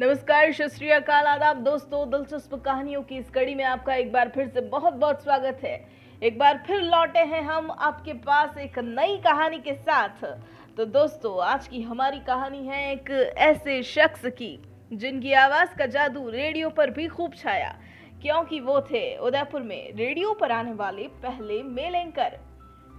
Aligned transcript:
नमस्कार 0.00 0.52
श्री 0.52 0.90
अकाल, 0.90 1.26
आदाब 1.26 1.56
दोस्तों, 1.56 2.10
दिलचस्प 2.10 2.54
कहानियों 2.54 3.02
की 3.02 3.16
इस 3.16 3.30
कड़ी 3.30 3.54
में 3.54 3.64
आपका 3.64 3.94
एक 3.94 4.12
बार 4.12 4.28
फिर 4.28 4.48
से 4.48 4.60
बहुत 4.60 4.94
बहुत 4.94 5.22
स्वागत 5.22 5.60
है। 5.64 5.88
एक 6.22 6.38
बार 6.38 6.62
फिर 6.66 6.80
लौटे 6.80 7.18
हैं 7.18 7.42
हम 7.42 7.70
आपके 7.70 8.12
पास 8.12 8.58
एक 8.58 8.78
नई 8.78 9.16
कहानी 9.16 9.58
के 9.58 9.74
साथ। 9.74 10.24
तो 10.76 10.84
दोस्तों, 10.84 11.44
आज 11.44 11.68
की 11.68 11.82
हमारी 11.82 12.18
कहानी 12.18 12.66
है 12.66 12.92
एक 12.92 13.34
ऐसे 13.38 13.82
शख्स 13.82 14.26
की, 14.26 14.62
जिनकी 14.92 15.32
आवाज़ 15.32 15.74
का 15.78 15.86
जादू 15.86 16.28
रेडियो 16.28 16.70
पर 16.70 16.90
भी 16.90 17.08
खूब 17.08 17.34
छाया। 17.34 17.76
क्योंकि 18.22 18.60
वो 18.60 18.80
थे 18.80 19.16
उदयपुर 19.16 19.62
में 19.62 19.92
रेडियो 19.96 20.32
पर 20.32 20.52
आने 20.52 20.72
वाले 20.72 21.02
पहले 21.02 21.62
मेल 21.62 21.94
एंकर। 21.94 22.38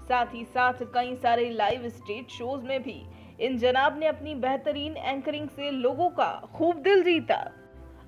साथ 0.09 0.25
ही 0.34 0.45
साथ 0.45 0.73
कई 0.93 1.16
सारे 1.16 1.50
लाइव 1.50 1.89
स्टेज 1.89 2.29
शोज़ 2.29 2.66
में 2.66 2.84
भी 2.84 3.02
इन 3.41 3.57
जनाब 3.57 3.99
ने 3.99 4.05
अपनी 4.05 4.35
बेहतरीन 4.35 4.97
एंकरिंग 4.97 5.49
से 5.49 5.71
लोगों 5.71 6.09
का 6.09 6.49
खूब 6.55 6.77
दिल 6.77 7.03
जीता। 7.03 7.51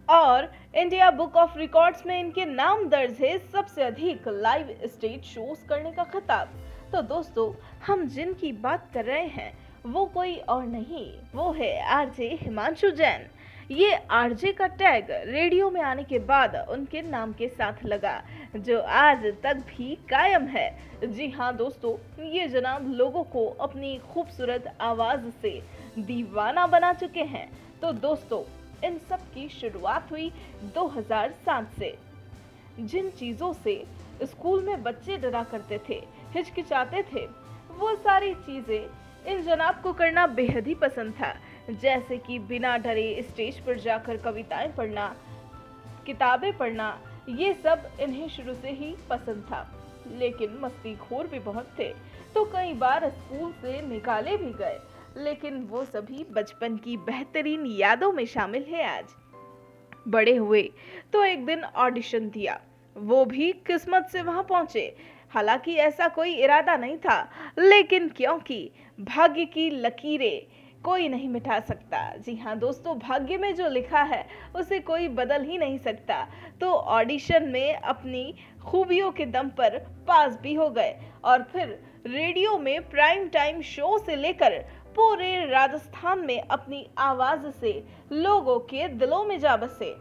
और 0.10 0.52
इंडिया 0.76 1.12
बुक 1.12 1.36
ऑफ़ 1.36 1.58
रिकॉर्ड्स 1.58 2.06
में 2.06 2.20
इनके 2.20 2.46
नाम 2.46 2.88
दर्ज 2.90 3.18
है 3.22 3.38
सबसे 3.38 3.84
अधिक 3.84 4.28
लाइव 4.28 4.80
स्टेज 4.86 5.24
शोज़ 5.24 5.68
करने 5.68 5.92
का 5.92 6.04
खिताब। 6.04 6.48
तो 6.92 7.02
दोस्तों, 7.02 7.54
हम 7.86 8.08
जिनकी 8.08 8.52
बात 8.52 8.90
कर 8.94 9.06
रहे 9.06 9.26
हैं, 9.26 9.54
वो 9.86 10.06
कोई 10.06 10.36
और 10.36 10.66
नहीं, 10.66 11.14
वो 11.36 11.52
है 11.52 11.82
आरजे 11.82 12.38
हिमांशु 12.42 12.90
जैन। 12.90 13.28
ये 13.72 13.94
आरजे 14.12 14.52
का 14.52 14.68
टैग 14.68 15.08
रेडियो 15.10 15.70
में 15.72 15.82
आने 15.82 16.04
के 16.04 16.20
बाद 16.20 16.56
उनके 16.70 17.02
नाम 17.02 17.34
के 17.34 17.48
साथ 17.48 17.84
लगा, 17.86 18.24
जो 18.56 18.80
आज 18.80 19.26
तक 19.44 19.58
भी 19.68 19.96
कायम 20.10 20.48
है। 20.48 20.68
जी 21.06 21.30
हाँ 21.30 21.56
दोस्तों, 21.56 21.94
ये 22.26 22.48
जनाब 22.48 22.90
लोगों 22.92 23.24
को 23.24 23.46
अपनी 23.62 23.98
खूबसूरत 24.14 24.78
आवाज़ 24.82 25.30
से 25.42 25.52
दीवाना 26.00 26.66
बना 26.68 26.94
चुके 26.94 27.24
हैं। 27.24 27.48
तो 27.82 27.92
दोस्तों, 27.92 28.44
इन 28.88 28.98
सब 29.10 29.22
की 29.34 29.48
शुरुआत 29.50 30.12
हुई 30.12 30.30
2007 30.76 31.72
से। 31.80 31.98
जिन 32.80 33.10
चीज़ों 33.10 33.54
से 33.54 33.84
स्कूल 34.24 34.64
में 34.64 34.84
बच्चे 34.84 35.18
डरा 35.18 35.44
करते 35.44 35.80
थे, 35.90 36.02
हिचकिचाते 36.34 37.04
थे, 37.04 37.26
वो 37.78 37.96
सारी 37.96 38.34
चीज़ें 38.34 39.32
इन 39.32 39.42
जनाब 39.44 39.82
को 39.82 39.94
करना 39.94 40.28
बेहद 40.28 40.68
ही 40.68 40.76
पसंद 40.76 41.14
था। 41.14 41.34
जैसे 41.72 42.18
कि 42.18 42.40
बिना 42.40 42.78
डरे 42.78 43.26
स्टेज 43.30 43.60
पर 43.60 43.80
जाकर 43.80 44.18
कविताएँ 44.18 44.72
पढ़ना, 44.72 45.16
किताबें 46.06 46.58
पढ़ना, 46.58 46.98
ये 47.30 47.54
सब 47.54 47.90
इन्हें 48.00 48.28
शुरू 48.30 48.54
से 48.54 48.70
ही 48.70 48.96
पसंद 49.10 49.44
था। 49.44 49.68
लेकिन 50.12 50.58
मस्ती 50.62 50.96
खोर 50.96 51.28
भी 51.28 51.40
बहुत 51.40 51.68
थे 51.80 51.94
तो 52.36 52.44
कई 52.46 52.74
बार 52.74 53.10
स्कूल 53.10 53.52
से 53.52 53.82
निकाले 53.82 54.38
भी 54.38 54.52
गए। 54.54 54.80
लेकिन 55.18 55.62
वो 55.64 55.84
सभी 55.86 56.26
बचपन 56.32 56.78
की 56.78 56.98
बेहतरीन 56.98 57.66
यादों 57.66 58.12
में 58.12 58.26
शामिल 58.26 58.64
है 58.64 58.84
आज। 58.88 59.06
बड़े 60.08 60.36
हुए 60.36 60.62
तो 61.14 61.24
एक 61.24 61.46
दिन 61.46 61.64
ऑडिशन 61.64 62.30
दिया। 62.30 62.60
वो 62.96 63.24
भी 63.26 63.52
किस्मत 63.68 64.08
से 64.12 64.22
वहाँ 64.22 64.44
पहुँचे। 64.44 64.96
हालाँकि 65.30 65.76
ऐसा 65.76 66.08
कोई 66.08 66.34
इरादा 66.36 66.76
नहीं 66.78 66.98
था, 66.98 67.30
लेकिन 67.60 68.08
क्योंकि 68.10 68.72
भाग्य 69.00 69.46
की 69.46 69.70
लकीरें 69.70 70.61
कोई 70.84 71.08
नहीं 71.10 71.28
मिटा 71.30 71.60
सकता। 71.60 72.00
जी 72.18 72.36
हाँ 72.36 72.58
दोस्तों, 72.60 72.98
भाग्य 73.00 73.38
में 73.38 73.54
जो 73.56 73.68
लिखा 73.70 74.02
है, 74.02 74.26
उसे 74.56 74.80
कोई 74.80 75.08
बदल 75.08 75.44
ही 75.44 75.58
नहीं 75.58 75.78
सकता। 75.78 76.26
तो 76.62 76.72
ऑडिशन 76.72 77.48
में 77.50 77.74
अपनी 77.74 78.34
खूबियों 78.66 79.12
के 79.12 79.26
दम 79.26 79.50
पर 79.50 79.78
पास 80.08 80.40
भी 80.42 80.54
हो 80.54 80.70
गए 80.70 80.96
और 81.24 81.44
फिर 81.44 81.80
रेडियो 82.08 82.58
में 82.58 82.90
प्राइम 82.90 83.28
टाइम 83.30 83.62
शो 83.62 83.98
से 83.98 84.16
लेकर 84.16 84.60
पूरे 84.96 85.36
राजस्थान 85.46 86.20
में 86.20 86.40
अपनी 86.42 86.86
आवाज़ 86.98 87.50
से 87.52 87.72
लोगों 88.12 88.60
के 88.60 88.88
दिलों 88.90 89.24
में 89.24 89.40
जा 89.40 89.56
बसे। 89.58 89.96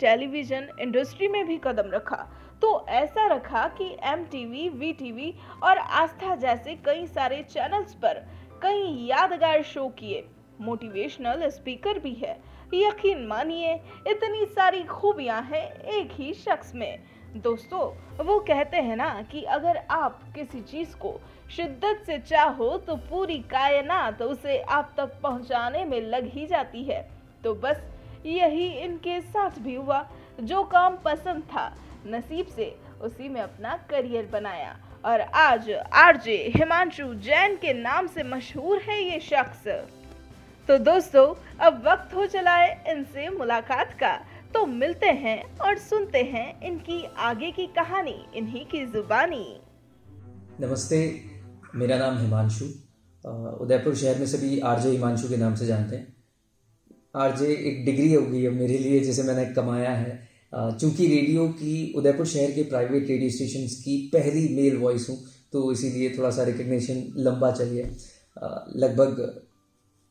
टेलीविज़न 0.00 0.68
इंडस्ट्री 0.80 1.28
में 1.28 1.46
भी 1.46 1.60
कदम 1.64 1.90
रखा। 1.90 2.26
तो 2.62 2.86
ऐसा 2.88 3.26
रखा 3.26 3.66
कि 3.68 3.96
एम 4.02 4.24
टीवी 4.24 4.68
वी 4.68 5.34
और 5.62 5.78
आस्था 5.78 6.34
जैसे 6.36 6.74
कई 6.76 7.06
सारे 7.06 7.42
चैनल्स 7.42 7.94
पर 7.94 8.24
कई 8.62 9.06
यादगार 9.06 9.62
शो 9.62 9.88
किए। 9.88 10.26
मोटिवेशनल 10.60 11.48
स्पीकर 11.48 11.98
भी 11.98 12.12
है। 12.12 12.56
यकीन 12.74 13.26
मानिए, 13.26 13.74
इतनी 14.06 14.44
सारी 14.46 14.82
खूबियाँ 14.82 15.42
हैं 15.42 15.80
एक 15.80 16.12
ही 16.12 16.34
शख्स 16.34 16.74
में। 16.74 17.02
दोस्तों, 17.36 17.82
वो 18.26 18.38
कहते 18.40 18.76
हैं 18.76 18.96
ना 18.96 19.22
कि 19.22 19.42
अगर 19.42 19.76
आप 19.90 20.20
किसी 20.34 20.60
चीज़ 20.60 20.96
को 20.96 21.20
शिद्दत 21.50 22.02
से 22.06 22.18
चाहो 22.18 22.76
तो 22.78 22.96
पूरी 22.96 23.38
कायनात 23.38 24.22
उसे 24.22 24.58
आप 24.58 24.94
तक 24.96 25.20
पहुँचाने 25.22 25.84
में 25.84 26.00
लग 26.00 26.26
ही 26.26 26.46
जाती 26.46 26.82
है। 26.84 27.08
तो 27.44 27.54
बस 27.54 27.82
यही 28.26 28.66
इनके 28.66 29.20
साथ 29.20 29.58
भी 29.58 29.74
हुआ, 29.74 30.08
जो 30.40 30.62
काम 30.64 30.96
पसंद 30.96 31.42
था। 31.42 31.74
नसीब 32.06 32.46
से 32.46 32.76
उसी 33.02 33.28
में 33.28 33.40
अपना 33.40 33.76
करियर 33.90 34.26
बनाया। 34.26 34.76
और 35.06 35.20
आज 35.20 35.70
आरजे 35.94 36.36
हिमांशु 36.56 37.04
जैन 37.14 37.54
के 37.56 37.72
नाम 37.72 38.06
से 38.06 38.22
मशहूर 38.22 38.80
है 38.82 39.02
ये 39.04 39.20
शख्स। 39.20 39.66
तो 40.68 40.78
दोस्तों, 40.78 41.34
अब 41.60 41.82
वक्त 41.88 42.14
हो 42.14 42.26
चला 42.26 42.56
है 42.56 42.82
इनसे 42.88 43.28
मुलाकात 43.28 43.92
का। 43.92 44.16
तो 44.54 44.66
मिलते 44.66 45.06
हैं 45.06 45.58
और 45.58 45.78
सुनते 45.78 46.22
हैं 46.22 46.62
इनकी 46.62 47.04
आगे 47.18 47.50
की 47.50 47.66
कहानी, 47.66 48.26
इन्हीं 48.34 48.66
की 48.66 48.86
जुबानी। 48.86 49.60
नमस्ते, 50.60 51.20
मेरा 51.74 51.98
नाम 51.98 52.18
हिमांशु। 52.18 52.64
उदयपुर 53.64 53.94
शहर 53.94 54.18
में 54.18 54.26
सभी 54.26 54.60
आरजे 54.60 54.90
हिमांशु 54.90 55.28
के 55.28 55.36
नाम 55.36 55.54
से 55.54 55.66
जानते 55.66 55.96
हैं। 55.96 56.16
आरजे 57.16 57.46
एक 57.46 57.84
डिग्री 57.84 58.12
हो 58.12 58.22
गई 58.22 58.42
है 58.42 58.50
मेरे 58.50 58.78
लिए, 58.78 59.00
जिसे 59.00 59.22
मैंने 59.22 59.44
कमाया 59.54 59.90
है। 59.90 60.25
चूँकि 60.56 61.06
रेडियो 61.06 61.46
की 61.54 61.92
उदयपुर 61.96 62.26
शहर 62.26 62.50
के 62.50 62.62
प्राइवेट 62.64 63.08
रेडियो 63.08 63.30
स्टेशन 63.30 63.66
की 63.78 63.96
पहली 64.12 64.48
मेल 64.54 64.76
वॉइस 64.78 65.08
हूँ 65.08 65.18
तो 65.52 65.70
इसीलिए 65.72 66.14
थोड़ा 66.18 66.30
सा 66.30 66.42
रिकग्निशन 66.44 67.02
लंबा 67.18 67.50
चाहिए। 67.50 67.82
लगभग 68.76 69.20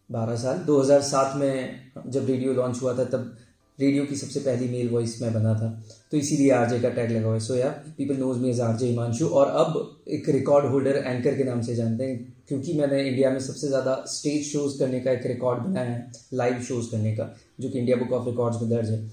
बारह 0.10 0.36
साल। 0.38 0.58
2007 0.66 1.36
में 1.38 1.80
जब 2.08 2.28
रेडियो 2.28 2.54
लॉन्च 2.54 2.82
हुआ 2.82 2.94
था, 2.98 3.04
तब 3.06 3.36
रेडियो 3.80 4.06
की 4.06 4.16
सबसे 4.16 4.40
पहली 4.40 4.68
मेल 4.70 4.90
वॉइस 4.90 5.22
मैं 5.22 5.34
बना 5.34 5.54
था। 5.56 5.70
तो 6.12 6.18
इसीलिए 6.18 6.52
आरजे 6.54 6.80
का 6.80 6.90
टैग 6.92 7.12
लगा 7.12 7.26
हुआ 7.26 7.34
है। 7.34 7.40
So 7.42 7.56
yeah 7.56 7.70
people 7.98 8.18
knows 8.18 8.40
me 8.40 8.50
as 8.50 8.62
RJ 8.62 8.88
Himanshu 8.88 9.28
और 9.30 9.48
अब 9.58 10.04
एक 10.10 10.30
रिकॉर्ड 10.30 10.66
होल्डर 10.72 10.96
एंकर 10.98 11.38
के 11.38 11.44
नाम 11.44 11.62
से 11.62 11.76
जानते 11.76 12.04
हैं, 12.04 12.44
क्योंकि 12.48 12.74
मैंने 12.74 13.04
इंडिया 13.04 13.30
में 13.32 13.40
सबसे 13.42 13.68
ज़्यादा 13.68 14.04
स्टेज 14.10 14.44
शोज़ 14.46 14.80
करने 14.80 15.00
का 15.00 15.12
एक 15.12 15.26
रिकॉर्ड 15.28 15.64
बनाया 15.64 15.90
है 15.90 16.12
लाइव 16.34 16.62
शोज़ 16.64 16.92
करने 16.92 17.16
का, 17.16 17.34
जो 17.60 17.70
कि 17.70 17.80
इंडिया 17.80 17.98
बुक 17.98 18.14
ऑफ़ 18.14 18.30
रिकॉर्ड्स 18.30 18.62
में 18.62 18.70
दर्ज 18.70 18.90
है। 18.90 19.08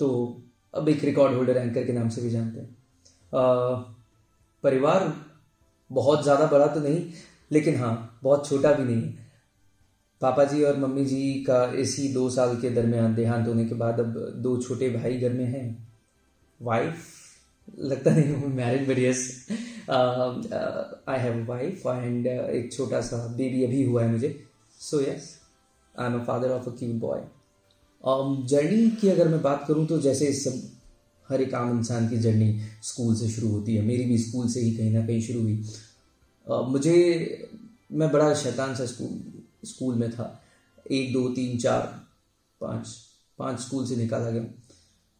तो 0.00 0.08
अब 0.74 0.88
एक 0.88 1.04
रिकॉर्ड 1.04 1.34
होल्डर 1.34 1.56
एंकर 1.56 1.84
के 1.86 1.92
नाम 1.92 2.08
से 2.08 2.22
भी 2.22 2.30
जानते 2.30 2.60
हैं। 2.60 2.74
परिवार 4.64 5.12
बहुत 5.90 6.22
ज़्यादा 6.22 6.46
बड़ा 6.46 6.66
तो 6.66 6.80
नहीं, 6.80 7.02
लेकिन 7.50 7.76
हाँ 7.76 8.18
बहुत 8.22 8.48
छोटा 8.48 8.72
भी 8.72 8.84
नहीं 8.84 9.12
पापा 10.20 10.44
जी 10.44 10.62
और 10.64 10.76
मम्मी 10.78 11.04
जी 11.04 11.44
का 11.48 11.64
इसी 11.78 12.08
दो 12.12 12.28
साल 12.30 12.56
के 12.60 12.70
दरमियान 12.72 13.14
देहांत 13.14 13.46
होने 13.48 13.64
के 13.64 13.74
बाद 13.74 14.00
अब 14.00 14.14
दो 14.42 14.56
छोटे 14.62 14.88
भाई 14.90 15.18
घर 15.18 15.32
में 15.32 15.44
हैं। 15.44 15.66
वाइफ 16.60 17.04
लगता 17.80 18.10
नहीं 18.10 18.32
हूँ 18.32 18.48
married 18.54 18.88
but 18.88 18.98
yes 18.98 19.46
I 19.90 21.18
have 21.20 21.44
wife 21.48 21.86
and 21.86 22.26
एक 22.26 22.72
छोटा 22.72 23.00
सा 23.02 23.16
बेबी 23.36 23.64
अभी 23.64 23.84
हुआ 23.84 24.02
है 24.02 24.10
मुझे। 24.10 24.34
So 24.80 25.00
yes 25.00 25.28
I 25.94 26.06
am 26.06 26.20
a 26.20 26.24
father 26.24 26.50
of 26.50 26.68
a 26.68 26.72
cute 26.78 26.94
boy 27.00 27.20
journey 28.46 28.90
की 28.90 29.08
अगर 29.08 29.28
मैं 29.28 29.42
बात 29.42 29.64
करूँ 29.68 29.86
तो 29.86 30.00
जैसे 30.00 30.32
सब, 30.32 30.70
हर 31.28 31.40
एक 31.40 31.54
आम 31.54 31.78
इंसान 31.78 32.08
की 32.08 32.16
जर्नी 32.16 32.60
स्कूल 32.82 33.16
से 33.16 33.28
शुरू 33.28 33.48
होती 33.48 33.74
है। 33.74 33.82
मेरी 33.82 34.04
भी 34.04 34.18
स्कूल 34.18 34.48
से 34.48 34.60
ही 34.60 34.70
कहीं 34.70 34.90
ना 34.90 35.06
कहीं 35.06 35.20
शुरू 35.20 35.42
हुई। 35.42 35.64
मुझे, 36.50 37.48
मैं 37.92 38.12
बड़ा 38.12 38.34
शैतान 38.34 38.74
सा 38.74 38.86
स्कूल 38.86 39.32
स्कूल 39.64 39.94
में 39.94 40.10
था। 40.10 40.42
एक, 40.90 41.12
दो, 41.12 41.28
तीन, 41.28 41.58
चार, 41.58 42.06
पाँच 42.60 42.96
पाँच 43.38 43.60
स्कूल 43.60 43.86
से 43.86 43.96
निकाला 43.96 44.30
गया। 44.30 44.44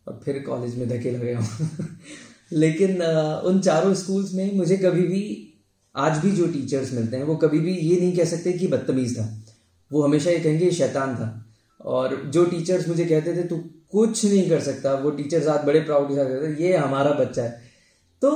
और 0.08 0.20
फिर 0.24 0.38
कॉलेज 0.38 0.78
में 0.78 0.88
धकेला 0.88 1.18
गया 1.18 1.40
हूँ। 1.40 1.70
लेकिन 2.52 3.02
उन 3.44 3.60
चारों 3.60 3.94
स्कूल्स 3.94 4.34
में 4.34 4.54
मुझे 4.54 4.76
कभी 4.76 5.02
भी, 5.02 5.54
आज 5.96 6.18
भी 6.18 6.30
जो 6.30 6.46
टीचर्स 6.46 6.92
मिलते 6.92 7.16
हैं, 7.16 7.24
वो 7.24 7.36
कभी 7.36 7.58
भी 7.58 7.76
ये 7.76 8.00
नहीं 8.00 8.16
कह 8.16 8.24
सकते 8.24 8.52
कि 8.52 8.66
बदतमीज़ 8.66 9.14
था। 9.14 9.44
वो 9.92 10.02
हमेशा 10.02 10.30
ये 10.30 10.40
कहेंगे, 10.40 10.70
शैतान 10.70 11.14
था। 11.14 11.45
और 11.80 12.14
जो 12.26 12.44
टीचर्स 12.46 12.88
मुझे 12.88 13.04
कहते 13.04 13.36
थे, 13.36 13.42
तू 13.42 13.56
कुछ 13.92 14.24
नहीं 14.24 14.48
कर 14.50 14.60
सकता। 14.62 14.94
वो 14.96 15.10
टीचर्स 15.12 15.46
आज 15.48 15.64
बड़े 15.66 15.80
प्राउड 15.80 16.08
के 16.08 16.14
साथ 16.14 16.24
कहते 16.26 16.62
ये 16.62 16.76
हमारा 16.76 17.10
बच्चा 17.14 17.42
है। 17.42 17.64
तो 18.22 18.30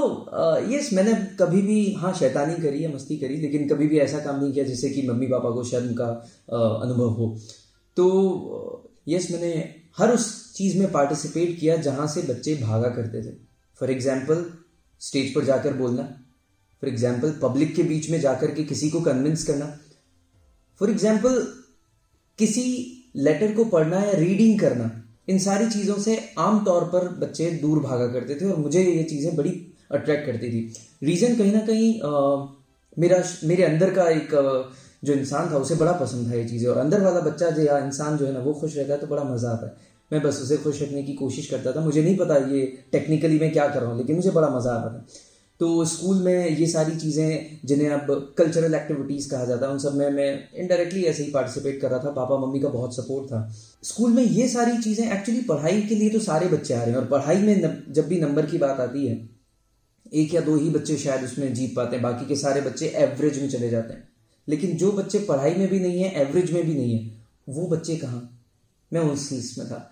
यस 0.70 0.92
मैंने 0.92 1.12
कभी 1.36 1.62
भी 1.62 1.92
हाँ 1.94 2.12
शैतानी 2.14 2.54
करी 2.62 2.82
है 2.82 2.94
मस्ती 2.94 3.16
करी, 3.16 3.36
लेकिन 3.36 3.68
कभी 3.68 3.86
भी 3.88 3.98
ऐसा 3.98 4.18
काम 4.20 4.40
नहीं 4.40 4.52
किया 4.52 4.64
जिससे 4.64 4.90
कि 4.90 5.06
मम्मी 5.08 5.26
पापा 5.26 5.50
को 5.50 5.64
शर्म 5.64 5.92
का 5.94 6.06
अनुभव 6.48 7.08
हो। 7.10 7.36
तो 7.96 8.92
यस 9.08 9.30
मैंने 9.30 9.52
हर 9.98 10.10
उस 10.14 10.28
चीज़ 10.54 10.78
में 10.78 10.90
पार्टिसिपेट 10.92 11.58
किया 11.60 11.76
जहाँ 11.78 12.06
से 12.06 12.22
बच्चे 12.24 12.54
भागा 12.56 12.88
करते 12.90 13.22
थे। 13.22 13.34
फॉर 13.80 13.90
एग्ज़ाम्पल 13.90 14.44
स्टेज 15.02 15.34
पर 15.34 15.44
जाकर 15.44 15.72
बोलना। 15.74 16.02
फॉर 16.82 16.88
एग्ज़ाम्पल 16.88 17.32
पब्लिक 17.42 17.74
के 17.74 17.82
बीच 17.84 18.10
में 18.10 18.20
जाकर 18.20 18.50
के 18.50 18.64
किसी 18.64 18.90
को 18.90 19.00
कन्विंस 19.00 19.44
करना। 19.44 19.66
फॉर 20.80 20.90
एग्ज़ाम्पल 20.90 21.42
किसी 22.38 22.62
लेटर 23.14 23.52
को 23.52 23.64
पढ़ना 23.66 24.00
या 24.00 24.12
रीडिंग 24.14 24.58
करना 24.60 24.90
इन 25.28 25.38
सारी 25.38 25.68
चीज़ों 25.70 25.96
से 25.98 26.18
आम 26.38 26.64
तौर 26.64 26.84
पर 26.84 27.08
बच्चे 27.18 27.50
दूर 27.62 27.78
भागा 27.80 28.06
करते 28.08 28.34
थे 28.34 28.50
और 28.50 28.56
मुझे 28.58 28.82
ये 28.82 29.02
चीज़ें 29.04 29.34
बड़ी 29.36 29.50
अट्रैक्ट 29.90 30.26
करती 30.26 30.48
थी। 30.50 30.60
रीज़न 31.02 31.36
कहीं 31.36 31.52
ना 31.52 31.60
कहीं 31.66 32.00
आ, 32.00 32.46
मेरा 32.96 33.22
मेरे 33.44 33.62
अंदर 33.64 33.90
का 33.90 34.08
एक 34.10 34.34
जो 35.04 35.12
इंसान 35.12 35.50
था 35.50 35.56
उसे 35.58 35.74
बड़ा 35.74 35.92
पसंद 35.94 36.30
था 36.30 36.36
ये 36.36 36.44
चीज़ें। 36.44 36.68
और 36.70 36.78
अंदर 36.78 37.00
वाला 37.00 37.20
बच्चा 37.20 37.50
जो 37.50 37.62
या 37.62 37.78
इंसान 37.78 38.16
जो 38.16 38.26
है 38.26 38.32
ना 38.32 38.40
वो 38.40 38.52
खुश 38.54 38.76
रहता 38.76 38.92
है 38.92 38.98
तो 39.00 39.06
बड़ा 39.06 39.24
मज़ा 39.24 39.50
आता 39.50 39.66
है। 39.66 39.88
मैं 40.10 40.22
बस 40.22 40.40
उसे 40.42 40.56
खुश 40.56 40.82
रखने 40.82 41.02
की 41.02 41.12
कोशिश 41.14 41.46
करता 41.46 41.72
था। 41.72 41.80
मुझे 41.80 42.02
नहीं 42.02 42.16
पता 42.16 42.36
ये 42.48 42.66
टेक्निकली 42.92 43.38
मैं 43.38 43.52
क्या 43.52 43.68
कर 43.68 43.80
रहा 43.80 43.90
हूँ 43.90 43.98
लेकिन 43.98 44.16
मुझे 44.16 44.30
बड़ा 44.30 44.48
मज़ा 44.48 44.72
आता 44.72 44.88
था। 44.88 45.06
तो 45.60 45.84
स्कूल 45.84 46.16
में 46.16 46.48
ये 46.48 46.66
सारी 46.66 46.96
चीज़ें, 46.96 47.58
जिन्हें 47.64 47.88
अब 47.88 48.34
कल्चरल 48.38 48.74
एक्टिविटीज़ 48.74 49.28
कहा 49.30 49.44
जाता 49.44 49.66
है, 49.66 49.72
उन 49.72 49.78
सब 49.78 49.94
में 49.94 50.10
मैं 50.10 50.48
इनडायरेक्टली 50.54 51.02
ऐसे 51.04 51.24
ही 51.24 51.30
पार्टिसिपेट 51.30 51.80
कर 51.80 51.90
रहा 51.90 51.98
था। 51.98 52.10
पापा, 52.10 52.36
मम्मी 52.36 52.60
का 52.60 52.68
बहुत 52.68 52.96
सपोर्ट 52.96 53.26
था। 53.26 53.40
स्कूल 53.82 54.12
में 54.12 54.22
ये 54.22 54.48
सारी 54.48 54.78
चीज़ें 54.78 55.12
एक्चुअली 55.12 55.40
पढ़ाई 55.40 55.82
के 55.82 55.94
लिए 55.94 56.10
तो 56.10 56.18
सारे 56.18 56.48
बच्चे 56.48 56.74
आ 56.74 56.82
रहे 56.82 56.90
हैं 56.90 56.96
और 56.96 57.06
पढ़ाई 57.06 57.36
में 57.36 57.92
जब 57.92 58.08
भी 58.08 58.20
नंबर 58.20 58.46
की 58.46 58.58
बात 58.58 58.80
आती 58.80 59.06
है, 59.06 59.28
एक 60.14 60.34
या 60.34 60.40
दो 60.40 60.56
ही 60.56 60.70
बच्चे 60.70 60.96
शायद 60.96 61.24
उसमें 61.24 61.52
जीत 61.54 61.76
पाते 61.76 61.96
हैं, 61.96 62.02
बाकी 62.02 62.26
के 62.26 62.36
सारे 62.36 62.60
बच्चे 62.60 62.86
एवरेज 62.96 63.40
में 63.42 63.48
चले 63.48 63.70
जाते 63.70 63.92
हैं। 63.92 64.08
लेकिन 64.48 64.76
जो 64.76 64.92
बच्चे 64.92 65.18
पढ़ाई 65.18 65.54
में 65.54 65.68
भी 65.68 65.80
नहीं 65.80 66.02
है 66.02 66.12
एवरेज 66.22 66.52
में 66.52 66.66
भी 66.66 66.74
नहीं 66.74 66.98
है, 66.98 67.12
वो 67.48 67.66
बच्चे 67.66 67.96
कहाँ? 67.96 68.28
मैं 68.92 69.00
उस 69.02 69.30
लिस्ट 69.32 69.58
में 69.58 69.66
था। 69.68 69.90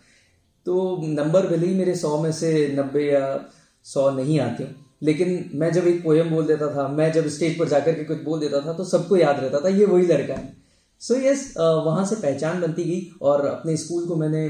तो 0.67 1.01
नंबर 1.05 1.47
भले 1.47 1.67
ही 1.67 1.75
मेरे 1.75 1.95
सौ 1.95 2.21
में 2.23 2.33
से 2.33 2.69
नब्बे 2.79 3.05
या 3.05 3.49
सौ 3.85 4.11
नहीं 4.11 4.41
आते 4.41 4.88
लेकिन 5.03 5.51
मैं 5.55 5.73
जब 5.73 5.87
एक 5.87 6.03
पोएम 6.05 6.31
बोल 6.31 6.47
देता 6.47 6.67
था 6.75 6.87
मैं 6.89 7.11
जब 7.13 7.29
स्टेज 7.29 7.59
पर 7.59 7.69
जाकर 7.69 7.95
के 7.95 8.05
कुछ 8.05 8.23
बोल 8.23 8.41
देता 8.41 8.61
था 8.61 8.73
तो 8.73 8.85
सबको 8.85 9.17
याद 9.17 9.41
रहता 9.41 9.61
था 9.61 9.69
ये 9.69 9.85
वही 9.85 10.07
लड़का 10.07 10.35
है। 10.35 10.57
सो 11.03 11.15
so 11.15 11.21
यस 11.23 11.45
yes, 11.45 11.57
वहाँ 11.87 12.05
से 12.07 12.17
पहचान 12.17 12.61
बनती 12.61 12.85
गई 12.85 13.09
और 13.23 13.47
अपने 13.47 13.77
स्कूल 13.77 14.07
को 14.07 14.17
मैंने 14.17 14.49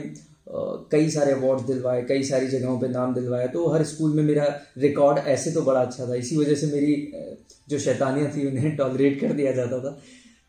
कई 0.92 1.10
सारे 1.10 1.32
अवार्ड्स 1.32 1.64
दिलवाए 1.64 2.02
कई 2.02 2.22
सारी 2.24 2.46
जगहों 2.48 2.78
पे 2.80 2.88
नाम 2.88 3.14
दिलवाया। 3.14 3.46
तो 3.46 3.66
हर 3.68 3.84
स्कूल 3.84 4.14
में 4.14 4.22
मेरा 4.22 4.44
रिकॉर्ड 4.78 5.18
ऐसे 5.28 5.50
तो 5.52 5.62
बड़ा 5.62 5.80
अच्छा 5.80 6.06
था 6.08 6.14
इसी 6.14 6.36
वजह 6.36 6.54
से 6.54 6.66
मेरी 6.66 6.94
जो 7.68 7.78
शैतानियाँ 7.78 8.30
थी 8.36 8.46
उन्हें 8.48 8.76
टॉलरेट 8.76 9.20
कर 9.20 9.32
दिया 9.32 9.52
जाता 9.52 9.80
था। 9.80 9.98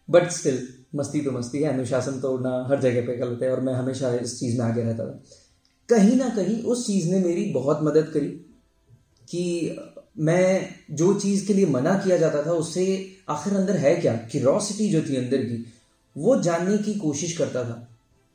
बट 0.10 0.30
स्टिल 0.32 0.68
मस्ती 0.96 1.22
तो 1.22 1.32
मस्ती 1.32 1.60
है 1.60 1.74
अनुशासन 1.74 2.20
तोड़ना 2.22 2.52
हर 2.70 2.82
जगह 2.82 3.06
पे 3.08 3.16
गलत 3.18 3.44
है 3.44 3.52
और 3.52 3.60
मैं 3.62 3.74
हमेशा 3.74 4.14
इस 4.16 4.40
चीज़ 4.40 4.58
में 4.60 4.66
आगे 4.66 4.82
रहता 4.82 5.06
था। 5.06 5.22
कहीं 5.90 6.16
ना 6.18 6.30
कहीं 6.30 6.62
उस 6.64 6.86
चीज़ 6.88 7.10
ने 7.12 7.20
मेरी 7.20 7.44
बहुत 7.54 7.80
मदद 7.84 8.12
करी 8.14 8.28
कि 9.30 9.44
मैं 10.20 10.70
जो 10.92 11.14
चीज़ 11.14 11.48
के 11.48 11.54
लिए 11.54 11.66
मना 11.66 11.94
किया 11.94 12.18
जाता 12.18 12.46
था, 12.46 12.52
उससे 12.52 13.12
आखिर 13.30 13.54
अंदर 13.54 13.78
है 13.78 13.96
क्या? 13.96 14.14
क्यूरोसिटी 14.14 14.90
जो 14.90 15.02
थी 15.02 15.16
अंदर 15.16 15.38
की, 15.38 15.74
वो 16.18 16.42
जानने 16.42 16.78
की 16.78 16.94
कोशिश 16.94 17.38
करता 17.38 17.64
था। 17.64 17.88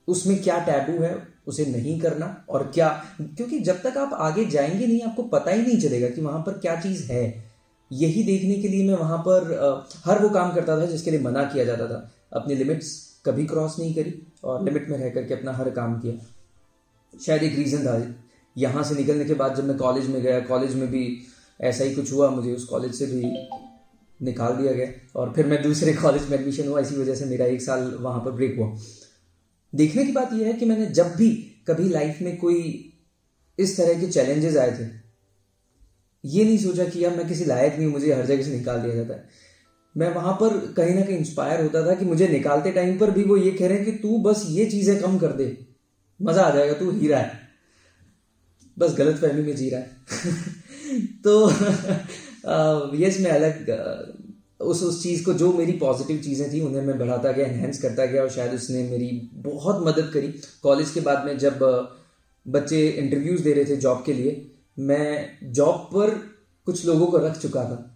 उसमें 0.09 0.43
क्या 0.43 0.59
टैबू 0.59 1.03
है, 1.03 1.29
उसे 1.47 1.67
नहीं 1.67 2.01
करना 2.01 2.45
और 2.49 2.71
क्या? 2.75 3.05
क्योंकि 3.21 3.59
जब 3.59 3.83
तक 3.83 3.99
आप 3.99 4.11
आगे 4.15 4.45
जाएँगे 4.45 4.87
नहीं, 4.87 5.03
आपको 5.03 5.23
पता 5.23 5.51
ही 5.51 5.63
नहीं 5.63 5.81
चलेगा 5.81 6.09
कि 6.09 6.21
वहाँ 6.21 6.41
पर 6.41 6.53
क्या 6.53 6.81
चीज़ 6.81 7.13
है। 7.13 7.45
यही 7.93 8.23
देखने 8.23 8.55
के 8.55 8.69
लिए 8.69 8.89
मैं 8.89 8.95
वहाँ 8.95 9.19
पर 9.19 9.53
हर 10.05 10.23
वो 10.23 10.29
काम 10.29 10.55
करता 10.55 10.81
था 10.81 10.87
जिसके 10.87 11.11
लिए 11.11 11.21
मना 11.21 11.45
किया 11.45 11.65
जाता 11.65 11.87
था। 11.87 12.13
अपनी 12.33 12.55
लिमिट्स 12.55 13.15
कभी 13.27 13.47
क्रॉस 13.47 13.77
नहीं 13.79 13.95
करी 13.95 14.27
और 14.45 14.65
लिमिट 14.65 14.89
में 14.89 14.99
रह 14.99 15.11
करके 15.11 15.35
अपना 15.35 15.53
हर 15.53 15.71
काम 15.71 16.01
किया। 16.01 16.27
शायद 17.27 17.43
एक 17.43 17.55
रीज़न 17.55 17.87
था। 17.87 18.15
यहाँ 18.59 18.85
से 18.85 18.95
निकलने 18.95 19.25
के 19.25 19.35
बाद 19.35 19.55
जब 19.55 19.65
मैं 19.65 19.77
कॉलेज 19.77 20.07
में 20.07 20.23
गया 20.23 20.41
कॉलेज 20.41 20.75
में 20.75 20.89
भी 20.89 21.19
ऐसा 21.61 21.85
ही 21.85 21.95
कुछ 21.95 22.13
हुआ, 22.13 22.29
मुझे 22.31 22.53
उस 22.53 22.65
कॉलेज 22.65 22.95
से 22.95 23.07
भी 23.07 23.23
निकाल 24.21 24.53
दिया 24.53 24.73
गया 24.73 24.87
और 25.17 25.33
फिर 25.33 25.47
मैं 25.47 25.63
दूसरे 25.63 25.93
कॉलेज 25.95 26.29
में 26.29 26.39
एडमिशन 26.39 26.69
हुआ, 26.69 26.81
इसी 26.81 26.97
वजह 26.97 27.15
से 27.15 27.25
मेरा 27.25 27.47
एक 27.47 27.63
साल 27.63 27.91
वहाँ 28.01 28.21
पर 28.21 28.31
ब्रेक 28.33 28.57
हुआ। 28.59 28.77
देखने 29.73 30.05
की 30.05 30.13
बात 30.13 30.33
यह 30.33 30.47
है 30.47 30.53
कि 30.53 30.67
मैंने 30.67 30.87
जब 30.89 31.15
भी 31.17 31.31
कभी 31.69 31.89
लाइफ 31.91 32.21
में 32.23 32.37
कोई 32.39 32.61
इस 33.59 33.77
तरह 33.77 34.01
के 34.01 34.07
चैलेंजेस 34.09 34.57
आए 34.57 34.71
थे, 34.73 34.85
ये 36.25 36.45
नहीं 36.45 36.59
सोचा 36.59 36.85
कि 36.85 37.05
यार 37.05 37.17
मैं 37.17 37.27
किसी 37.29 37.45
लायक 37.45 37.79
नहीं 37.79 37.89
मुझे 37.89 38.13
हर 38.13 38.27
जगह 38.27 38.43
से 38.43 38.51
निकाल 38.51 38.81
दिया 38.81 38.95
जाता 38.95 39.15
है। 39.15 39.29
मैं 39.95 40.09
वहाँ 40.15 40.33
पर 40.35 40.57
कहीं 40.77 40.95
ना 40.95 41.01
कहीं 41.03 41.17
इंस्पायर 41.19 41.63
होता 41.63 41.87
था 41.87 41.95
कि 41.95 42.05
मुझे 42.05 42.29
निकालते 42.29 42.73
टाइम 42.73 42.99
पर 42.99 43.11
भी 43.11 43.23
वो 43.25 43.37
ये 43.37 43.51
कह 43.53 43.69
रहे 43.69 43.77
हैं 43.77 43.85
कि 43.85 43.93
तू 43.99 44.19
बस 44.21 44.45
ये 44.49 44.65
चीज़ें 44.67 44.99
कम 45.01 45.19
कर 45.19 45.33
दे, 45.33 45.57
मज़ा 46.21 46.43
आ 46.43 46.55
जाएगा, 46.55 46.73
तू 46.75 46.91
हीरा 46.93 47.19
है। 47.19 47.44
बस 48.79 48.95
गलत 48.99 49.17
फहमी 49.17 49.43
में 49.43 49.57
जी 49.57 49.71
रहा 49.71 49.81
है। 49.81 49.91
तो 51.25 51.51
यस 52.97 53.21
मैं 53.21 53.31
अलग 53.31 53.71
उस 54.61 54.83
उस 54.83 55.03
चीज़ 55.03 55.25
को, 55.25 55.33
जो 55.33 55.53
मेरी 55.53 55.73
पॉजिटिव 55.73 56.19
चीज़ें 56.19 56.53
थी, 56.53 56.61
उन्हें 56.61 56.83
मैं 56.83 56.99
बढ़ाता 56.99 57.33
गया 57.33 57.47
एनहेंस 57.47 57.83
करता 57.83 58.07
गया, 58.07 58.23
और 58.23 58.31
शायद 58.31 58.53
उसने 58.53 58.83
मेरी 58.83 59.31
बहुत 59.35 59.87
मदद 59.87 60.11
करी। 60.15 60.35
कॉलेज 60.63 60.91
के 60.91 61.01
बाद 61.01 61.25
में 61.27 61.39
जब 61.39 61.59
बच्चे 62.47 62.89
इंटरव्यूज़ 62.89 63.43
दे 63.43 63.53
रहे 63.53 63.65
थे 63.65 63.77
जॉब 63.77 64.03
के 64.07 64.13
लिए, 64.13 64.51
मैं 64.79 65.29
जॉब 65.45 65.75
पर 65.75 66.11
कुछ 66.67 66.87
लोगों 66.87 67.07
को 67.07 67.19
रख 67.19 67.39
चुका 67.39 67.65
था। 67.65 67.91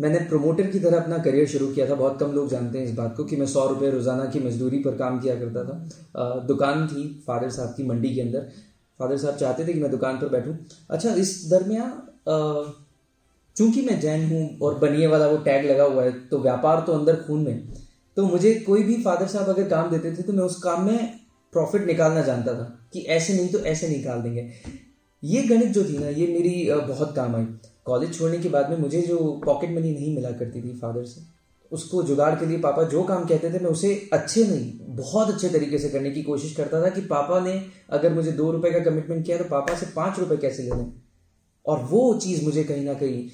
मैंने 0.00 0.18
प्रोमोटर 0.18 0.66
की 0.66 0.80
तरह 0.80 1.00
अपना 1.00 1.18
करियर 1.18 1.46
शुरू 1.46 1.66
किया 1.66 1.88
था। 1.88 1.94
बहुत 1.94 2.20
कम 2.20 2.32
लोग 2.32 2.48
जानते 2.48 2.78
हैं 2.78 2.86
इस 2.86 2.94
बात 2.94 3.16
को 3.16 3.24
कि 3.24 3.36
मैं 3.36 3.46
सौ 3.46 3.66
रुपये 3.68 3.90
रोज़ाना 3.90 4.24
की 4.24 4.40
मजदूरी 4.40 4.78
पर 4.78 4.90
काम 4.90 5.20
किया 5.20 5.34
करता 5.34 5.64
था। 5.64 6.46
दुकान 6.46 6.86
थी, 6.88 7.24
फादर 7.26 7.50
साहब 7.50 7.74
की 7.76 7.82
मंडी 7.82 8.14
के 8.14 8.20
अंदर। 8.20 8.48
फादर 9.00 9.16
साहब 9.16 9.36
चाहते 9.36 9.66
थे 9.66 9.72
कि 9.72 9.80
मैं 9.80 9.90
दुकान 9.90 10.16
पर 10.16 10.28
बैठूं। 10.28 10.54
अच्छा 10.90 11.14
इस 11.16 11.42
दरमियान 11.50 11.90
चूँकि 13.56 13.82
मैं 13.82 13.98
जैन 14.00 14.28
हूँ 14.30 14.58
और 14.62 14.78
बनिए 14.78 15.06
वाला 15.06 15.26
वो 15.28 15.36
टैग 15.44 15.64
लगा 15.66 15.84
हुआ 15.84 16.02
है 16.04 16.10
तो 16.28 16.38
व्यापार 16.38 16.84
तो 16.86 16.92
अंदर 16.92 17.16
खून 17.22 17.44
में। 17.44 17.68
तो 18.16 18.22
मुझे 18.24 18.54
कोई 18.60 18.82
भी 18.82 18.96
फादर 19.02 19.26
साहब 19.26 19.48
अगर 19.48 19.68
काम 19.68 19.90
देते 19.90 20.12
थे 20.12 20.22
तो 20.22 20.32
मैं 20.32 20.44
उस 20.44 20.62
काम 20.62 20.86
में 20.86 21.18
प्रॉफिट 21.52 21.86
निकालना 21.86 22.22
जानता 22.22 22.54
था 22.54 22.64
कि 22.92 23.00
ऐसे 23.10 23.34
नहीं 23.34 23.48
तो 23.48 23.58
ऐसे 23.66 23.88
निकाल 23.88 24.22
देंगे। 24.22 24.50
ये 25.22 25.42
गणित 25.42 25.68
जो 25.68 25.84
थी 25.84 25.98
ना, 25.98 26.08
ये 26.08 26.26
मेरी 26.28 26.70
बहुत 26.88 27.14
काम 27.16 27.36
आई। 27.36 27.44
कॉलेज 27.84 28.18
छोड़ने 28.18 28.38
के 28.38 28.48
बाद 28.48 28.70
में 28.70 28.76
मुझे 28.78 29.00
जो 29.02 29.18
पॉकेट 29.44 29.70
मनी 29.70 29.92
नहीं 29.92 30.14
मिला 30.14 30.30
करती 30.32 30.62
थी 30.62 30.72
फादर 30.78 31.04
से 31.04 31.20
उसको 31.72 32.02
जुगाड़ 32.02 32.34
के 32.40 32.46
लिए 32.46 32.58
पापा 32.58 32.82
जो 32.84 33.02
काम 33.02 33.24
कहते 33.24 33.50
थे, 33.50 33.58
मैं 33.58 33.70
उसे 33.70 33.94
अच्छे 34.12 34.44
नहीं, 34.44 34.72
बहुत 34.96 35.28
अच्छे 35.28 35.48
तरीके 35.48 35.78
से 35.78 35.88
करने 35.88 36.10
की 36.10 36.22
कोशिश 36.22 36.54
करता 36.56 36.82
था 36.82 36.88
कि 36.90 37.00
पापा 37.06 37.40
ने, 37.40 37.60
अगर 37.90 38.14
मुझे 38.14 38.32
दो 38.32 38.50
रुपए 38.52 38.70
का 38.70 38.78
कमिटमेंट 38.80 39.24
किया 39.26 39.38
तो 39.38 39.44
पापा 39.44 39.74
से 39.74 39.86
पाँच 39.96 40.18
रुपए 40.18 40.36
कैसे 40.36 40.62
ले 40.62 40.76
लें 40.76 40.92
और 41.66 41.82
वो 41.84 42.14
चीज़ 42.14 42.44
मुझे 42.44 42.64
कहीं 42.64 42.84
ना 42.84 42.94
कहीं 42.94 43.28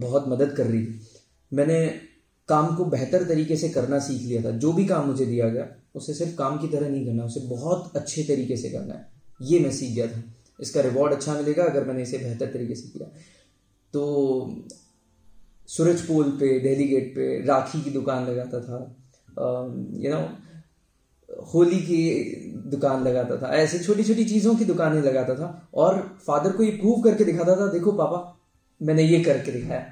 बहुत 0.00 0.28
मदद 0.28 0.54
कर 0.56 0.66
रही 0.66 0.86
मैंने 1.52 1.86
काम 2.48 2.74
को 2.76 2.84
बेहतर 2.84 3.24
तरीके 3.24 3.56
से 3.56 3.68
करना 3.68 3.98
सीख 3.98 4.22
लिया 4.22 4.42
था। 4.44 4.50
जो 4.50 4.72
भी 4.72 4.84
काम 4.86 5.06
मुझे 5.06 5.26
दिया 5.26 5.48
गया, 5.48 5.66
उसे 5.94 6.14
सिर्फ़ 6.14 6.34
काम 6.36 6.58
की 6.58 6.68
तरह 6.68 6.88
नहीं 6.88 7.04
करना, 7.06 7.24
उसे 7.24 7.40
बहुत 7.40 7.96
अच्छे 7.96 8.22
तरीके 8.22 8.56
से 8.56 8.70
करना 8.70 8.94
है। 8.94 9.06
ये 9.42 9.58
मैं 9.60 9.70
सीख 9.70 9.94
गया 9.94 10.06
था। 10.06 10.22
इसका 10.60 10.80
रिवॉर्ड 10.80 11.12
अच्छा 11.12 11.34
मिलेगा 11.34 11.64
अगर 11.64 11.84
मैंने 11.84 12.02
इसे 12.02 12.18
बेहतर 12.18 12.46
तरीके 12.46 12.74
से 12.74 12.88
किया। 12.88 13.08
तो 13.94 14.02
सूरज 15.68 16.00
पोल 16.06 16.30
पे, 16.40 16.58
दिल्ली 16.60 16.86
गेट 16.88 17.14
पे, 17.14 17.44
राखी 17.46 17.80
की 17.82 17.90
दुकान 17.90 18.26
लगाता 18.26 18.60
था 18.60 18.78
यू 20.00 20.12
नो 20.12 20.28
होली 21.52 21.78
की 21.80 22.02
दुकान 22.66 23.02
लगाता 23.04 23.36
था, 23.36 23.52
ऐसे 23.54 23.78
छोटी 23.78 24.04
छोटी 24.04 24.24
चीज़ों 24.24 24.54
की 24.54 24.64
दुकानें 24.64 25.00
लगाता 25.02 25.34
था 25.34 25.68
और 25.74 25.98
फादर 26.26 26.52
को 26.52 26.62
ये 26.62 26.70
प्रूव 26.72 27.00
करके 27.02 27.24
दिखाता 27.24 27.56
था, 27.56 27.66
देखो 27.72 27.92
पापा, 27.92 28.36
मैंने 28.80 29.02
ये 29.02 29.22
करके 29.24 29.52
दिखाया। 29.52 29.84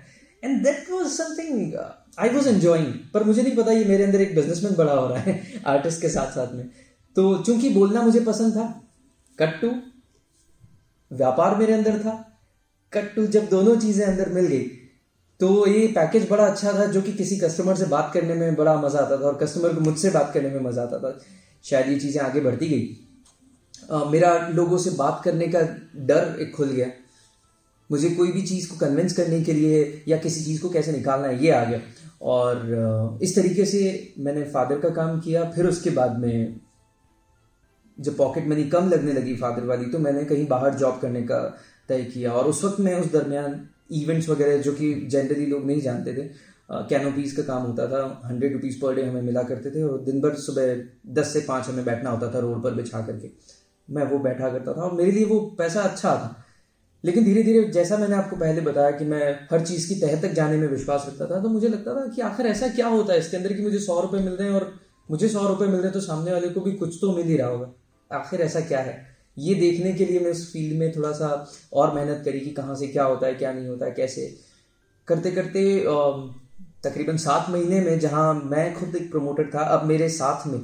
And 0.43 0.63
that 0.65 0.91
was 0.91 1.09
something 1.13 1.75
I 2.19 2.29
was 2.29 2.49
enjoying 2.49 2.87
पर 3.15 3.25
मुझे 3.25 3.43
नहीं 3.43 3.57
पता 3.57 3.73
ये 3.73 3.85
मेरे 3.85 4.05
अंदर 4.05 4.21
एक 4.21 4.35
बिजनेसमैन 4.35 4.75
बड़ा 4.75 4.93
हो 4.93 5.07
रहा 5.09 5.19
है 5.21 5.63
आर्टिस्ट 5.67 6.01
के 6.01 6.09
साथ 6.09 6.33
साथ 6.33 6.55
में। 6.55 6.69
तो 7.17 7.37
चूँकि 7.43 7.71
बोलना 7.71 8.03
मुझे 8.03 8.21
पसंद 8.21 8.57
था 8.57 8.67
कट 9.39 9.61
टू 9.61 9.71
व्यापार 11.11 11.57
मेरे 11.59 11.73
अंदर 11.73 11.99
था 11.99 12.15
कट 12.93 13.15
टू 13.15 13.27
जब 13.29 13.49
दोनों 13.49 13.77
चीज़ें 13.77 14.05
अंदर 14.07 14.33
मिल 14.33 14.47
गई 14.47 14.71
तो 15.45 15.67
ये 15.67 15.87
पैकेज 15.95 16.29
बड़ा 16.29 16.45
अच्छा 16.47 16.73
था, 16.73 16.85
जो 16.87 17.01
कि 17.03 17.13
किसी 17.13 17.37
कस्टमर 17.39 17.75
से 17.77 17.87
बात 17.87 18.11
करने 18.15 18.35
में 18.35 18.55
बड़ा 18.57 18.75
मज़ा 18.81 18.99
आता 19.01 19.17
था 19.17 19.27
और 19.27 19.35
कस्टमर 19.39 19.75
को 19.75 19.81
मुझसे 19.81 20.11
बात 20.11 20.31
करने 20.35 20.51
में 20.51 20.61
मज़ा 20.63 20.83
आता 20.83 20.99
था। 20.99 21.19
शायद 21.65 21.89
ये 21.89 21.99
चीज़ें 22.01 22.21
आगे 22.23 22.41
बढ़ती 22.41 22.69
गई। 22.69 24.11
मेरा 24.11 24.31
लोगों 24.51 24.79
से 24.79 24.91
बात 24.93 25.21
करने 25.25 25.47
का 25.47 25.61
डर 26.07 26.37
एक 26.41 26.55
खुल 26.55 26.69
गया। 26.69 26.87
मुझे 27.91 28.11
कोई 28.11 28.33
भी 28.33 28.43
चीज़ 28.43 28.69
को 28.71 28.77
कन्विंस 28.77 29.17
करने 29.17 29.43
के 29.43 29.53
लिए 29.53 29.83
या 30.09 30.17
किसी 30.19 30.45
चीज़ 30.45 30.63
को 30.63 30.69
कैसे 30.71 30.93
निकालना 30.93 31.29
है, 31.29 31.45
ये 31.45 31.51
आ 31.51 31.65
गया। 31.65 31.81
और 32.23 33.19
इस 33.23 33.37
तरीके 33.37 33.65
से 33.67 34.15
मैंने 34.19 34.45
फादर 34.51 34.81
का 34.81 34.89
काम 34.93 35.21
किया। 35.21 35.45
फिर 35.51 35.67
उसके 35.67 35.91
बाद 35.91 36.19
में 36.19 36.61
जब 37.99 38.17
पॉकेट 38.17 38.49
मनी 38.49 38.65
कम 38.71 38.89
लगने 38.89 39.13
लगी 39.13 39.37
फादर 39.37 39.67
वाली 39.67 39.91
तो 39.91 39.99
मैंने 39.99 40.25
कहीं 40.25 40.47
बाहर 40.49 40.75
जॉब 40.77 40.99
करने 41.03 41.23
का 41.25 41.43
तय 41.89 42.05
किया। 42.05 42.33
और 42.33 42.45
उस 42.47 42.65
वक्त 42.65 42.81
मैं 42.81 42.95
उस 42.95 43.13
दरमियान 43.13 43.61
इवेंट्स 43.91 44.29
वगैरह 44.29 44.59
जो 44.59 44.73
कि 44.73 44.95
जनरली 45.11 45.47
लोग 45.47 45.67
नहीं 45.67 45.81
जानते 45.81 46.15
थे 46.15 46.29
कैनोपीज 46.89 47.33
का 47.33 47.43
काम 47.43 47.63
होता 47.63 47.87
था 47.87 48.21
हंड्रेड 48.27 48.53
रुपीज़ 48.53 48.81
पर 48.83 48.95
डे 48.95 49.03
हमें 49.05 49.23
मिला 49.23 49.43
करते 49.43 49.71
थे 49.71 49.83
और 49.83 50.01
दिन 50.01 50.21
भर 50.21 50.35
सुबह 50.35 50.77
दस 51.15 51.33
से 51.33 51.41
पाँच 51.41 51.69
हमें 51.69 51.85
बैठना 51.85 52.11
होता 52.11 52.31
था 52.35 52.39
रोड 52.39 52.63
पर 52.63 52.75
बिछा 52.75 53.01
करके। 53.01 53.31
मैं 53.89 54.05
वो 54.05 54.19
बैठा 54.19 54.49
करता 54.51 54.73
था 54.73 54.83
और 54.83 54.93
मेरे 54.93 55.11
लिए 55.11 55.25
वो 55.25 55.41
पैसा 55.59 55.83
अच्छा 55.83 56.15
था। 56.15 56.45
लेकिन 57.05 57.25
धीरे 57.25 57.43
धीरे 57.43 57.65
जैसा 57.65 57.97
मैंने 57.99 58.17
आपको 58.17 58.37
पहले 58.37 58.61
बताया 58.61 58.91
कि 58.91 59.05
मैं 59.05 59.49
हर 59.53 59.61
चीज़ 59.61 59.89
की 59.89 59.95
तह 60.01 60.21
तक 60.23 60.33
जाने 60.33 60.57
में 60.57 60.69
विश्वास 60.69 61.05
रखता 61.09 61.27
था 61.27 61.43
तो 61.43 61.49
मुझे 61.49 61.69
लगता 61.69 61.95
था 61.95 62.07
कि 62.07 62.23
आखिर 62.23 62.47
ऐसा 62.47 62.69
क्या 62.69 62.87
होता 62.87 63.13
है? 63.13 63.19
इसके 63.19 63.37
अंदर 63.37 63.53
कि 63.53 63.63
मुझे 63.63 63.79
सौ 63.79 64.01
रुपये 64.01 64.21
मिल 64.21 64.33
रहे 64.33 64.49
हैं 64.49 64.55
और 64.55 64.73
मुझे 65.11 65.29
सौ 65.29 65.47
रुपये 65.49 65.69
मिल 65.69 65.77
रहे 65.77 65.85
हैं 65.85 65.93
तो 65.93 66.01
सामने 66.01 66.33
वाले 66.33 66.49
को 66.49 66.61
भी 66.61 66.73
कुछ 66.73 66.99
तो 67.01 67.17
मिल 67.17 67.27
ही 67.27 67.37
रहा 67.37 67.49
होगा। 67.49 67.73
आखिर 68.11 68.41
ऐसा 68.41 68.61
क्या 68.61 68.79
है? 68.79 69.14
ये 69.37 69.55
देखने 69.55 69.93
के 69.93 70.05
लिए 70.05 70.21
मैं 70.21 70.31
उस 70.31 70.53
फ़ील्ड 70.53 70.79
में 70.79 70.93
थोड़ा 70.97 71.13
सा 71.13 71.29
और 71.73 71.95
मेहनत 71.95 72.23
करी 72.25 72.41
कि 72.41 72.51
कहाँ 72.53 72.75
से 72.75 72.87
क्या 72.89 73.05
होता 73.05 73.27
है, 73.27 73.35
क्या 73.35 73.53
नहीं 73.53 73.69
होता 73.69 73.87
है 73.87 73.93
कैसे। 73.93 74.35
करते 75.09 75.31
करते 75.31 75.63
तकरीबन 76.85 77.17
सात 77.17 77.51
महीने 77.51 77.81
में 77.81 77.99
जहाँ 78.01 78.33
मैं 78.45 78.75
खुद 78.75 78.97
एक 78.97 79.11
प्रमोटर 79.11 79.51
था, 79.55 79.61
अब 79.61 79.85
मेरे 79.87 80.09
साथ 80.11 80.47
में 80.47 80.61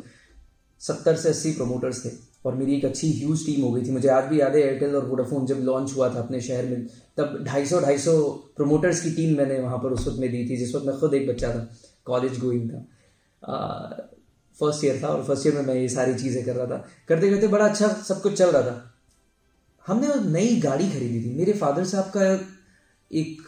सत्तर 0.81 1.17
से 1.17 1.29
अस्सी 1.29 1.53
प्रमोटर्स 1.53 2.05
थे 2.05 2.11
और 2.45 2.55
मेरी 2.55 2.77
एक 2.77 2.85
अच्छी 2.85 3.11
ह्यूज 3.13 3.45
टीम 3.47 3.63
हो 3.63 3.71
गई 3.73 3.83
थी। 3.83 3.91
मुझे 3.91 4.09
आज 4.09 4.25
भी 4.25 4.41
याद 4.41 4.55
है 4.57 4.63
एयरटेल 4.63 4.95
और 4.97 5.07
वोडाफोन 5.07 5.47
जब 5.47 5.59
लॉन्च 5.63 5.93
हुआ 5.97 6.09
था 6.15 6.19
अपने 6.19 6.41
शहर 6.41 6.67
में, 6.67 6.87
तब 7.17 7.45
ढाई 7.47 7.67
सौ 7.67 7.81
ढाई 7.81 7.99
सौ 7.99 8.21
प्रोमोटर्स 8.57 9.01
की 9.03 9.11
टीम 9.13 9.37
मैंने 9.39 9.59
वहाँ 9.61 9.79
पर 9.79 9.93
उस 9.93 10.07
वक्त 10.07 10.19
में 10.19 10.31
दी 10.31 10.49
थी, 10.49 10.57
जिस 10.57 10.75
वक्त 10.75 10.87
मैं 10.87 10.97
खुद 10.99 11.15
एक 11.15 11.29
बच्चा 11.29 11.53
था 11.55 11.69
कॉलेज 12.05 12.39
गोइंग 12.41 12.71
था। 12.71 12.87
फ़र्स्ट 14.61 14.85
ईयर 14.85 15.03
था 15.03 15.09
और 15.09 15.25
फ़र्स्ट 15.25 15.47
ईयर 15.47 15.57
में 15.57 15.63
मैं 15.63 15.75
ये 15.75 15.89
सारी 15.89 16.15
चीज़ें 16.15 16.45
कर 16.45 16.57
रहा 16.57 16.67
था। 16.67 16.85
करते 17.09 17.31
करते 17.31 17.49
बड़ा 17.49 17.69
अच्छा 17.69 17.89
सब 18.09 18.21
कुछ 18.23 18.39
चल 18.39 18.51
रहा 18.51 18.63
था। 18.63 18.87
हमने 19.87 20.09
नई 20.31 20.61
गाड़ी 20.61 20.89
खरीदी 20.91 21.25
थी। 21.25 21.35
मेरे 21.37 21.53
फादर 21.53 21.85
साहब 21.85 22.11
का 22.17 22.33
एक 23.11 23.43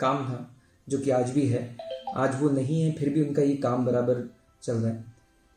काम 0.00 0.24
था, 0.24 0.56
जो 0.88 0.98
कि 0.98 1.10
आज 1.10 1.30
भी 1.30 1.46
है। 1.46 1.76
आज 2.16 2.40
वो 2.40 2.50
नहीं 2.50 2.80
है, 2.82 2.92
फिर 2.92 3.08
भी 3.08 3.22
उनका 3.22 3.42
ये 3.42 3.54
काम 3.56 3.84
बराबर 3.86 4.28
चल 4.62 4.74
रहा 4.74 4.90
है। 4.92 5.04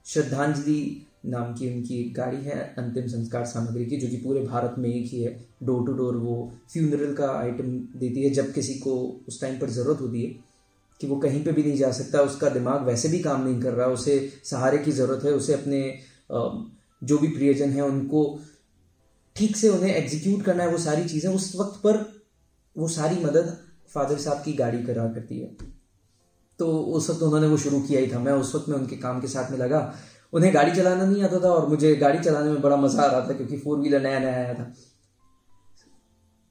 श्रद्धांजलि 0.06 1.08
नाम 1.26 1.54
की 1.54 1.74
उनकी 1.74 2.00
एक 2.02 2.14
गाड़ी 2.14 2.38
है, 2.38 2.60
अंतिम 2.78 3.08
संस्कार 3.08 3.46
सामग्री 3.46 3.86
की, 3.86 3.98
जो 3.98 4.08
कि 4.08 4.18
पूरे 4.18 4.42
भारत 4.42 4.76
में 4.78 4.90
एक 4.90 5.06
ही 5.06 5.22
है। 5.24 5.32
डोर 5.64 5.86
टू 5.86 5.94
डोर 5.94 6.16
वो 6.16 6.52
फ्यूनरल 6.74 7.14
का 7.14 7.30
आइटम 7.32 7.78
देती 7.96 8.24
है, 8.24 8.30
जब 8.30 8.52
किसी 8.54 8.74
को 8.74 8.96
उस 9.28 9.42
टाइम 9.42 9.60
पर 9.60 9.70
ज़रूरत 9.70 10.02
होती 10.02 10.24
है। 10.24 10.53
कि 11.02 11.08
वो 11.08 11.16
कहीं 11.18 11.44
पे 11.44 11.52
भी 11.52 11.64
नहीं 11.64 11.78
जा 11.78 11.92
सकता, 11.92 12.22
उसका 12.22 12.50
दिमाग 12.52 12.86
वैसे 12.86 13.10
भी 13.10 13.20
काम 13.20 13.44
नहीं 13.44 13.62
कर 13.62 13.74
रहा, 13.74 13.88
उसे 13.90 14.18
सहारे 14.46 14.78
की 14.78 14.92
ज़रूरत 14.94 15.26
है, 15.26 15.32
उसे 15.34 15.54
अपने 15.54 16.00
जो 17.02 17.18
भी 17.18 17.28
प्रियजन 17.30 17.70
है 17.72 17.82
उनको 17.84 18.24
ठीक 19.36 19.56
से 19.58 19.70
उन्हें 19.70 19.96
एग्जीक्यूट 19.96 20.44
करना 20.44 20.64
है, 20.64 20.70
वो 20.70 20.78
सारी 20.80 21.04
चीज़ें 21.06 21.30
उस 21.32 21.52
वक्त 21.56 21.80
पर 21.84 22.06
वो 22.76 22.88
सारी 22.90 23.24
मदद 23.24 23.58
फादर 23.94 24.18
साहब 24.20 24.42
की 24.44 24.54
गाड़ी 24.56 24.84
करा 24.84 25.08
करती 25.10 25.40
है। 25.40 25.56
तो 26.60 26.68
उस 26.92 27.10
वक्त 27.10 27.22
उन्होंने 27.24 27.48
वो 27.48 27.58
शुरू 27.58 27.80
किया 27.82 28.00
ही 28.00 28.08
था। 28.08 28.20
मैं 28.20 28.34
उस 28.34 28.54
वक्त 28.56 28.70
में 28.70 28.76
उनके 28.78 28.96
काम 28.98 29.22
के 29.22 29.28
साथ 29.28 29.52
में 29.52 29.58
लगा। 29.58 29.80
उन्हें 30.34 30.54
गाड़ी 30.54 30.72
चलाना 30.72 31.06
नहीं 31.06 31.24
आता 31.24 31.40
था 31.40 31.50
और 31.50 31.68
मुझे 31.70 31.96
गाड़ी 31.96 32.20
चलाने 32.20 32.52
में 32.52 32.62
बड़ा 32.62 32.76
मज़ा 32.78 33.02
आ 33.04 33.06
रहा 33.06 33.28
था 33.30 33.34
क्योंकि 33.34 33.58
फोर 33.58 33.78
व्हीलर 33.80 34.02
नया 34.02 34.20
नया 34.20 34.34
आया 34.36 34.54
था। 34.54 34.74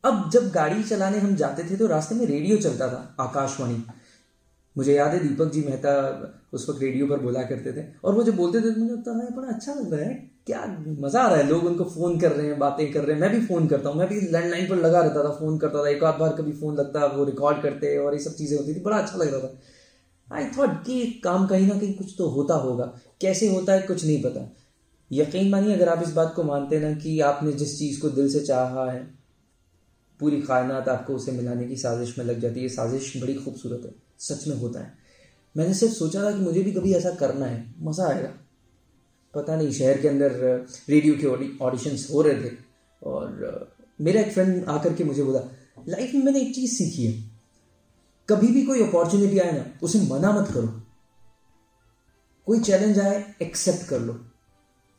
अब 0.04 0.30
जब 0.32 0.50
गाड़ी 0.50 0.82
चलाने 0.82 1.18
हम 1.18 1.34
जाते 1.36 1.64
थे 1.64 1.76
तो 1.76 1.86
रास्ते 1.86 2.14
में 2.14 2.24
रेडियो 2.26 2.56
चलता 2.58 2.88
था, 2.88 3.16
आकाशवाणी। 3.20 3.82
मुझे 4.76 4.94
याद 4.94 5.10
है 5.10 5.28
दीपक 5.28 5.50
जी 5.52 5.60
मेहता 5.60 5.92
उस 6.52 6.68
वक्त 6.68 6.82
रेडियो 6.82 7.06
पर 7.06 7.18
बोला 7.20 7.42
करते 7.42 7.72
थे 7.72 7.86
और 8.04 8.14
वो 8.14 8.22
जब 8.22 8.36
बोलते 8.36 8.60
थे 8.60 8.70
तो 8.74 8.80
मुझे 8.80 8.92
लगता 8.92 9.10
है 9.10 9.36
बड़ा 9.36 9.48
अच्छा 9.48 9.74
लग 9.74 9.92
रहा 9.94 10.04
है। 10.04 10.14
क्या 10.46 10.64
मज़ा 11.00 11.22
आ 11.22 11.28
रहा 11.28 11.36
है? 11.36 11.48
लोग 11.48 11.64
उनको 11.64 11.84
फ़ोन 11.84 12.18
कर 12.18 12.32
रहे 12.32 12.46
हैं, 12.46 12.58
बातें 12.58 12.92
कर 12.92 13.04
रहे 13.04 13.14
हैं। 13.14 13.20
मैं 13.20 13.30
भी 13.30 13.46
फ़ोन 13.46 13.66
करता 13.68 13.88
हूँ। 13.88 13.98
मैं 13.98 14.08
भी 14.08 14.20
लैंडलाइन 14.20 14.68
पर 14.68 14.76
लगा 14.76 15.00
रहता 15.00 15.24
था 15.24 15.30
फ़ोन 15.30 15.58
करता 15.58 15.84
था। 15.84 15.88
एक 15.88 16.04
आध 16.04 16.18
बार 16.20 16.32
कभी 16.32 16.52
फ़ोन 16.52 16.76
लगता, 16.76 17.06
वो 17.06 17.24
रिकॉर्ड 17.24 17.62
करते 17.62 17.96
और 17.98 18.14
ये 18.14 18.20
सब 18.20 18.34
चीज़ें 18.34 18.58
होती 18.58 18.74
थी। 18.74 18.80
बड़ा 18.80 18.98
अच्छा 18.98 19.18
लग 19.18 19.34
रहा 19.34 19.40
था। 19.40 19.58
आई 20.36 20.44
थॉट 20.58 20.84
कि 20.84 21.20
काम 21.24 21.46
कहीं 21.46 21.66
ना 21.66 21.74
कहीं 21.74 21.94
कुछ 21.94 22.14
तो 22.18 22.28
होता 22.28 22.54
होगा। 22.54 22.84
कैसे 23.20 23.48
होता 23.48 23.72
है, 23.72 23.82
कुछ 23.82 24.04
नहीं 24.04 24.22
पता। 24.22 24.56
यकीन 25.12 25.50
मानिए, 25.50 25.74
अगर 25.74 25.88
आप 25.88 26.02
इस 26.02 26.12
बात 26.12 26.32
को 26.36 26.42
मानते 26.42 26.80
ना 26.80 26.92
कि 26.92 27.20
आपने 27.20 27.52
जिस 27.52 27.78
चीज़ 27.78 28.00
को 28.00 28.08
दिल 28.08 28.28
से 28.28 28.40
चाहा 28.40 28.90
है, 28.90 29.14
पूरी 30.20 30.42
कायनात 30.42 30.88
आपको 30.88 31.14
उसे 31.14 31.32
मिलाने 31.32 31.66
की 31.66 31.76
साजिश 31.76 32.18
में 32.18 32.24
लग 32.24 32.40
जाती 32.40 32.62
है। 32.62 32.68
साजिश 32.68 33.16
बड़ी 33.16 33.34
खूबसूरत 33.34 33.82
है। 33.84 34.11
सच 34.22 34.46
में 34.48 34.56
होता 34.56 34.80
है। 34.80 34.92
मैंने 35.56 35.74
सिर्फ़ 35.74 35.94
सोचा 35.94 36.22
था 36.24 36.30
कि 36.30 36.38
मुझे 36.38 36.62
भी 36.62 36.72
कभी 36.72 36.94
ऐसा 36.94 37.10
करना 37.10 37.46
है। 37.46 37.74
मज़ा 37.80 38.06
आएगा। 38.06 38.28
पता 39.34 39.56
नहीं, 39.56 39.70
शहर 39.72 40.00
के 40.00 40.08
अंदर 40.08 40.32
रेडियो 40.88 41.14
के 41.16 41.58
ऑडिशंस 41.64 42.08
हो 42.12 42.22
रहे 42.22 42.42
थे 42.42 42.54
और 43.02 43.70
मेरा 44.00 44.20
एक 44.20 44.32
फ्रेंड 44.32 44.64
आकर 44.64 44.94
के 44.94 45.04
मुझे 45.04 45.22
बोला 45.22 45.40
लाइफ 45.88 46.14
में 46.14 46.22
मैंने 46.22 46.40
एक 46.40 46.54
चीज़ 46.54 46.72
सीखी 46.74 47.06
है। 47.06 47.12
कभी 48.28 48.48
भी 48.48 48.62
कोई 48.62 48.82
अपॉर्चुनिटी 48.82 49.38
आए 49.38 49.52
ना, 49.52 49.64
उसे 49.82 50.00
मना 50.00 50.32
मत 50.32 50.50
करो। 50.50 50.66
कोई 52.46 52.60
चैलेंज 52.60 52.98
आए 52.98 53.24
एक्सेप्ट 53.42 53.88
कर 53.88 54.00
लो। 54.00 54.12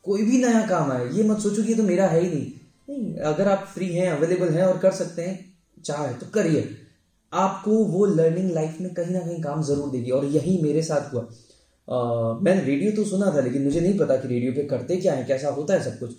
कोई 0.04 0.22
भी 0.22 0.38
नया 0.38 0.66
काम 0.66 0.92
आए, 0.92 1.08
ये 1.08 1.22
मत 1.22 1.38
सोचो 1.38 1.62
कि 1.62 1.68
ये 1.68 1.74
तो 1.74 1.82
मेरा 1.82 2.06
है 2.06 2.20
ही 2.20 2.28
नहीं। 2.28 2.52
नहीं, 2.88 3.14
अगर 3.16 3.48
आप 3.48 3.66
फ्री 3.74 3.88
हैं 3.88 4.08
अवेलेबल 4.10 4.48
हैं 4.48 4.64
और 4.64 4.78
कर 4.78 4.92
सकते 4.92 5.22
हैं, 5.22 5.54
चाहे 5.84 6.14
तो 6.14 6.26
करिए। 6.26 6.83
आपको 7.36 7.78
वो 7.86 8.04
लर्निंग 8.06 8.50
लाइफ 8.50 8.76
में 8.80 8.92
कहीं 8.94 9.12
ना 9.12 9.20
कहीं 9.20 9.40
काम 9.42 9.62
ज़रूर 9.62 9.90
देगी। 9.90 10.10
और 10.10 10.24
यही 10.26 10.60
मेरे 10.62 10.82
साथ 10.82 11.12
हुआ। 11.12 11.22
आ, 11.88 12.38
मैंने 12.40 12.62
रेडियो 12.62 12.90
तो 12.92 13.04
सुना 13.04 13.30
था 13.34 13.40
लेकिन 13.40 13.62
मुझे 13.62 13.80
नहीं 13.80 13.98
पता 13.98 14.16
कि 14.16 14.28
रेडियो 14.28 14.52
पे 14.52 14.64
करते 14.66 14.96
क्या 14.96 15.14
है 15.14 15.24
कैसा 15.24 15.48
होता 15.50 15.74
है 15.74 15.82
सब 15.84 15.98
कुछ। 15.98 16.16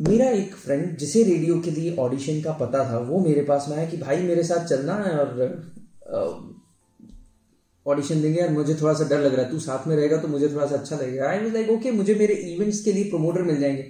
मेरा 0.00 0.28
एक 0.32 0.54
फ्रेंड 0.56 0.96
जिसे 0.98 1.22
रेडियो 1.24 1.58
के 1.60 1.70
लिए 1.70 1.94
ऑडिशन 1.98 2.40
का 2.42 2.52
पता 2.54 2.84
था 2.90 2.98
वो 3.00 3.20
मेरे 3.20 3.42
पास 3.44 3.66
में 3.68 3.76
आया 3.76 3.88
कि 3.90 3.96
भाई 3.96 4.22
मेरे 4.22 4.42
साथ 4.44 4.66
चलना 4.66 4.94
है 4.96 5.16
और 5.18 6.54
ऑडिशन 7.86 8.22
देंगे 8.22 8.40
यार 8.40 8.50
मुझे 8.50 8.74
थोड़ा 8.74 8.92
सा 8.94 9.04
डर 9.08 9.20
लग 9.20 9.34
रहा 9.34 9.44
है 9.44 9.50
तू 9.50 9.58
साथ 9.60 9.86
में 9.88 9.94
रहेगा 9.96 10.16
तो 10.16 10.28
मुझे 10.28 10.48
थोड़ा 10.48 10.66
सा 10.66 10.74
अच्छा 10.74 10.96
लगेगा। 10.96 11.28
आई 11.28 11.38
वाज 11.38 11.52
लाइक 11.54 11.70
ओके 11.70 11.90
मुझे 11.92 12.14
मेरे 12.14 12.34
इवेंट्स 12.46 12.80
के 12.80 12.92
लिए 12.92 13.04
प्रमोटर 13.10 13.42
मिल 13.42 13.60
जाएँगे। 13.60 13.82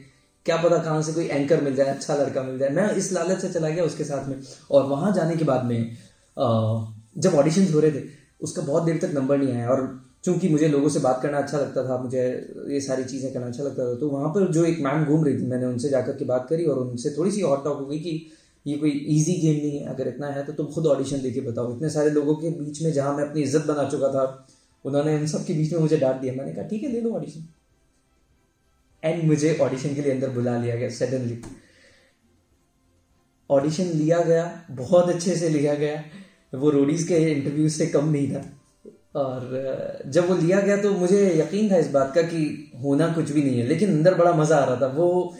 क्या 0.47 0.57
पता 0.57 0.79
कहाँ 0.79 1.03
से 1.03 1.13
कोई 1.13 1.25
एंकर 1.27 1.61
मिल 1.63 1.75
जाए 1.77 1.89
अच्छा 1.89 2.15
लड़का 2.17 2.43
मिल 2.43 2.59
जाए। 2.59 2.69
मैं 2.71 2.91
इस 2.95 3.13
लालच 3.13 3.41
से 3.41 3.49
चला 3.51 3.69
गया 3.69 3.85
उसके 3.85 4.05
साथ 4.05 4.29
में। 4.29 4.37
और 4.71 4.85
वहाँ 4.87 5.13
जाने 5.13 5.37
के 5.37 5.45
बाद 5.45 5.65
में 5.65 5.97
जब 6.37 7.35
ऑडिशन 7.35 7.73
हो 7.73 7.81
रहे 7.81 7.91
थे, 7.91 8.03
उसका 8.41 8.63
बहुत 8.63 8.83
देर 8.83 8.99
तक 9.03 9.15
नंबर 9.15 9.39
नहीं 9.39 9.53
आया। 9.53 9.69
और 9.69 9.85
चूँकि 10.25 10.49
मुझे 10.49 10.69
लोगों 10.69 10.89
से 10.89 11.01
बात 11.01 11.21
करना 11.23 11.39
अच्छा 11.39 11.59
लगता 11.59 11.83
था, 11.85 11.97
मुझे 12.03 12.23
ये 12.71 12.81
सारी 12.81 13.05
चीज़ें 13.05 13.33
करना 13.33 13.47
अच्छा 13.47 13.63
लगता 13.65 13.85
था 13.85 13.99
तो 14.01 14.09
वहाँ 14.09 14.29
पर 14.31 14.47
जो 14.53 14.65
एक 14.65 14.81
मैम 14.83 15.05
घूम 15.05 15.25
रही 15.25 15.37
थी, 15.37 15.47
मैंने 15.47 15.67
उनसे 15.67 15.89
जाकर 15.89 16.13
के 16.13 16.25
बात 16.25 16.47
करी 16.51 16.65
और 16.65 16.79
उनसे 16.79 17.11
थोड़ी 17.19 17.31
सी 17.31 17.41
हॉट 17.43 17.65
टॉक 17.65 17.79
हो 17.79 17.87
गई 17.87 17.99
कि 17.99 18.27
ये 18.67 18.77
कोई 18.77 18.91
इजी 18.91 19.35
गेम 19.41 19.57
नहीं 19.57 19.79
है, 19.79 19.87
अगर 19.87 20.09
इतना 20.09 20.27
है 20.29 20.45
तो 20.45 20.53
तुम 20.53 20.67
खुद 20.69 20.87
ऑडिशन 20.87 21.21
दे 21.23 21.31
के 21.31 21.41
बताओ। 21.43 21.75
इतने 21.77 21.91
सारे 21.91 22.11
लोगों 22.11 22.35
के 22.37 22.51
बीच 22.53 22.83
में 22.83 22.93
जहाँ 22.93 23.17
मैं 23.17 23.25
अपनी 23.25 23.43
इज़्ज़त 23.43 23.67
बना 23.67 23.89
चुका 23.91 24.09
था, 24.11 24.25
उन्होंने 24.85 25.17
इन 25.17 25.27
सब 25.27 25.45
के 25.47 25.55
बीच 25.55 25.73
में 25.73 25.81
मुझे 25.81 25.97
डांट 25.97 26.21
दिया। 26.21 26.33
मैंने 26.35 26.53
कहा, 26.53 26.65
ठीक 26.65 26.83
है, 26.83 26.93
ले 26.93 27.01
लो 27.01 27.13
ऑडिशन 27.13 27.47
एंड 29.07 29.23
मुझे 29.25 29.57
ऑडिशन 29.63 29.95
के 29.95 30.03
लिए 30.03 30.13
अंदर 30.13 30.31
बुला 30.31 30.57
लिया 30.59 30.77
गया 30.77 30.89
सडनली 30.91 31.41
ऑडिशन 33.51 33.85
लिया 33.95 34.21
गया, 34.21 34.45
बहुत 34.71 35.09
अच्छे 35.09 35.35
से 35.37 35.49
लिया 35.49 35.75
गया. 35.75 36.03
वो 36.53 36.71
रोडीज 36.71 37.03
के 37.09 37.17
इंटरव्यू 37.31 37.69
से 37.69 37.87
कम 37.87 38.09
नहीं 38.09 38.31
था. 38.31 38.43
और 39.17 40.03
जब 40.07 40.29
वो 40.29 40.37
लिया 40.37 40.61
गया 40.61 40.77
तो 40.77 40.91
मुझे 40.95 41.21
यकीन 41.37 41.71
था 41.71 41.77
इस 41.77 41.91
बात 41.91 42.13
का 42.15 42.23
कि 42.23 42.73
होना 42.83 43.09
कुछ 43.15 43.31
भी 43.31 43.43
नहीं 43.43 43.59
है. 43.59 43.67
लेकिन 43.67 43.91
अंदर 43.91 44.15
बड़ा 44.15 44.33
मज़ा 44.35 44.57
आ 44.57 44.65
रहा 44.65 44.81
था. 44.81 44.87
वो 44.89 45.37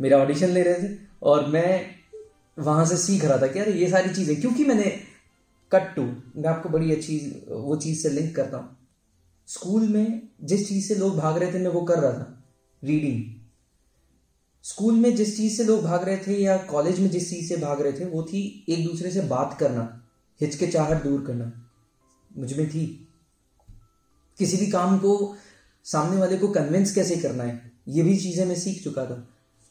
मेरा 0.00 0.18
ऑडिशन 0.18 0.48
ले 0.48 0.62
रहे 0.62 0.82
थे 0.82 0.96
और 1.22 1.46
मैं 1.48 1.86
वहाँ 2.56 2.84
से 2.86 2.96
सीख 2.96 3.24
रहा 3.24 3.36
था 3.38 3.46
कि 3.46 3.58
अरे, 3.58 3.72
ये 3.72 3.88
सारी 3.90 4.14
चीज़ें, 4.14 4.40
क्योंकि 4.40 4.64
मैंने 4.64 4.84
कट 5.72 5.94
टू 5.96 6.02
मैं 6.02 6.48
आपको 6.48 6.68
बड़ी 6.68 6.92
अच्छी, 6.92 7.18
वो 7.50 7.76
चीज़ 7.76 8.02
से 8.02 8.10
लिंक 8.10 8.34
करता 8.36 8.56
हूँ. 8.56 8.76
स्कूल 9.48 9.88
में 9.88 10.22
जिस 10.44 10.68
चीज़ 10.68 10.88
से 10.88 10.94
लोग 10.94 11.16
भाग 11.16 11.38
रहे 11.38 11.52
थे, 11.54 11.58
मैं 11.58 11.70
वो 11.70 11.80
कर 11.82 11.98
रहा 11.98 12.12
था. 12.12 12.39
रीडिंग। 12.82 13.22
स्कूल 14.64 14.94
में 14.94 15.14
जिस 15.16 15.36
चीज़ 15.36 15.56
से 15.56 15.64
लोग 15.64 15.82
भाग 15.82 16.04
रहे 16.04 16.16
थे 16.16 16.34
या 16.34 16.56
कॉलेज 16.56 17.00
में 17.00 17.10
जिस 17.10 17.30
चीज़ 17.30 17.48
से 17.48 17.56
भाग 17.56 17.82
रहे 17.82 17.92
थे, 17.92 18.04
वो 18.04 18.22
थी 18.22 18.66
एक 18.68 18.86
दूसरे 18.86 19.10
से 19.10 19.20
बात 19.20 19.56
करना, 19.60 20.06
हिचकिचाहट 20.40 21.02
दूर 21.02 21.24
करना। 21.26 21.52
मुझमें 22.36 22.70
थी। 22.70 23.08
किसी 24.38 24.56
भी 24.56 24.66
काम 24.66 24.98
को 24.98 25.36
सामने 25.84 26.20
वाले 26.20 26.36
को 26.36 26.48
कन्विंस 26.48 26.94
कैसे 26.94 27.16
करना 27.16 27.44
है, 27.44 27.72
ये 27.88 28.02
भी 28.02 28.16
चीज़ें 28.16 28.46
मैं 28.46 28.54
सीख 28.54 28.84
चुका 28.84 29.06
था। 29.06 29.28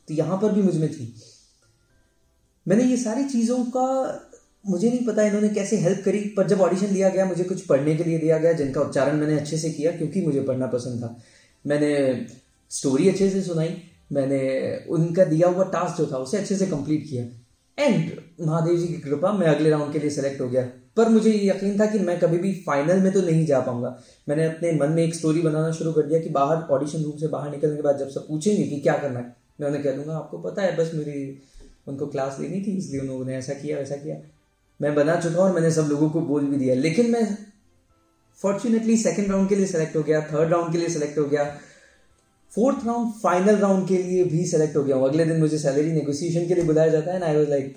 तो 0.08 0.14
यहाँ 0.14 0.38
पर 0.38 0.52
भी 0.52 0.62
मुझमें 0.62 0.92
थी। 0.92 1.16
मैंने 2.68 2.84
ये 2.84 2.98
सारी 2.98 3.24
चीज़ों 3.24 3.66
का, 3.66 3.88
मुझे 4.68 4.90
नहीं 4.90 5.06
पता 5.06 5.24
इन्होंने 5.24 5.50
कैसे 5.50 5.78
हेल्प 5.78 6.02
करी, 6.06 6.20
पर 6.20 6.48
जब 6.48 6.62
ऑडिशन 6.62 6.88
लिया 6.88 7.10
गया, 7.10 7.26
मुझे 7.26 7.44
कुछ 7.44 7.62
पढ़ने 7.62 7.96
के 7.96 8.04
लिए 8.04 8.18
दिया 8.18 8.38
गया, 8.38 8.54
जिनका 8.54 8.82
उच्चारण 8.82 9.18
मैंने 9.18 9.40
अच्छे 9.40 9.58
से 9.58 9.70
किया, 9.70 9.92
क्योंकि 9.92 10.22
मुझे 10.22 10.42
पढ़ना 10.42 10.68
पसंद 10.68 11.04
था। 11.04 11.18
मैंने 11.68 12.14
स्टोरी 12.70 13.10
अच्छे 13.10 13.30
से 13.30 13.42
सुनाई। 13.42 13.82
मैंने 14.12 14.40
उनका 14.90 15.24
दिया 15.24 15.48
हुआ 15.48 15.64
टास्क 15.64 15.98
जो 15.98 16.06
था, 16.06 16.18
उसे 16.18 16.38
अच्छे 16.38 16.56
से 16.56 16.66
कंप्लीट 16.66 17.10
किया। 17.10 17.26
एंड 17.84 18.12
महादेव 18.42 18.78
जी 18.78 18.88
की 18.88 18.94
कृपा, 18.94 19.32
मैं 19.34 19.48
अगले 19.48 19.70
राउंड 19.70 19.94
के 19.94 20.00
लिए 20.00 20.10
सेलेक्ट 20.10 20.42
हो 20.42 20.50
गया। 20.50 20.70
पर 20.98 21.10
मुझे 21.10 21.32
यकीन 21.44 21.80
था 21.80 21.86
कि 21.86 22.00
मैं 22.00 22.20
कभी 22.20 22.38
भी 22.38 22.54
फाइनल 22.54 23.00
में 23.00 23.14
तो 23.14 23.22
नहीं 23.22 23.46
जा 23.46 23.60
पाऊँगा। 23.60 24.02
मैंने 24.30 24.46
अपने 24.46 24.72
मन 24.72 24.90
में 24.90 25.04
एक 25.04 25.16
स्टोरी 25.16 25.42
बनाना 25.42 25.72
शुरू 25.72 25.94
कर 25.94 26.02
दिया 26.02 26.20
कि 26.20 26.30
बाहर 26.30 26.58
ऑडिशन 26.58 27.04
रूम 27.04 27.18
से 27.18 27.28
बाहर 27.28 27.52
निकलने 27.52 27.76
के 27.76 27.82
बाद 27.82 27.98
जब 27.98 28.10
सब 28.10 28.28
पूछेंगे 28.28 28.64
कि 28.64 28.80
क्या 28.80 28.98
करना 28.98 29.20
है, 29.20 29.36
मैं 29.62 29.68
उन्हें 29.68 29.84
कह 29.84 29.92
दूँगा, 29.92 30.14
आपको 30.14 30.38
पता 30.38 30.62
है, 30.62 30.76
बस 30.78 30.92
मेरी, 30.94 31.42
उनको 31.88 32.08
क्लास 32.08 32.38
लेनी 32.40 32.62
थी, 32.62 32.78
इसलिए 32.78 33.02
उन्होंने 33.02 33.36
ऐसा 33.36 33.54
किया, 33.54 33.78
वैसा 33.78 33.96
किया। 33.96 34.16
मैं 34.82 34.96
बना 34.96 35.16
चुका 35.16 35.38
और 35.38 35.54
मैंने 35.54 35.72
सब 35.72 35.88
लोगों 35.90 36.10
को 36.10 36.22
बोल 36.22 36.46
भी 36.46 36.58
दिया। 36.58 36.76
लेकिन 36.76 37.12
मैं 37.12 37.38
फॉर्चुनेटली 38.42 38.98
सेकेंड 38.98 39.32
राउंड 39.32 39.50
के 39.50 39.56
लिए 39.56 39.66
सेलेक्ट 39.66 39.96
हो 39.96 40.04
गया 40.04 40.22
थर्ड 40.22 40.52
राउंड 40.52 40.72
के 40.72 40.78
लिए 40.78 40.90
सेलेक्ट 40.90 41.18
हो 41.18 41.26
गया। 41.26 41.58
फोर्थ 42.54 42.86
राउंड, 42.86 43.12
फाइनल 43.14 43.56
राउंड 43.58 43.88
के 43.88 43.98
लिए 43.98 44.24
भी 44.26 44.46
सेलेक्ट 44.48 44.76
हो 44.76 44.84
गया 44.84 44.96
हूँ। 44.96 45.08
अगले 45.08 45.26
दिन 45.26 45.40
मुझे 45.40 45.58
सैलरी 45.60 45.92
नेगोशिएशन 45.92 46.48
के 46.48 46.56
लिए 46.56 46.64
बुलाया 46.64 46.90
जाता 46.92 47.14
है 47.14 47.20
ना 47.20 47.26
आई 47.26 47.36
वॉज़ 47.36 47.50
लाइक 47.50 47.76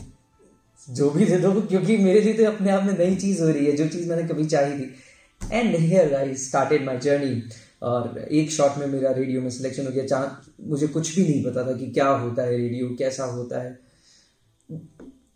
जो 0.89 1.11
भी 1.11 1.25
दे 1.25 1.37
दो, 1.39 1.53
क्योंकि 1.53 1.97
मेरे 1.99 2.21
लिए 2.21 2.35
तो 2.35 2.45
अपने 2.47 2.71
आप 2.71 2.85
में 2.85 2.99
नई 2.99 3.17
चीज़ 3.17 3.43
हो 3.43 3.49
रही 3.49 3.67
है, 3.67 3.73
जो 3.73 3.89
चीज़ 3.89 4.09
मैंने 4.09 4.23
कभी 4.29 4.45
चाही 4.47 4.79
थी। 4.79 4.95
And 5.41 5.75
here 5.77 6.15
I 6.15 6.35
started 6.37 6.85
my 6.85 6.99
journey 6.99 7.43
और 7.83 8.19
एक 8.21 8.51
शॉट 8.51 8.79
में 8.79 8.87
मेरा 8.87 9.11
रेडियो 9.13 9.41
में 9.43 9.51
सिलेक्शन 9.51 9.87
हो 9.87 9.93
गया, 9.93 10.05
जहाँ 10.05 10.43
मुझे 10.61 10.87
कुछ 10.89 11.15
भी 11.17 11.23
नहीं 11.23 11.43
पता 11.45 11.67
था 11.67 11.77
कि 11.79 11.87
क्या 11.91 12.09
होता 12.09 12.43
है 12.43 12.57
रेडियो 12.57 12.89
कैसा 12.99 13.25
होता 13.27 13.63
है। 13.63 13.79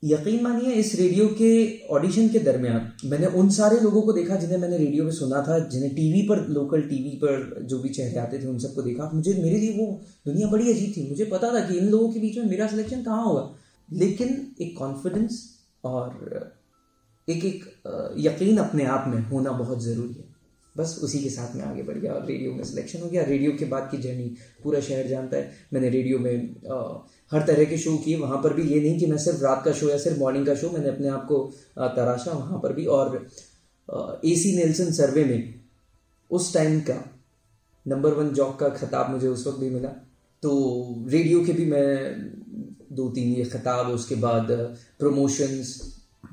यकीन 0.02 0.42
मानिए 0.42 0.72
इस 0.72 0.94
रेडियो 0.94 1.26
के 1.28 1.48
ऑडिशन 1.88 2.28
के 2.28 2.38
दरमियान 2.38 3.08
मैंने 3.10 3.26
उन 3.38 3.48
सारे 3.50 3.78
लोगों 3.80 4.02
को 4.02 4.12
देखा 4.12 4.36
जिन्हें 4.36 4.58
मैंने 4.58 4.76
रेडियो 4.78 5.04
में 5.04 5.10
सुना 5.12 5.42
था 5.42 5.58
जिन्हें 5.68 5.94
टीवी 5.94 6.22
पर 6.22 6.46
लोकल 6.48 6.82
टीवी 6.82 7.10
पर 7.22 7.62
जो 7.62 7.78
भी 7.78 7.88
चेहरे 7.88 8.18
आते 8.20 8.38
थे 8.38 8.46
उन 8.46 8.58
सबको 8.58 8.82
देखा। 8.82 9.10
मुझे 9.14 9.34
मेरे 9.34 9.58
लिए 9.58 9.72
वो 9.78 9.86
दुनिया 10.26 10.48
बड़ी 10.48 10.70
अजीब 10.72 10.92
थी। 10.96 11.08
मुझे 11.08 11.24
पता 11.24 11.52
था 11.54 11.64
कि 11.68 11.78
इन 11.78 11.88
लोगों 11.88 12.12
के 12.12 12.20
बीच 12.20 12.38
में 12.38 12.44
मेरा 12.44 12.66
सिलेक्शन 12.66 13.02
कहाँ 13.02 13.24
होगा 13.24 13.50
लेकिन 13.88 14.54
एक 14.60 14.76
कॉन्फिडेंस 14.78 15.42
और 15.84 16.54
एक 17.28 17.44
एक 17.44 17.64
यकीन 18.18 18.58
अपने 18.58 18.84
आप 18.86 19.08
में 19.08 19.20
होना 19.28 19.52
बहुत 19.52 19.82
ज़रूरी 19.84 20.14
है। 20.14 20.34
बस 20.74 20.98
उसी 21.02 21.18
के 21.18 21.28
साथ 21.30 21.54
में 21.56 21.62
आगे 21.64 21.82
बढ़ 21.82 21.98
गया 21.98 22.12
और 22.12 22.26
रेडियो 22.26 22.52
में 22.52 22.64
सिलेक्शन 22.64 23.00
हो 23.00 23.08
गया। 23.08 23.22
रेडियो 23.24 23.52
के 23.58 23.64
बाद 23.64 23.88
की 23.90 23.98
जर्नी 23.98 24.28
पूरा 24.62 24.80
शहर 24.80 25.06
जानता 25.08 25.36
है। 25.36 25.52
मैंने 25.72 25.88
रेडियो 25.90 26.18
में 26.18 26.34
आ, 26.70 27.06
हर 27.32 27.42
तरह 27.46 27.64
के 27.64 27.78
शो 27.78 27.96
किए, 27.98 28.16
वहाँ 28.16 28.38
पर 28.42 28.52
भी 28.52 28.62
ये 28.64 28.80
नहीं 28.80 28.98
कि 28.98 29.06
मैं 29.06 29.18
सिर्फ़ 29.18 29.42
रात 29.42 29.62
का 29.64 29.72
शो 29.72 29.88
या 29.88 29.98
सिर्फ़ 29.98 30.18
मॉर्निंग 30.18 30.46
का 30.46 30.54
शो, 30.54 30.70
मैंने 30.70 30.88
अपने 30.88 31.08
आप 31.08 31.24
को 31.24 31.38
तराशा 31.76 32.32
वहाँ 32.32 32.58
पर 32.60 32.72
भी 32.72 32.84
और 32.86 33.14
ए 34.24 34.34
सी 34.36 34.56
नेल्सन 34.56 34.90
सर्वे 34.92 35.24
में 35.24 35.54
उस 36.30 36.52
टाइम 36.54 36.80
का 36.80 37.02
नंबर 37.86 38.14
वन 38.14 38.30
जॉब 38.34 38.56
का 38.56 38.68
खिताब 38.70 39.10
मुझे 39.10 39.28
उस 39.28 39.46
वक्त 39.46 39.58
भी 39.58 39.70
मिला। 39.70 39.88
तो 40.42 41.04
रेडियो 41.08 41.44
के 41.44 41.52
भी 41.52 41.64
मैं 41.64 42.14
दो 42.92 43.08
तीन 43.10 43.34
ये 43.34 43.44
खिताब, 43.44 43.86
उसके 43.88 44.14
बाद 44.16 44.50
प्रमोशंस 44.98 45.80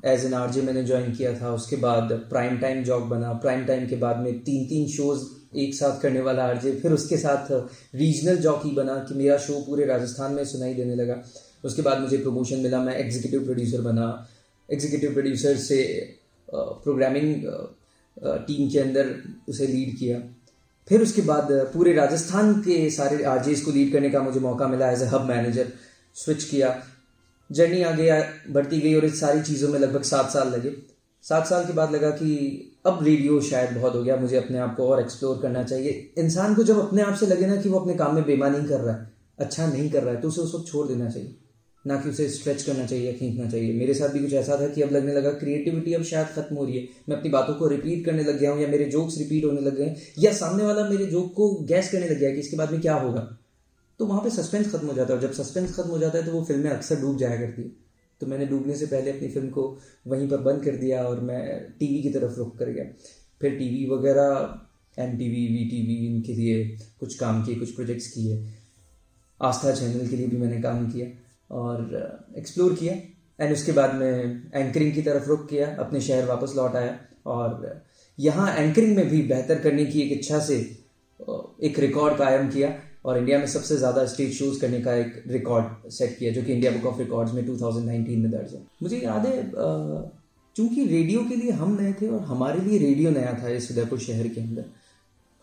एज 0.04 0.24
एन 0.24 0.34
आरजे 0.34 0.62
मैंने 0.62 0.82
ज्वाइन 0.84 1.14
किया 1.14 1.32
था, 1.40 1.52
उसके 1.52 1.76
बाद 1.76 2.12
प्राइम 2.30 2.58
टाइम 2.58 2.82
जॉब 2.84 3.08
बना। 3.08 3.32
प्राइम 3.34 3.64
टाइम 3.66 3.86
के 3.88 3.96
बाद 3.96 4.18
में 4.18 4.38
तीन 4.40 4.66
तीन 4.68 4.88
शोज़ 4.88 5.22
एक 5.56 5.74
साथ 5.74 6.00
करने 6.00 6.20
वाला 6.20 6.44
आरजे, 6.44 6.72
फिर 6.72 6.92
उसके 6.92 7.16
साथ 7.16 7.50
रीजनल 7.94 8.36
जॉकी 8.38 8.70
बना 8.72 8.94
कि 9.08 9.14
मेरा 9.14 9.36
शो 9.38 9.60
पूरे 9.66 9.84
राजस्थान 9.86 10.32
में 10.32 10.44
सुनाई 10.44 10.74
देने 10.74 10.94
लगा। 10.94 11.22
उसके 11.64 11.82
बाद 11.82 12.00
मुझे 12.00 12.16
प्रमोशन 12.18 12.58
मिला, 12.58 12.78
मैं 12.80 12.96
एग्जीक्यूटिव 12.96 13.44
प्रोड्यूसर 13.44 13.80
बना। 13.82 14.06
एग्जीक्यूटिव 14.68 15.12
प्रोड्यूसर 15.12 15.56
से 15.58 15.82
प्रोग्रामिंग 16.48 17.44
टीम 18.46 18.68
के 18.70 18.78
अंदर 18.78 19.14
उसे 19.48 19.66
लीड 19.66 19.96
किया। 19.98 20.18
फिर 20.88 21.02
उसके 21.02 21.22
बाद 21.22 21.48
पूरे 21.74 21.92
राजस्थान 21.92 22.52
के 22.62 22.90
सारे 22.90 23.22
आरजेस 23.24 23.62
को 23.64 23.70
लीड 23.70 23.92
करने 23.92 24.10
का 24.10 24.20
मुझे 24.22 24.40
मौका 24.40 24.66
मिला 24.68 24.90
as 24.90 25.02
a 25.02 25.06
hub 25.06 25.24
manager 25.28 25.72
switch 26.16 26.44
किया। 26.44 26.76
जर्नी 27.50 27.82
आगे 27.82 28.10
बढ़ती 28.52 28.80
गई 28.80 28.94
और 28.94 29.04
इस 29.04 29.20
सारी 29.20 29.42
चीज़ों 29.42 29.68
में 29.68 29.78
लगभग 29.78 30.02
सात 30.04 30.30
साल 30.30 30.48
लगे। 30.48 30.72
सात 31.24 31.46
साल 31.46 31.64
के 31.64 31.72
बाद 31.72 31.92
लगा 31.92 32.10
कि 32.12 32.30
अब 32.84 33.04
रेडियो 33.04 33.40
शायद 33.40 33.70
बहुत 33.70 33.94
हो 33.94 34.02
गया, 34.02 34.16
मुझे 34.16 34.36
अपने 34.36 34.58
आप 34.58 34.74
को 34.76 34.86
और 34.86 35.00
एक्सप्लोर 35.00 35.38
करना 35.42 35.62
चाहिए। 35.62 36.12
इंसान 36.18 36.54
को 36.54 36.64
जब 36.64 36.78
अपने 36.80 37.02
आप 37.02 37.14
से 37.14 37.26
लगे 37.26 37.46
ना 37.46 37.56
कि 37.56 37.68
वो 37.68 37.78
अपने 37.78 37.94
काम 37.94 38.14
में 38.14 38.24
बेमानी 38.24 38.66
कर 38.68 38.80
रहा 38.80 38.94
है 38.94 39.12
अच्छा 39.38 39.66
नहीं 39.66 39.88
कर 39.90 40.02
रहा 40.02 40.14
है 40.14 40.20
तो 40.20 40.28
उसे 40.28 40.40
उस 40.40 40.54
वक्त 40.54 40.66
छोड़ 40.68 40.86
देना 40.88 41.08
चाहिए। 41.10 41.34
ना 41.84 41.96
कि 41.96 42.08
उसे 42.08 42.28
स्ट्रेच 42.28 42.62
करना 42.62 42.84
चाहिए 42.86 43.12
खींचना 43.12 43.48
चाहिए। 43.50 43.72
मेरे 43.74 43.94
साथ 43.94 44.08
भी 44.08 44.20
कुछ 44.20 44.32
ऐसा 44.32 44.56
था 44.60 44.66
कि 44.66 44.82
अब 44.82 44.92
लगने 44.92 45.14
लगा 45.14 45.30
क्रिएटिविटी 45.32 45.94
अब 45.94 46.02
शायद 46.02 46.26
खत्म 46.26 46.56
हो 46.56 46.64
रही 46.64 46.76
है। 46.78 46.88
मैं 47.08 47.16
अपनी 47.16 47.30
बातों 47.30 47.54
को 47.54 47.66
रिपीट 47.68 48.04
करने 48.06 48.24
लग 48.24 48.38
गया 48.38 48.50
हूँ 48.50 48.60
या 48.62 48.68
मेरे 48.68 48.84
जोक्स 48.90 49.18
रिपीट 49.18 49.44
होने 49.44 49.60
लग 49.60 49.76
गए 49.76 49.94
या 50.18 50.32
सामने 50.32 50.64
वाला 50.64 50.88
मेरे 50.88 51.06
जोक 51.06 51.32
को 51.34 51.50
गैस 51.64 51.90
करने 51.92 52.08
लग 52.08 52.18
गया 52.18 52.30
कि 52.30 52.40
इसके 52.40 52.56
बाद 52.56 52.72
में 52.72 52.80
क्या 52.80 52.94
होगा। 52.94 53.20
तो 54.00 54.06
वहाँ 54.06 54.20
पे 54.20 54.30
सस्पेंस 54.30 54.72
खत्म 54.72 54.86
हो 54.86 54.94
जाता 54.94 55.12
है 55.12 55.18
और 55.20 55.26
जब 55.26 55.32
सस्पेंस 55.34 55.74
खत्म 55.76 55.90
हो 55.90 55.98
जाता 55.98 56.18
है 56.18 56.24
तो 56.26 56.32
वो 56.32 56.44
फ़िल्में 56.44 56.70
अक्सर 56.70 57.00
डूब 57.00 57.18
जाया 57.18 57.36
करती 57.36 57.62
है। 57.62 57.83
तो 58.20 58.26
मैंने 58.26 58.46
डूबने 58.46 58.76
से 58.76 58.86
पहले 58.86 59.10
अपनी 59.10 59.28
फ़िल्म 59.28 59.48
को 59.48 59.62
वहीं 60.06 60.28
पर 60.28 60.36
बंद 60.36 60.64
कर 60.64 60.76
दिया 60.76 61.02
और 61.04 61.20
मैं 61.20 61.40
टीवी 61.78 62.02
की 62.02 62.10
तरफ़ 62.10 62.36
रुख 62.36 62.56
कर 62.58 62.70
गया। 62.70 62.84
फिर 63.40 63.56
टीवी 63.58 63.86
वगैरह 63.90 65.02
M 65.02 65.16
T 65.18 65.28
V 65.28 65.46
V 65.48 65.64
T 65.70 65.80
V 65.86 65.96
इनके 66.06 66.32
लिए 66.32 66.76
कुछ 67.00 67.14
काम 67.14 67.44
किए, 67.44 67.54
कुछ 67.54 67.74
प्रोजेक्ट्स 67.74 68.06
किए। 68.06 68.44
आस्था 69.40 69.72
चैनल 69.72 70.08
के 70.08 70.16
लिए 70.16 70.26
भी 70.26 70.36
मैंने 70.36 70.60
काम 70.62 70.90
किया 70.92 71.06
और 71.50 72.32
एक्सप्लोर 72.38 72.74
किया। 72.74 72.94
एंड 73.40 73.52
उसके 73.52 73.72
बाद 73.72 73.94
मैं 73.94 74.42
एंकरिंग 74.54 74.92
की 74.94 75.02
तरफ़ 75.02 75.28
रुख 75.28 75.48
किया, 75.48 75.74
अपने 75.76 76.00
शहर 76.00 76.26
वापस 76.26 76.52
लौट 76.56 76.76
आया। 76.76 76.98
और 77.26 77.84
यहाँ 78.18 78.54
एंकरिंग 78.56 78.96
में 78.96 79.08
भी 79.08 79.22
बेहतर 79.22 79.58
करने 79.58 79.84
की 79.86 80.00
एक 80.00 80.12
इच्छा 80.12 80.38
से 80.38 80.56
एक 81.62 81.78
रिकॉर्ड 81.78 82.18
कायम 82.18 82.48
किया। 82.50 82.68
और 83.04 83.18
इंडिया 83.18 83.38
में 83.38 83.46
सबसे 83.46 83.76
ज़्यादा 83.76 84.04
स्टेज 84.06 84.32
शोज़ 84.34 84.60
करने 84.60 84.80
का 84.80 84.94
एक 84.96 85.22
रिकॉर्ड 85.28 85.90
सेट 85.92 86.16
किया, 86.18 86.32
जो 86.32 86.42
कि 86.42 86.52
इंडिया 86.52 86.70
बुक 86.72 86.86
ऑफ़ 86.86 86.98
रिकॉर्ड्स 86.98 87.32
में 87.34 87.44
2019 87.46 88.16
में 88.18 88.30
दर्ज 88.30 88.54
है। 88.54 88.62
मुझे 88.82 88.98
याद 88.98 89.26
है 89.26 89.42
चूँकि 90.56 90.84
रेडियो 90.86 91.24
के 91.28 91.36
लिए 91.36 91.50
हम 91.52 91.76
नए 91.80 91.92
थे 91.92 92.08
और 92.08 92.20
हमारे 92.24 92.60
लिए 92.60 92.78
रेडियो 92.78 93.10
नया 93.10 93.38
था 93.42 93.48
इस 93.50 93.70
उदयपुर 93.70 93.98
शहर 94.00 94.28
के 94.28 94.40
अंदर, 94.40 94.64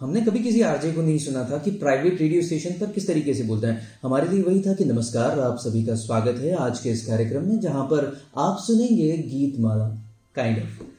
हमने 0.01 0.21
कभी 0.21 0.39
किसी 0.39 0.61
आरजे 0.63 0.91
को 0.91 1.01
नहीं 1.01 1.17
सुना 1.19 1.43
था 1.49 1.57
कि 1.57 1.71
प्राइवेट 1.79 2.21
रेडियो 2.21 2.41
स्टेशन 2.41 2.79
पर 2.79 2.91
किस 2.91 3.07
तरीके 3.07 3.33
से 3.33 3.43
बोलते 3.43 3.67
हैं। 3.67 3.87
हमारे 4.03 4.27
लिए 4.27 4.41
वही 4.43 4.61
था 4.61 4.73
कि 4.73 4.85
नमस्कार, 4.85 5.39
आप 5.39 5.57
सभी 5.59 5.83
का 5.85 5.95
स्वागत 5.97 6.39
है 6.41 6.53
आज 6.59 6.79
के 6.79 6.89
इस 6.89 7.05
कार्यक्रम 7.07 7.47
में, 7.47 7.59
जहाँ 7.59 7.83
पर 7.85 8.15
आप 8.39 8.57
सुनेंगे 8.61 9.17
गीत 9.17 9.59
माला 9.59 9.87
काइंड 10.35 10.57
ऑफ़ 10.57 10.90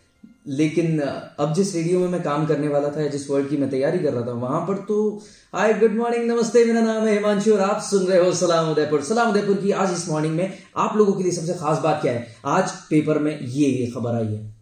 लेकिन, 0.46 1.00
अब 1.00 1.52
जिस 1.54 1.74
रेडियो 1.74 1.98
में 2.00 2.08
मैं 2.08 2.22
काम 2.22 2.46
करने 2.46 2.68
वाला 2.68 2.88
था 2.88 3.06
जिस 3.06 3.30
वर्ल्ड 3.30 3.48
की 3.48 3.56
मैं 3.56 3.70
तैयारी 3.70 3.98
कर 3.98 4.12
रहा 4.12 4.26
था, 4.26 4.32
वहाँ 4.32 4.60
पर 4.60 4.74
तो 4.74 5.22
हाय 5.54 5.74
गुड 5.74 5.92
मॉर्निंग 5.92 6.30
नमस्ते, 6.30 6.64
मेरा 6.64 6.80
नाम 6.80 7.04
है 7.04 7.14
हिमांशु 7.14 7.52
और 7.52 7.60
आप 7.60 7.82
सुन 7.82 8.06
रहे 8.06 8.18
हो 8.18 8.32
सलाम 8.32 8.70
उदयपुर। 8.70 9.02
सलाम 9.02 9.30
उदयपुर 9.30 9.56
की 9.56 9.70
आज 9.70 9.92
इस 9.92 10.08
मॉर्निंग 10.08 10.34
में 10.34 10.52
आप 10.76 10.96
लोगों 10.96 11.12
के 11.12 11.22
लिए 11.22 11.32
सबसे 11.32 11.54
खास 11.54 11.78
बात 11.78 12.02
क्या 12.02 12.12
है? 12.12 12.26
आज 12.44 12.70
पेपर 12.70 13.18
में 13.18 13.40
ये 13.40 13.68
ये 13.68 13.86
खबर 13.86 14.14
आई 14.14 14.26
है। 14.26 14.54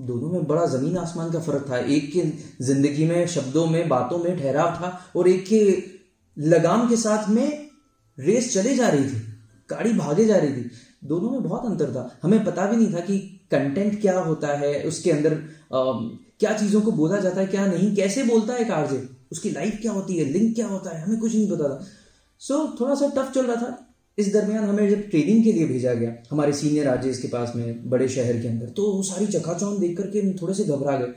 दोनों 0.00 0.30
में 0.30 0.46
बड़ा 0.46 0.66
ज़मीन 0.66 0.96
आसमान 0.96 1.30
का 1.30 1.40
फ़र्क 1.40 1.66
था। 1.70 1.78
एक 1.78 2.12
के 2.12 2.22
ज़िंदगी 2.64 3.06
में, 3.06 3.26
शब्दों 3.26 3.66
में, 3.66 3.88
बातों 3.88 4.18
में 4.18 4.38
ठहराव 4.38 4.66
था 4.66 5.12
और 5.16 5.28
एक 5.28 5.46
के 5.46 5.82
लगाम 6.36 6.88
के 6.88 6.96
साथ 6.96 7.28
में 7.28 7.68
रेस 8.18 8.54
चले 8.54 8.76
जा 8.76 8.88
रही 8.88 9.04
थी। 9.04 9.26
गाड़ी 9.70 9.92
भागे 9.92 10.24
जा 10.24 10.36
रही 10.36 10.52
थी। 10.52 10.70
दोनों 11.04 11.30
में 11.30 11.42
बहुत 11.42 11.66
अंतर 11.66 11.90
था। 11.90 12.18
हमें 12.22 12.44
पता 12.44 12.66
भी 12.66 12.76
नहीं 12.76 12.94
था 12.94 13.00
कि 13.00 13.39
कंटेंट 13.50 14.00
क्या 14.00 14.18
होता 14.20 14.48
है 14.58 14.82
उसके 14.84 15.10
अंदर 15.10 15.32
आ, 15.32 15.82
क्या 16.40 16.52
चीज़ों 16.58 16.80
को 16.80 16.92
बोला 16.92 17.18
जाता 17.20 17.40
है 17.40 17.46
क्या 17.46 17.66
नहीं 17.66 17.94
कैसे 17.96 18.22
बोलता 18.24 18.54
है 18.54 18.68
आरजे? 18.72 19.02
उसकी 19.32 19.50
लाइफ 19.50 19.78
क्या 19.82 19.92
होती 19.92 20.16
है 20.16 20.24
लिंक 20.24 20.54
क्या 20.54 20.66
होता 20.66 20.90
है 20.90 21.02
हमें 21.02 21.18
कुछ 21.20 21.34
नहीं 21.34 21.50
पता 21.50 21.68
था। 21.68 21.86
सो 22.40 22.54
so, 22.54 22.80
थोड़ा 22.80 22.94
सा 22.94 23.08
टफ 23.16 23.32
चल 23.34 23.46
रहा 23.46 23.56
था। 23.56 23.86
इस 24.18 24.32
दरमियान 24.32 24.64
हमें 24.64 24.88
जब 24.90 25.02
ट्रेनिंग 25.10 25.42
के 25.44 25.52
लिए 25.52 25.66
भेजा 25.66 25.94
गया 25.94 26.14
हमारे 26.30 26.52
सीनियर 26.52 26.88
आरजेस 26.88 27.20
के 27.22 27.28
पास 27.28 27.52
में 27.56 27.90
बड़े 27.90 28.08
शहर 28.08 28.40
के 28.42 28.48
अंदर 28.48 28.66
तो 28.66 28.90
वो 28.92 29.02
सारी 29.02 29.26
चकाचौंध 29.26 29.78
देख 29.80 29.96
करके 29.98 30.22
थोड़े 30.34 30.54
से 30.54 30.64
घबरा 30.64 30.96
गए। 30.96 31.12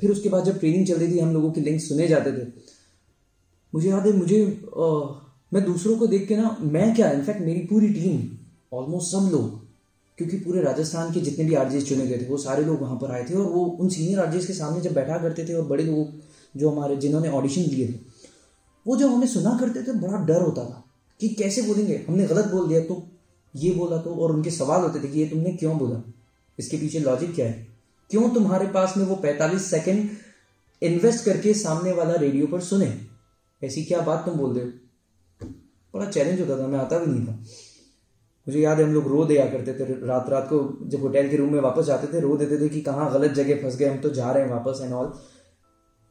फिर 0.00 0.10
उसके 0.10 0.28
बाद 0.28 0.44
जब 0.44 0.58
ट्रेनिंग 0.58 0.86
चल 0.86 0.94
रही 0.94 1.12
थी 1.14 1.18
हम 1.18 1.32
लोगों 1.34 1.50
के 1.52 1.60
लिंक 1.60 1.80
सुने 1.80 2.08
जाते 2.08 2.32
थे। 2.32 2.46
मुझे 3.72 3.88
याद 3.88 4.06
है 4.06 4.12
मुझे 4.12 4.42
आ, 4.78 4.86
मैं 5.52 5.64
दूसरों 5.64 5.96
को 5.98 6.06
देख 6.06 6.26
के 6.28 6.36
ना 6.36 6.56
मैं 6.60 6.94
क्या 6.94 7.10
इनफैक्ट 7.10 7.40
मेरी 7.40 7.60
पूरी 7.60 7.88
टीम 7.88 8.20
ऑलमोस्ट 8.72 9.12
सब 9.12 9.28
लोग 9.32 9.67
क्योंकि 10.18 10.36
पूरे 10.36 10.62
राजस्थान 10.62 11.12
के 11.12 11.20
जितने 11.20 11.44
भी 11.44 11.54
आरजेस 11.54 11.88
चुने 11.88 12.06
गए 12.06 12.18
थे, 12.18 12.26
वो 12.26 12.36
सारे 12.36 12.64
लोग 12.64 12.80
वहाँ 12.80 12.96
पर 12.96 13.10
आए 13.10 13.24
थे 13.24 13.34
और 13.34 13.44
वो 13.44 13.64
उन 13.64 13.88
सीनियर 13.88 14.20
आरजेस 14.20 14.46
के 14.46 14.52
सामने 14.52 14.80
जब 14.80 14.92
बैठा 14.92 15.18
करते 15.18 15.44
थे 15.44 15.54
और 15.54 15.66
बड़े 15.66 15.84
लोग 15.84 16.12
जो 16.56 16.70
हमारे, 16.70 16.96
जिन्होंने 16.96 17.28
ऑडिशन 17.28 17.62
दिए 17.62 17.88
थे, 17.88 17.94
वो 18.86 18.96
जब 18.96 19.12
हमें 19.12 19.26
सुना 19.26 19.56
करते 19.60 19.82
थे, 19.82 19.92
बड़ा 19.92 20.24
डर 20.24 20.42
होता 20.42 20.64
था 20.64 20.84
कि 21.20 21.28
कैसे 21.28 21.62
बोलेंगे? 21.62 22.04
हमने 22.08 22.26
गलत 22.26 22.46
बोल 22.46 22.68
दिया 22.68 22.80
तो 22.80 23.02
ये 23.56 23.70
बोला 23.70 23.96
तो 23.96 24.14
और 24.14 24.32
उनके 24.32 24.50
सवाल 24.50 24.80
होते 24.80 25.00
थे 25.00 25.08
कि 25.08 25.20
ये 25.20 25.28
तुमने 25.28 25.52
क्यों 25.52 25.78
बोला? 25.78 26.12
इसके 26.58 26.76
पीछे 26.76 26.98
लॉजिक 26.98 27.34
क्या 27.34 27.46
है? 27.46 27.68
क्यों 28.10 28.30
तुम्हारे 28.30 28.66
पास 28.66 28.94
में 28.96 29.04
वो 29.04 29.16
पैंतालीस 29.16 29.70
सेकेंड 29.70 30.10
इन्वेस्ट 30.82 31.24
करके 31.24 31.54
सामने 31.54 31.92
वाला 31.92 32.14
रेडियो 32.14 32.46
पर 32.46 32.60
सुने? 32.60 33.00
ऐसी 33.64 33.84
क्या 33.84 34.00
बात 34.00 34.26
तुम 34.26 34.34
बोल 34.34 34.58
रहे 34.58 34.64
हो? 34.64 34.70
बड़ा 35.94 36.10
चैलेंज 36.10 36.40
होता 36.40 36.62
था, 36.62 36.66
मैं 36.66 36.78
आता 36.78 36.98
भी 36.98 37.06
नहीं 37.06 37.26
था। 37.26 37.44
मुझे 38.48 38.60
याद 38.60 38.78
है, 38.78 38.84
हम 38.84 38.92
लोग 38.94 39.08
रो 39.08 39.24
दिया 39.24 39.44
करते 39.46 39.72
थे 39.74 39.84
रात 40.06 40.28
रात 40.28 40.46
को, 40.50 40.58
जब 40.86 41.00
होटल 41.00 41.28
के 41.28 41.36
रूम 41.36 41.52
में 41.52 41.60
वापस 41.60 41.84
जाते 41.84 42.06
थे, 42.06 42.20
रो 42.20 42.36
देते 42.36 42.60
थे 42.60 42.68
कि 42.68 42.80
कहाँ 42.80 43.12
गलत 43.12 43.32
जगह 43.32 43.62
फंस 43.62 43.76
गए, 43.76 43.86
हम 43.86 43.98
तो 43.98 44.10
जा 44.10 44.30
रहे 44.30 44.44
हैं 44.44 44.50
वापस 44.50 44.80
एंड 44.84 44.92
ऑल 44.92 45.12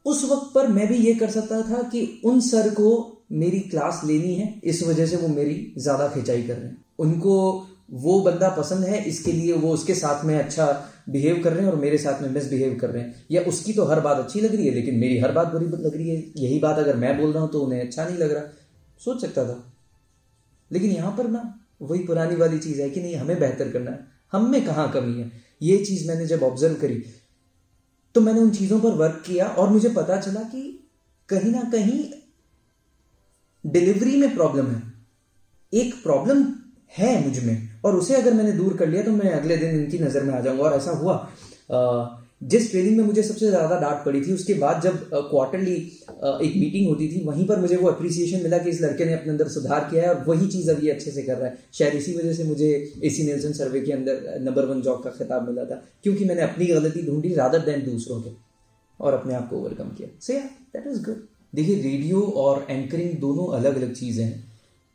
उस 0.06 0.24
वक्त 0.24 0.54
पर 0.54 0.66
मैं 0.68 0.86
भी 0.88 0.96
ये 0.96 1.14
कर 1.14 1.30
सकता 1.30 1.60
था 1.62 1.82
कि 1.82 2.20
उन 2.24 2.40
सर 2.40 2.68
को 2.70 2.90
मेरी 3.32 3.60
क्लास 3.60 4.00
लेनी 4.06 4.34
है, 4.34 4.60
इस 4.64 4.86
वजह 4.88 5.06
से 5.06 5.16
वो 5.16 5.28
मेरी 5.28 5.74
ज़्यादा 5.78 6.08
खिंचाई 6.08 6.42
कर 6.42 6.54
रहे 6.54 6.66
हैं। 6.66 6.84
उनको 6.98 7.66
वो 7.94 8.20
बंदा 8.20 8.48
पसंद 8.48 8.84
है, 8.84 9.02
इसके 9.04 9.32
लिए 9.32 9.52
वो 9.54 9.72
उसके 9.72 9.94
साथ 9.94 10.24
में 10.24 10.38
अच्छा 10.38 10.66
बिहेव 11.08 11.40
कर 11.44 11.52
रहे 11.52 11.64
हैं 11.64 11.72
और 11.72 11.78
मेरे 11.78 11.98
साथ 11.98 12.22
में 12.22 12.28
मिसबिहेव 12.30 12.78
कर 12.80 12.90
रहे 12.90 13.02
हैं। 13.02 13.26
या 13.30 13.42
उसकी 13.42 13.72
तो 13.72 13.84
हर 13.84 14.00
बात 14.00 14.18
अच्छी 14.18 14.40
लग 14.40 14.54
रही 14.54 14.66
है, 14.66 14.74
लेकिन 14.74 14.98
मेरी 14.98 15.18
हर 15.18 15.32
बात 15.32 15.52
बुरी 15.52 15.66
लग 15.66 15.96
रही 15.96 16.08
है। 16.10 16.16
यही 16.36 16.58
बात 16.58 16.78
अगर 16.78 16.96
मैं 16.96 17.16
बोल 17.20 17.32
रहा 17.32 17.42
हूँ 17.42 17.50
तो 17.50 17.60
उन्हें 17.60 17.80
अच्छा 17.80 18.04
नहीं 18.04 18.18
लग 18.18 18.32
रहा। 18.32 18.42
सोच 19.00 19.20
सकता 19.20 19.44
था। 19.44 19.62
लेकिन 20.70 20.90
यहाँ 20.90 21.14
पर 21.18 21.28
ना 21.28 21.57
वही 21.80 22.02
पुरानी 22.04 22.36
वाली 22.36 22.58
चीज़ 22.58 22.80
है 22.82 22.88
कि 22.90 23.00
नहीं 23.00 23.14
हमें 23.16 23.38
बेहतर 23.40 23.70
करना 23.70 23.90
है। 23.90 24.06
हम 24.32 24.50
में 24.50 24.64
कहाँ 24.66 24.90
कमी 24.92 25.20
है? 25.20 25.30
ये 25.62 25.76
चीज़ 25.84 26.06
मैंने 26.08 26.26
जब 26.26 26.42
ऑब्ज़र्व 26.42 26.74
करी 26.74 27.02
तो 28.14 28.20
मैंने 28.20 28.40
उन 28.40 28.50
चीज़ों 28.50 28.80
पर 28.80 28.90
वर्क 28.94 29.22
किया 29.26 29.46
और 29.48 29.68
मुझे 29.68 29.88
पता 29.88 30.16
चला 30.20 30.40
कि 30.42 30.62
कहीं 31.28 31.50
ना 31.52 31.62
कहीं 31.72 32.04
डिलीवरी 33.64 34.16
में 34.16 34.34
प्रॉब्लम 34.34 34.66
है। 34.66 34.82
एक 35.72 36.02
प्रॉब्लम 36.02 36.44
है 36.92 37.12
मुझमें 37.24 37.80
और 37.84 37.96
उसे 37.96 38.14
अगर 38.14 38.34
मैंने 38.34 38.52
दूर 38.52 38.76
कर 38.76 38.88
लिया 38.88 39.02
तो 39.02 39.10
मैं 39.10 39.32
अगले 39.32 39.56
दिन 39.56 39.74
इनकी 39.76 39.98
नज़र 39.98 40.22
में 40.22 40.34
आ 40.34 40.40
जाऊँगा। 40.40 40.64
और 40.64 40.76
ऐसा 40.76 40.90
हुआ। 40.92 41.14
आ, 41.14 41.78
जिस 42.42 42.70
ट्रेनिंग 42.70 42.96
में 42.96 43.04
मुझे 43.04 43.22
सबसे 43.22 43.48
ज़्यादा 43.48 43.78
डांट 43.80 44.04
पड़ी 44.04 44.20
थी, 44.20 44.32
उसके 44.32 44.54
बाद 44.54 44.80
जब 44.82 44.98
क्वार्टरली 45.12 45.74
एक 45.74 46.56
मीटिंग 46.56 46.88
होती 46.88 47.08
थी, 47.08 47.22
वहीं 47.24 47.46
पर 47.46 47.60
मुझे 47.60 47.76
वो 47.76 47.88
अप्रिसिएशन 47.88 48.42
मिला 48.42 48.58
कि 48.58 48.70
इस 48.70 48.80
लड़के 48.82 49.04
ने 49.04 49.12
अपने 49.14 49.30
अंदर 49.30 49.48
सुधार 49.50 49.88
किया 49.90 50.02
है 50.02 50.08
और 50.08 50.24
वही 50.26 50.46
चीज़ 50.48 50.70
ये 50.72 50.90
अच्छे 50.90 51.10
से 51.10 51.22
कर 51.22 51.36
रहा 51.36 51.48
है। 51.48 51.58
शायद 51.72 51.94
इसी 51.94 52.14
वजह 52.16 52.32
से 52.32 52.44
मुझे 52.44 52.68
एसी 53.04 53.24
नेल्सन 53.24 53.52
सर्वे 53.54 53.80
के 53.80 53.92
अंदर 53.92 54.38
नंबर 54.40 54.66
वन 54.66 54.82
जॉब 54.82 55.02
का 55.04 55.10
खिताब 55.10 55.48
मिला 55.48 55.64
था, 55.64 55.82
क्योंकि 56.02 56.24
मैंने 56.24 56.42
अपनी 56.42 56.66
गलती 56.66 57.02
ढूंढी 57.06 57.34
रादर 57.34 57.64
देन 57.66 57.84
दूसरों 57.84 58.20
के, 58.22 58.30
और 59.00 59.14
अपने 59.14 59.34
आप 59.34 59.48
को 59.50 59.56
ओवरकम 59.56 59.88
किया। 59.98 60.08
सो 60.20 60.32
दैट 60.74 60.86
इज़ 60.86 61.02
गुड 61.04 61.26
देखिए 61.52 61.82
रेडियो 61.82 62.20
और 62.36 62.66
एंकरिंग 62.70 63.18
दोनों 63.20 63.46
अलग 63.56 63.76
अलग 63.76 63.94
चीज़ें 63.94 64.24
हैं। 64.24 64.44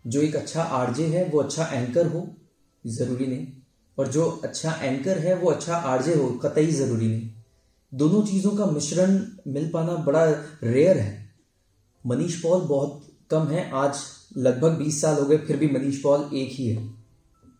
जो 0.05 0.21
एक 0.21 0.35
अच्छा 0.35 0.63
आरजे 0.79 1.05
है, 1.07 1.25
वो 1.25 1.39
अच्छा 1.39 1.69
एंकर 1.73 2.05
हो, 2.05 2.27
ज़रूरी 2.83 3.27
नहीं, 3.27 3.47
और 3.97 4.07
जो 4.07 4.25
अच्छा 4.43 4.79
एंकर 4.83 5.17
है, 5.17 5.35
वो 5.35 5.49
अच्छा 5.51 5.75
आरजे 5.75 6.13
हो, 6.13 6.29
कतई 6.43 6.65
ज़रूरी 6.73 7.07
नहीं। 7.07 7.29
दोनों 7.93 8.21
चीज़ों 8.21 8.51
का 8.51 8.65
मिश्रण 8.65 9.19
मिल 9.47 9.69
पाना 9.73 9.95
बड़ा 9.95 10.25
रेयर 10.63 10.97
है। 10.97 11.33
मनीष 12.05 12.41
पॉल 12.41 12.61
बहुत 12.61 13.07
कम 13.31 13.47
है, 13.47 13.69
आज 13.71 13.95
लगभग 14.37 14.77
20 14.77 15.01
साल 15.01 15.19
हो 15.19 15.25
गए, 15.25 15.37
फिर 15.37 15.57
भी 15.57 15.67
मनीष 15.67 16.01
पॉल 16.01 16.29
एक 16.33 16.51
ही 16.51 16.67
है। 16.67 16.87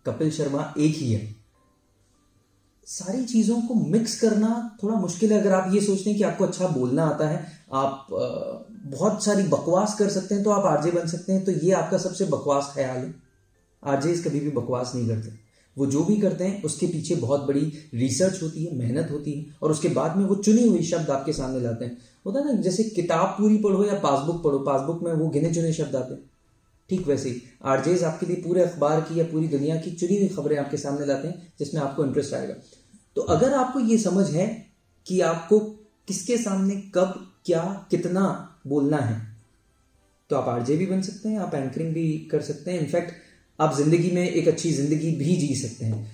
कपिल 0.06 0.32
शर्मा 0.32 0.74
एक 0.78 0.96
ही 0.96 1.14
है। 1.14 1.36
सारी 2.88 3.26
चीज़ों 3.26 3.62
को 3.62 3.76
मिक्स 3.76 4.20
करना 4.20 4.78
थोड़ा 4.84 4.96
मुश्किल 4.96 5.34
है, 5.34 5.40
अगर 5.42 5.52
आप 5.52 5.74
ये 5.74 5.82
सोचते 5.82 6.10
हैं 6.10 6.18
कि 6.18 6.24
आपको 6.24 6.46
अच्छा 6.46 6.68
बोलना 6.68 7.04
आता 7.04 7.28
है, 7.28 7.46
आप 7.74 8.08
बहुत 8.86 9.24
सारी 9.26 9.44
बकवास 9.44 9.96
कर 10.00 10.10
सकते 10.10 10.36
हैं 10.36 10.44
तो 10.44 10.50
आप 10.50 10.66
आरजे 10.66 10.92
बन 10.92 11.08
सकते 11.08 11.34
हैं 11.34 11.46
तो 11.46 11.52
ये 11.52 11.72
आपका 11.72 11.98
सबसे 11.98 12.26
बकवास 12.26 12.72
ख्याल 12.76 12.98
है। 12.98 13.16
आरजे 13.84 14.14
कभी 14.16 14.40
भी 14.40 14.50
बकवास 14.50 14.92
नहीं 14.96 15.08
करते। 15.08 15.43
वो 15.78 15.86
जो 15.86 16.04
भी 16.04 16.16
करते 16.18 16.44
हैं, 16.44 16.62
उसके 16.64 16.88
पीछे 16.88 17.16
बहुत 17.16 17.42
बड़ी 17.42 17.72
रिसर्च 17.94 18.42
होती 18.44 18.64
है, 18.66 18.76
मेहनत 18.76 19.12
होती 19.12 19.32
है, 19.32 19.46
और 19.62 19.72
उसके 19.72 19.90
बाद 19.90 20.18
में 20.18 20.26
वो 20.26 20.36
चुनी 20.36 20.68
हुई 20.68 20.84
शब्द 20.84 21.10
आपके 21.10 21.34
सामने 21.34 21.60
लाते 21.60 21.86
हैं। 21.86 21.98
होता 22.26 22.40
है 22.40 22.46
ना, 22.46 22.62
जैसे 22.62 22.84
किताब 22.84 23.28
पूरी 23.30 23.58
पढ़ो 23.58 23.86
या 23.86 24.00
पासबुक 24.00 24.44
पढ़ो, 24.44 24.60
पासबुक 24.60 25.04
में 25.04 25.12
वो 25.14 25.28
गिने 25.30 25.54
चुने 25.54 25.74
शब्द 25.74 25.96
आते 25.96 26.14
हैं। 26.14 26.22
ठीक 26.90 27.08
वैसे 27.08 27.30
ही 27.30 27.42
आरजेज 27.64 28.04
आपके 28.04 28.26
लिए 28.26 28.36
पूरे 28.36 28.62
अखबार 28.62 29.02
की 29.02 29.20
या 29.20 29.26
पूरी 29.26 29.48
दुनिया 29.48 29.76
की 29.76 29.92
चुनी 29.92 30.18
हुई 30.18 30.28
खबरें 30.28 30.58
आपके 30.58 30.78
सामने 30.78 31.06
लाते 31.06 31.28
हैं, 31.28 31.54
जिसमें 31.60 31.82
आपको 31.82 32.06
इंटरेस्ट 32.06 32.34
आएगा। 32.34 32.54
तो 33.16 33.22
अगर 33.22 33.54
आपको 33.54 33.80
ये 33.80 33.98
समझ 33.98 34.30
है 34.30 34.48
कि 35.08 35.20
आपको 35.22 35.60
किसके 36.08 36.38
सामने 36.38 36.76
कब, 36.96 37.28
क्या, 37.46 37.88
कितना 37.92 38.24
बोलना 38.68 38.98
है 38.98 39.22
तो 40.30 40.36
आप 40.36 40.48
आरजे 40.50 40.76
भी 40.78 40.86
बन 40.86 41.02
सकते 41.02 41.30
हैं, 41.30 41.40
आप 41.40 41.56
एंकरिंग 41.56 41.94
भी 41.94 42.18
कर 42.32 42.42
सकते 42.42 42.72
हैं। 42.72 42.80
इनफैक्ट 42.80 43.12
आप 43.64 43.76
ज़िंदगी 43.76 44.12
में 44.12 44.24
एक 44.24 44.48
अच्छी 44.48 44.72
ज़िंदगी 44.72 45.12
भी 45.16 45.36
जी 45.38 45.56
सकते 45.58 45.86
हैं। 45.86 46.12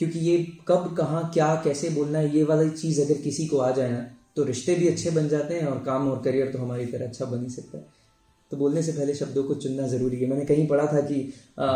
क्योंकि 0.00 0.18
ये 0.20 0.36
कब 0.68 0.94
कहाँ 0.96 1.30
क्या 1.34 1.54
कैसे 1.64 1.90
बोलना 1.90 2.18
है 2.18 2.36
ये 2.36 2.42
वाली 2.44 2.70
चीज़ 2.72 3.00
अगर 3.02 3.20
किसी 3.22 3.46
को 3.46 3.58
आ 3.58 3.70
जाए 3.72 3.90
ना 3.90 4.04
तो 4.36 4.44
रिश्ते 4.44 4.74
भी 4.74 4.88
अच्छे 4.88 5.10
बन 5.10 5.28
जाते 5.28 5.54
हैं 5.54 5.66
और 5.66 5.78
काम 5.84 6.08
और 6.08 6.22
करियर 6.22 6.50
तो 6.52 6.58
हमारी 6.58 6.86
तरह 6.86 7.06
अच्छा 7.06 7.24
बन 7.24 7.42
ही 7.42 7.50
सकता 7.50 7.78
है। 7.78 7.84
तो 8.50 8.56
बोलने 8.56 8.82
से 8.82 8.92
पहले 8.92 9.14
शब्दों 9.14 9.44
को 9.44 9.54
चुनना 9.56 9.86
ज़रूरी 9.88 10.16
है। 10.16 10.28
मैंने 10.30 10.44
कहीं 10.44 10.66
पढ़ा 10.68 10.86
था 10.86 11.00
कि 11.02 11.20
आ, 11.58 11.66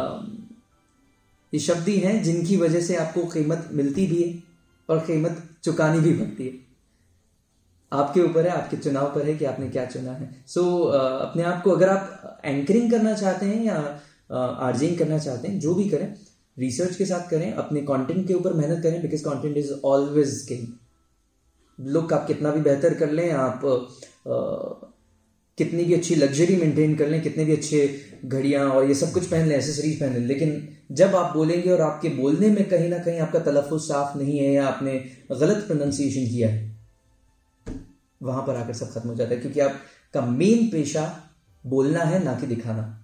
ये 1.53 1.61
शब्द 1.61 1.88
ही 1.88 1.96
हैं 1.99 2.23
जिनकी 2.23 2.57
वजह 2.57 2.81
से 2.81 2.96
आपको 2.96 3.25
कीमत 3.29 3.68
मिलती 3.73 4.07
भी 4.07 4.23
है 4.23 4.42
और 4.88 4.99
कीमत 5.07 5.42
चुकानी 5.64 6.01
भी 6.01 6.12
पड़ती 6.14 6.46
है। 6.46 6.53
आपके 7.92 8.20
ऊपर 8.20 8.46
है 8.46 8.53
आपके 8.53 8.77
चुनाव 8.77 9.07
पर 9.14 9.27
है 9.27 9.35
कि 9.37 9.44
आपने 9.44 9.68
क्या 9.68 9.85
चुना 9.87 10.12
है। 10.12 10.31
सो 10.46 10.62
so, 10.62 10.94
अपने 10.94 11.42
आप 11.44 11.62
को 11.62 11.70
अगर 11.70 11.88
आप 11.88 12.40
एंकरिंग 12.44 12.90
करना 12.90 13.14
चाहते 13.14 13.46
हैं 13.46 13.64
या 13.64 13.79
आर्जिंग 14.33 14.99
करना 14.99 15.19
चाहते 15.19 15.49
हैं 15.49 15.59
जो 15.59 15.75
भी 15.75 15.88
करें 15.88 16.14
रिसर्च 16.59 16.97
के 16.97 17.07
साथ 17.07 17.31
करें 17.31 17.53
अपने 17.53 17.81
कंटेंट 17.81 18.29
के 18.29 18.35
ऊपर 18.35 18.53
मेहनत 18.53 18.83
करें 18.83 19.03
because 19.03 19.25
content 19.25 19.57
is 19.57 19.73
always 19.85 20.47
king 20.49 20.66
look 21.87 22.12
आप 22.12 22.27
कितना 22.27 22.51
भी 22.51 22.61
बेहतर 22.61 22.95
कर 22.95 23.11
लें 23.11 23.31
आप 23.31 23.64
आ, 24.29 24.87
कितनी 25.57 25.85
भी 25.85 25.95
अच्छी 25.95 26.14
लग्जरी 26.14 26.57
मेंटेन 26.57 26.97
कर 26.97 27.09
लें 27.09 27.23
कितने 27.23 27.45
भी 27.45 27.53
अच्छे 27.53 28.01
घड़ियाँ 28.25 28.71
और 28.71 28.85
ये 28.85 28.95
सब 28.95 29.12
कुछ 29.12 29.27
पहन 29.27 29.47
लें 29.47 29.57
एसेसरीज 29.57 30.01
पहन 30.01 30.12
लें 30.12 30.21
लेकिन 30.21 30.69
जब 30.93 31.16
आप 31.16 31.37
बोलेंगे 31.37 31.71
और 31.71 31.81
आपके 31.81 32.09
बोलने 32.09 32.49
में 32.49 32.69
कहीं 32.69 32.88
ना 32.88 32.99
कहीं 32.99 33.19
आपका 33.19 33.38
तलफ़ 33.38 33.75
साफ़ 33.75 34.19
नहीं 34.19 34.38
है 34.38 34.53
या 34.53 34.66
आपने 34.66 34.99
गलत 35.31 35.66
प्रोनाउंसिएशन 35.66 36.27
किया 36.27 36.49
है 36.49 36.79
वहाँ 38.23 38.47
पर 38.47 38.57
आकर 38.57 38.73
सब 38.73 38.93
खत्म 38.93 39.09
हो 39.09 39.14
जाता 39.14 39.35
है 39.35 39.40
क्योंकि 39.40 39.61
आपका 39.61 40.21
मेन 40.21 40.69
पेशा 40.69 41.33
बोलना 41.66 42.01
है 42.01 42.25
ना 42.25 42.35
कि 42.35 42.47
दिखाना। 42.47 42.99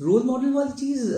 रोल 0.00 0.22
मॉडल 0.22 0.52
वाली 0.52 0.72
चीज़ 0.72 1.12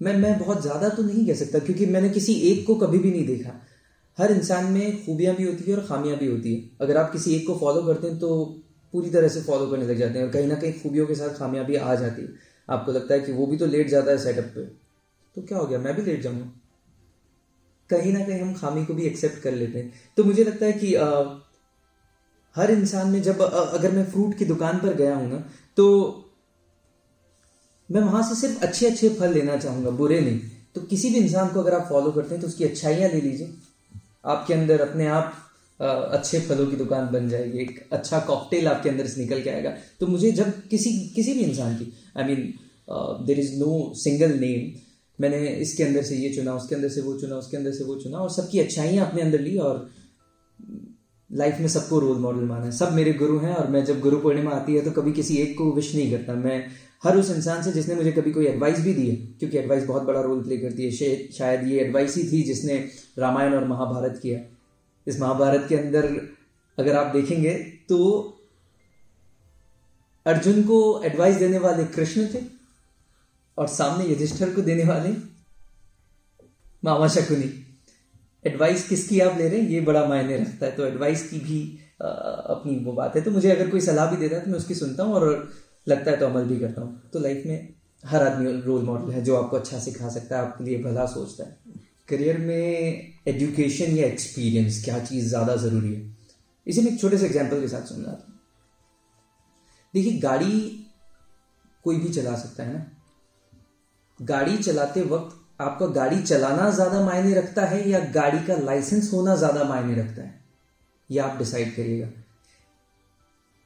मैं 0.00 0.16
मैं 0.16 0.38
बहुत 0.38 0.62
ज़्यादा 0.62 0.88
तो 0.88 1.02
नहीं 1.02 1.26
कह 1.26 1.34
सकता 1.34 1.58
क्योंकि 1.58 1.86
मैंने 1.86 2.08
किसी 2.08 2.32
एक 2.48 2.66
को 2.66 2.74
कभी 2.74 2.98
भी 2.98 3.10
नहीं 3.10 3.26
देखा। 3.26 3.52
हर 4.18 4.32
इंसान 4.32 4.64
में 4.64 5.04
खूबियाँ 5.04 5.34
भी 5.36 5.44
होती 5.44 5.70
है 5.70 5.76
और 5.76 5.84
खामियाँ 5.86 6.16
भी 6.18 6.26
होती 6.26 6.54
है। 6.54 6.70
अगर 6.80 6.96
आप 6.96 7.12
किसी 7.12 7.34
एक 7.34 7.46
को 7.46 7.54
फॉलो 7.58 7.82
करते 7.82 8.08
हैं 8.08 8.18
तो 8.18 8.44
पूरी 8.94 9.10
तरह 9.10 9.28
से 9.28 9.40
फॉलो 9.42 9.66
करने 9.66 9.86
लग 9.86 9.98
जाते 9.98 10.18
हैं 10.18 10.26
और 10.26 10.32
कहीं 10.32 10.46
ना 10.46 10.54
कहीं 10.54 10.72
खूबियों 10.72 11.06
के 11.06 11.14
साथ 11.14 11.38
खामियाँ 11.38 11.64
भी 11.64 11.76
आ 11.76 11.94
जाती 11.94 12.22
है। 12.22 12.28
आपको 12.68 12.92
लगता 12.92 13.14
है 13.14 13.20
कि 13.20 13.32
वो 13.32 13.46
भी 13.46 13.56
तो 13.56 13.66
लेट 13.66 13.88
जाता 13.88 14.10
है 14.10 14.18
सेटअप 14.18 14.52
पे। 14.54 14.64
तो 15.36 15.42
क्या 15.42 15.58
हो 15.58 15.66
गया? 15.66 15.78
मैं 15.78 15.94
भी 15.96 16.02
लेट 16.02 16.22
जाऊँगा 16.22 16.52
कहीं 17.90 18.12
ना 18.12 18.24
कहीं 18.26 18.40
हम 18.40 18.52
खामी 18.54 18.84
को 18.84 18.94
भी 18.94 19.02
एक्सेप्ट 19.02 19.42
कर 19.42 19.52
लेते 19.52 19.78
हैं। 19.78 19.92
तो 20.16 20.24
मुझे 20.24 20.44
लगता 20.44 20.66
है 20.66 20.72
कि 20.72 20.94
आ, 20.94 21.10
हर 22.56 22.70
इंसान 22.70 23.10
में 23.10 23.22
जब 23.22 23.42
आ, 23.42 23.46
अगर 23.46 23.92
मैं 23.92 24.04
फ्रूट 24.10 24.36
की 24.38 24.44
दुकान 24.44 24.78
पर 24.78 24.94
गया 24.94 25.14
हूँ 25.16 25.30
ना 25.30 25.44
तो 25.76 26.22
मैं 27.88 28.00
वहाँ 28.02 28.22
से 28.28 28.34
सिर्फ़ 28.36 28.62
अच्छे 28.62 28.86
अच्छे 28.86 29.08
फल 29.10 29.32
लेना 29.34 29.56
चाहूँगा, 29.58 29.90
बुरे 29.92 30.20
नहीं। 30.20 30.38
तो 30.74 30.80
किसी 30.82 31.10
भी 31.10 31.18
इंसान 31.18 31.48
को 31.48 31.60
अगर 31.60 31.74
आप 31.74 31.86
फॉलो 31.88 32.10
करते 32.12 32.34
हैं 32.34 32.40
तो 32.40 32.48
उसकी 32.48 32.64
अच्छाइयाँ 32.64 33.10
ले 33.10 33.20
लीजिए। 33.20 33.52
आपके 34.26 34.54
अंदर 34.54 34.80
अपने 34.80 35.06
आप 35.08 35.32
अच्छे 35.80 36.40
फलों 36.40 36.66
की 36.66 36.76
दुकान 36.76 37.08
बन 37.08 37.28
जाएगी, 37.28 37.58
एक 37.58 37.88
अच्छा 37.92 38.18
कॉकटेल 38.22 38.68
आपके 38.68 38.88
अंदर 38.88 39.06
से 39.06 39.20
निकल 39.20 39.42
के 39.42 39.50
आएगा। 39.50 39.72
तो 40.00 40.06
मुझे 40.06 40.30
जब 40.32 40.52
किसी 40.70 40.92
किसी 41.14 41.34
भी 41.34 41.40
इंसान 41.42 41.74
की 41.76 41.92
I 42.16 42.24
mean 42.24 42.52
there 43.26 43.38
is 43.40 43.54
no 43.58 43.92
single 43.96 44.38
name 44.40 44.72
मैंने 45.18 45.46
इसके 45.48 45.82
अंदर 45.84 46.02
से 46.02 46.16
ये 46.16 46.32
चुना, 46.34 46.54
उसके 46.54 46.74
अंदर 46.74 46.88
से 46.88 47.00
वो 47.00 47.14
चुना, 47.18 47.36
उसके 47.36 47.56
अंदर 47.56 47.72
से 47.72 47.84
वो 47.84 47.94
चुना, 47.96 48.18
और 48.18 48.30
सबकी 48.30 48.58
अच्छाइयाँ 48.60 49.06
अपने 49.06 49.22
अंदर 49.22 49.40
ली, 49.40 49.56
और 49.58 49.88
लाइफ 51.30 51.60
में 51.60 51.68
सबको 51.68 51.98
रोल 51.98 52.18
मॉडल 52.18 52.44
माना 52.44 52.64
है। 52.64 52.72
सब 52.72 52.92
मेरे 52.92 53.12
गुरु 53.14 53.38
हैं, 53.38 53.54
और 53.54 53.70
मैं 53.70 53.84
जब 53.84 54.00
गुरु 54.00 54.18
पूर्णिमा 54.20 54.50
आती 54.50 54.74
है 54.74 54.82
तो 54.82 54.90
कभी 54.92 55.12
किसी 55.12 55.36
एक 55.36 55.56
को 55.58 55.70
विश 55.72 55.94
नहीं 55.94 56.10
करता। 56.10 56.34
मैं 56.34 56.58
हर 57.02 57.16
उस 57.16 57.30
इंसान 57.30 57.62
से 57.62 57.72
जिसने 57.72 57.94
मुझे 57.94 58.12
कभी 58.12 58.30
कोई 58.32 58.46
एडवाइस 58.46 58.80
भी 58.80 58.92
दी 58.94 59.08
है, 59.08 59.16
क्योंकि 59.16 59.58
एडवाइस 59.58 59.84
बहुत 59.86 60.02
बड़ा 60.02 60.20
रोल 60.20 60.42
प्ले 60.42 60.56
करती 60.58 60.84
है। 60.84 60.90
शायद 61.32 61.66
ये 61.68 61.80
एडवाइस 61.80 62.16
ही 62.16 62.22
थी 62.30 62.42
जिसने 62.44 62.78
रामायण 63.18 63.54
और 63.54 63.64
महाभारत 63.66 64.18
किया। 64.22 64.40
इस 65.06 65.20
महाभारत 65.20 65.66
के 65.68 65.76
अंदर 65.76 66.06
अगर 66.78 66.96
आप 66.96 67.12
देखेंगे 67.12 67.52
तो 67.88 67.98
अर्जुन 70.26 70.62
को 70.62 70.78
एडवाइस 71.04 71.36
देने 71.36 71.58
वाले 71.58 71.84
कृष्ण 71.86 72.26
थे, 72.28 72.40
और 73.58 73.66
सामने 73.68 74.04
युधिष्ठर 74.06 74.50
को 74.50 74.62
देने 74.62 74.84
वाले 74.84 75.10
मामा 76.82 77.08
शकुनी। 77.08 77.52
एडवाइस 78.44 78.88
किसकी 78.88 79.20
आप 79.20 79.38
ले 79.38 79.48
रहे 79.48 79.60
हैं? 79.60 79.68
ये 79.68 79.80
बड़ा 79.82 80.04
मायने 80.06 80.36
रखता 80.36 80.66
है। 80.66 80.72
तो 80.72 80.86
एडवाइस 80.86 81.28
की 81.30 81.38
भी 81.40 81.60
अपनी 82.00 82.74
वो 82.84 82.92
बात 82.92 83.16
है। 83.16 83.22
तो 83.22 83.30
मुझे 83.30 83.50
अगर 83.50 83.70
कोई 83.70 83.80
सलाह 83.82 84.10
भी 84.10 84.16
देता 84.16 84.36
है 84.36 84.44
तो 84.44 84.50
मैं 84.50 84.58
उसकी 84.58 84.74
सुनता 84.74 85.02
हूँ, 85.02 85.14
और 85.14 85.52
लगता 85.86 86.10
है 86.10 86.16
तो 86.16 86.26
अमल 86.26 86.44
भी 86.44 86.58
करता 86.58 86.82
हूँ। 86.82 87.10
तो 87.10 87.20
लाइफ 87.20 87.42
में 87.46 87.74
हर 88.04 88.22
आदमी 88.22 88.52
रोल 88.62 88.82
मॉडल 88.82 89.12
है 89.12 89.22
जो 89.24 89.36
आपको 89.36 89.56
अच्छा 89.56 89.78
सिखा 89.78 90.08
सकता 90.08 90.36
है, 90.36 90.42
आपके 90.42 90.64
लिए 90.64 90.82
भला 90.82 91.06
सोचता 91.06 91.44
है। 91.44 91.84
करियर 92.08 92.38
में 92.38 93.12
एजुकेशन 93.28 93.96
या 93.96 94.06
एक्सपीरियंस 94.06 94.82
क्या 94.84 94.98
चीज़ 94.98 95.28
ज़्यादा 95.28 95.56
ज़रूरी 95.56 95.94
है? 95.94 96.16
इसे 96.66 96.82
मैं 96.82 96.90
एक 96.90 97.00
छोटे 97.00 97.18
से 97.18 97.26
एग्ज़ाम्पल 97.26 97.60
के 97.60 97.68
साथ 97.68 97.86
समझाता 97.86 98.26
हूँ। 98.26 98.34
देखिए, 99.94 100.18
गाड़ी 100.18 100.86
कोई 101.84 101.96
भी 101.96 102.08
चला 102.08 102.34
सकता 102.36 102.62
है 102.62 102.72
ना? 102.72 102.86
गाड़ी 104.20 104.56
चलाते 104.58 105.02
वक्त 105.04 105.36
आपका 105.60 105.86
गाड़ी 105.86 106.22
चलाना 106.22 106.70
ज़्यादा 106.70 107.00
मायने 107.00 107.34
रखता 107.34 107.64
है 107.64 107.88
या 107.88 107.98
गाड़ी 108.10 108.38
का 108.38 108.56
लाइसेंस 108.56 109.10
होना 109.12 109.36
ज़्यादा 109.36 109.64
मायने 109.64 109.94
रखता 109.94 110.22
है? 110.22 110.40
यह 111.10 111.24
आप 111.24 111.38
डिसाइड 111.38 111.74
करिएगा। 111.76 112.08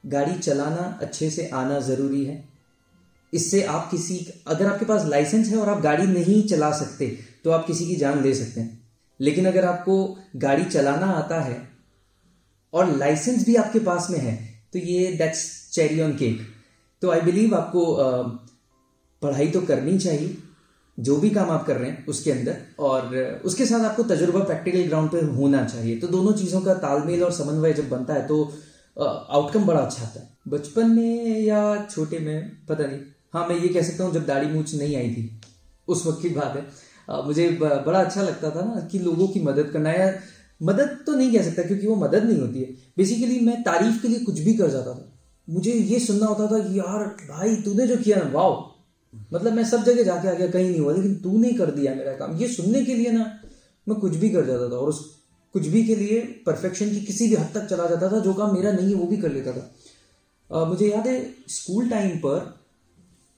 गाड़ी 0.03 0.33
चलाना 0.35 0.97
अच्छे 1.01 1.29
से 1.29 1.47
आना 1.53 1.79
ज़रूरी 1.81 2.23
है। 2.25 2.43
इससे 3.33 3.63
आप 3.63 3.87
किसी, 3.91 4.25
अगर 4.47 4.65
आपके 4.67 4.85
पास 4.85 5.05
लाइसेंस 5.05 5.47
है 5.47 5.57
और 5.57 5.69
आप 5.69 5.81
गाड़ी 5.81 6.07
नहीं 6.07 6.41
चला 6.47 6.71
सकते 6.75 7.07
तो 7.43 7.51
आप 7.51 7.65
किसी 7.67 7.85
की 7.87 7.95
जान 7.95 8.21
ले 8.23 8.33
सकते 8.35 8.61
हैं। 8.61 8.79
लेकिन 9.19 9.45
अगर 9.45 9.65
आपको 9.65 9.95
गाड़ी 10.37 10.63
चलाना 10.65 11.05
आता 11.13 11.39
है 11.41 11.61
और 12.73 12.95
लाइसेंस 12.97 13.45
भी 13.45 13.55
आपके 13.55 13.79
पास 13.81 14.07
में 14.11 14.19
है 14.19 14.35
तो 14.73 14.79
ये 14.79 15.11
दैट्स 15.13 15.43
चेरी 15.73 16.01
ऑन 16.01 16.15
केक 16.17 16.39
तो 17.01 17.11
आई 17.11 17.21
बिलीव 17.21 17.55
आपको 17.55 17.85
पढ़ाई 19.21 19.47
तो 19.47 19.61
करनी 19.61 19.97
चाहिए, 19.99 20.35
जो 20.97 21.15
भी 21.17 21.29
काम 21.29 21.49
आप 21.49 21.65
कर 21.65 21.77
रहे 21.77 21.89
हैं 21.89 22.05
उसके 22.05 22.31
अंदर, 22.31 22.57
और 22.79 23.15
उसके 23.45 23.65
साथ 23.65 23.85
आपको 23.85 24.03
तजुर्बा 24.05 24.39
प्रैक्टिकल 24.41 24.83
ग्राउंड 24.83 25.09
पे 25.11 25.21
होना 25.31 25.63
चाहिए। 25.65 25.95
तो 25.97 26.07
दोनों 26.07 26.33
चीज़ों 26.33 26.61
का 26.61 26.73
तालमेल 26.75 27.23
और 27.23 27.31
समन्वय 27.33 27.73
जब 27.73 27.89
बनता 27.89 28.13
है 28.13 28.27
तो 28.27 28.43
आउटकम 28.97 29.65
बड़ा 29.65 29.79
अच्छा 29.79 30.03
आता 30.03 30.19
है 30.19 30.29
बचपन 30.47 30.89
में 30.89 31.41
या 31.41 31.87
छोटे 31.91 32.19
में, 32.19 32.65
पता 32.65 32.85
नहीं। 32.85 32.99
हाँ 33.33 33.47
मैं 33.47 33.55
ये 33.57 33.67
कह 33.67 33.81
सकता 33.81 34.03
हूँ, 34.03 34.13
जब 34.13 34.25
दाढ़ी 34.25 34.47
मूछ 34.47 34.73
नहीं 34.75 34.95
आई 34.95 35.09
थी, 35.09 35.41
उस 35.87 36.05
वक्त 36.07 36.21
की 36.21 36.29
बात 36.29 36.55
है। 36.55 37.25
मुझे 37.25 37.49
बड़ा 37.61 37.99
अच्छा 37.99 38.21
लगता 38.21 38.49
था 38.49 38.63
ना 38.65 38.81
कि 38.81 38.99
लोगों 38.99 39.27
की 39.27 39.39
मदद 39.39 39.69
करना, 39.69 39.91
या 39.91 40.13
मदद 40.61 40.97
तो 41.05 41.15
नहीं 41.15 41.31
कह 41.33 41.43
सकता 41.43 41.63
क्योंकि 41.63 41.87
वो 41.87 41.95
मदद 41.95 42.23
नहीं 42.23 42.39
होती 42.39 42.59
है। 42.59 42.73
बेसिकली 42.97 43.39
मैं 43.39 43.61
तारीफ़ 43.63 44.01
के 44.01 44.07
लिए 44.07 44.19
कुछ 44.19 44.39
भी 44.39 44.53
कर 44.53 44.69
जाता 44.69 44.93
था। 44.93 45.07
मुझे 45.49 45.71
ये 45.71 45.99
सुनना 45.99 46.25
होता 46.25 46.47
था 46.47 46.59
कि, 46.59 46.79
यार, 46.79 47.03
भाई, 47.29 47.55
तूने 47.55 47.87
जो 47.87 47.97
किया 47.97 48.17
ना, 48.17 48.29
वाओ। 48.31 48.71
मतलब 49.33 49.53
मैं 49.53 49.63
सब 49.65 49.83
जगह 49.83 50.03
जाके 50.03 50.27
आ 50.27 50.33
गया, 50.33 50.47
कहीं 50.47 50.69
नहीं 50.69 50.79
हुआ, 50.79 50.93
लेकिन 50.93 51.15
तूने 51.15 51.51
कर 51.53 51.71
दिया 51.71 51.95
मेरा 51.95 52.13
काम। 52.13 52.37
ये 52.37 52.47
सुनने 52.47 52.83
के 52.85 52.95
लिए 52.95 53.11
ना, 53.11 53.25
मैं 53.89 53.97
कुछ 53.99 54.15
भी 54.15 54.29
कर 54.29 54.45
जाता 54.45 54.69
था 54.69 54.75
और 54.75 54.89
उस 54.89 55.20
कुछ 55.55 55.67
भी 55.67 55.83
के 55.83 55.95
लिए 55.95 56.21
परफेक्शन 56.45 56.89
की 56.89 57.01
किसी 57.01 57.27
भी 57.29 57.35
हद 57.35 57.49
तक 57.53 57.65
चला 57.65 57.85
जाता 57.85 58.11
था 58.11 58.19
जो 58.19 58.33
काम 58.33 58.53
मेरा 58.53 58.71
नहीं 58.71 58.89
है 58.89 58.95
वो 58.95 59.05
भी 59.07 59.17
कर 59.17 59.31
लेता 59.31 59.51
था। 59.51 59.69
आ, 60.51 60.65
मुझे 60.65 60.87
याद 60.87 61.07
है 61.07 61.21
स्कूल 61.49 61.89
टाइम 61.89 62.17
पर 62.17 62.53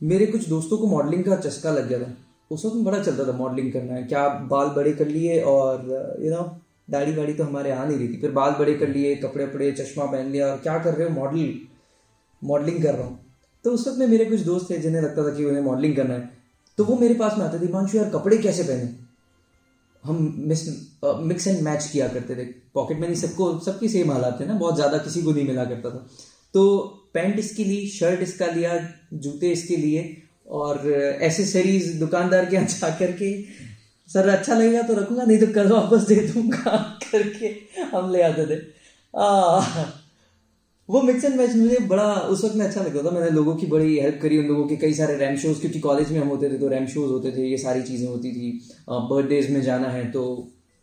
मेरे 0.02 0.26
कुछ 0.26 0.47
दोस्तों 0.49 0.78
को 0.78 0.88
मॉडलिंग 0.88 1.23
का 1.23 1.36
चस्का 1.38 1.71
लग 1.71 1.88
गया 1.89 1.99
था। 1.99 2.13
उस 2.52 2.65
वक्त 2.65 2.76
बड़ा 2.78 2.99
चलता 2.99 3.28
था 3.28 3.38
मॉडलिंग 3.38 3.71
करना 3.73 3.93
है 3.93 4.04
क्या 4.04 4.28
बाल 4.49 4.67
बड़े 4.76 4.91
कर 4.93 5.08
लिए 5.08 5.41
और 5.41 5.86
यू 6.21 6.32
नो 6.32 6.43
दाढ़ी 6.91 7.15
वाड़ी 7.15 7.34
तो 7.34 7.43
हमारे 7.43 7.71
आ 7.71 7.84
नहीं 7.86 7.97
रही 7.97 8.08
थी 8.08 8.19
फिर 8.21 8.32
बाल 8.32 8.52
बड़े 8.52 8.73
कर 8.73 8.88
लिए 8.89 9.15
कपड़े 9.15 9.45
वपड़े 9.45 9.71
चश्मा 9.71 10.06
पहन 10.06 10.32
लिया 10.32 10.47
और 10.47 10.58
क्या 10.58 10.78
कर 10.80 10.93
रहे 10.93 11.08
हो 11.08 11.13
मॉडल 11.13 11.54
मॉडलिंग 12.41 12.82
कर 12.84 12.95
रहा 12.95 13.08
हूँ। 13.08 13.19
तो 13.65 13.71
उस 13.71 13.88
वक्त 13.88 13.99
में 13.99 14.08
मेरे 14.08 14.26
कुछ 14.26 14.39
दोस्त 14.41 14.69
थे 14.69 14.78
जिन्हें 14.78 15.02
लगता 15.02 15.23
था 15.23 15.36
कि 15.36 15.45
उन्हें 15.45 15.62
मॉडलिंग 15.63 15.95
करना 15.95 16.13
है। 16.13 16.30
तो 16.78 16.84
वो 16.86 16.95
मेरे 16.95 17.13
पास 17.13 17.38
में 17.38 17.45
आते 17.45 17.60
थे 17.60 17.65
हिमांशु 17.65 17.97
यार 17.97 18.10
कपड़े 18.10 18.38
कैसे 18.38 18.63
पहने? 18.63 19.03
हम 20.04 20.18
मिस 20.48 20.68
मिक्स 21.04 21.48
एंड 21.48 21.62
मैच 21.62 21.86
किया 21.92 22.08
करते 22.08 22.36
थे। 22.36 22.46
पॉकेट 22.74 23.00
मनी 23.00 23.16
सबको 23.16 23.58
सबकी 23.66 23.89
सेम 23.89 24.12
हालात 24.12 24.39
थे 24.39 24.46
ना 24.46 24.54
बहुत 24.56 24.76
ज़्यादा 24.76 24.98
किसी 25.00 25.22
को 25.22 25.32
नहीं 25.32 25.48
मिला 25.48 25.66
करता 25.66 25.89
था। 25.89 26.08
तो 26.54 26.63
पैंट 27.13 27.39
इसकी 27.39 27.63
ली 27.63 27.86
शर्ट 27.89 28.22
इसका 28.22 28.46
लिया 28.48 28.78
जूते 29.16 29.52
इसके 29.52 29.76
लिए 29.78 30.02
और 30.52 30.88
एसेसरीज 31.22 31.88
दुकानदार 32.00 32.46
के 32.46 32.56
यहाँ 32.56 32.68
जा 32.70 32.89
करके 32.98 33.32
सर 34.10 34.30
अच्छा 34.30 34.56
लगेगा 34.56 34.82
तो 34.82 34.94
रखूँगा 34.94 35.24
नहीं 35.24 35.38
तो 35.39 35.48
कल 35.54 35.72
वापस 35.72 36.08
दे 36.08 36.16
दूँगा 36.28 36.78
करके 37.12 37.56
हम 37.94 38.12
ले 38.12 38.22
आते 38.22 38.46
थे। 38.46 38.60
आ, 39.13 39.60
वो 40.89 41.02
मिक्स 41.02 41.24
एंड 41.26 41.36
मैच 41.36 41.56
मुझे 41.56 41.78
बड़ा, 41.88 42.13
उस 42.13 42.43
वक्त 42.43 42.56
में 42.56 42.65
अच्छा 42.65 42.82
लगता 42.82 43.04
था। 43.04 43.12
मैंने 43.12 43.30
लोगों 43.32 43.56
की 43.56 43.67
बड़ी 43.67 43.98
हेल्प 44.00 44.19
करी, 44.22 44.38
उन 44.38 44.46
लोगों 44.46 44.65
के 44.67 44.76
कई 44.78 44.93
सारे 44.93 45.15
रैम 45.17 45.36
शोज़ 45.38 45.60
क्योंकि 45.62 45.80
कॉलेज 45.80 46.12
में 46.12 46.19
हम 46.19 46.28
होते 46.28 46.50
थे 46.50 46.58
तो 46.58 46.67
रैम 46.67 46.88
शोज़ 46.88 47.12
होते 47.12 47.32
थे, 47.32 47.46
ये 47.48 47.58
सारी 47.58 47.82
चीज़ें 47.84 48.08
होती 48.08 48.32
थी। 48.32 48.52
बर्थडेज 48.89 49.50
में 49.52 49.62
जाना 49.63 49.88
है 49.89 50.04
तो 50.12 50.24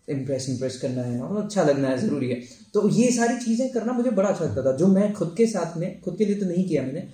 इम्प्रेस 0.09 0.49
इम्प्रेस 0.51 0.79
करना 0.81 1.03
है, 1.03 1.21
और 1.21 1.43
अच्छा 1.43 1.63
लगना 1.63 1.89
है, 1.89 1.99
ज़रूरी 1.99 2.29
है। 2.29 2.41
तो 2.75 2.89
ये 2.91 3.11
सारी 3.13 3.37
चीज़ें 3.39 3.69
करना 3.73 3.93
मुझे 3.93 4.11
बड़ा 4.11 4.29
अच्छा 4.29 4.45
लगता 4.45 4.63
था। 4.63 4.77
जो 4.77 4.87
मैं 4.87 5.13
खुद 5.13 5.35
के 5.37 5.47
साथ 5.47 5.77
में, 5.79 6.01
खुद 6.01 6.17
के 6.17 6.25
लिए 6.25 6.37
तो 6.37 6.47
नहीं 6.47 6.65
किया 6.69 6.83
मैंने, 6.83 7.07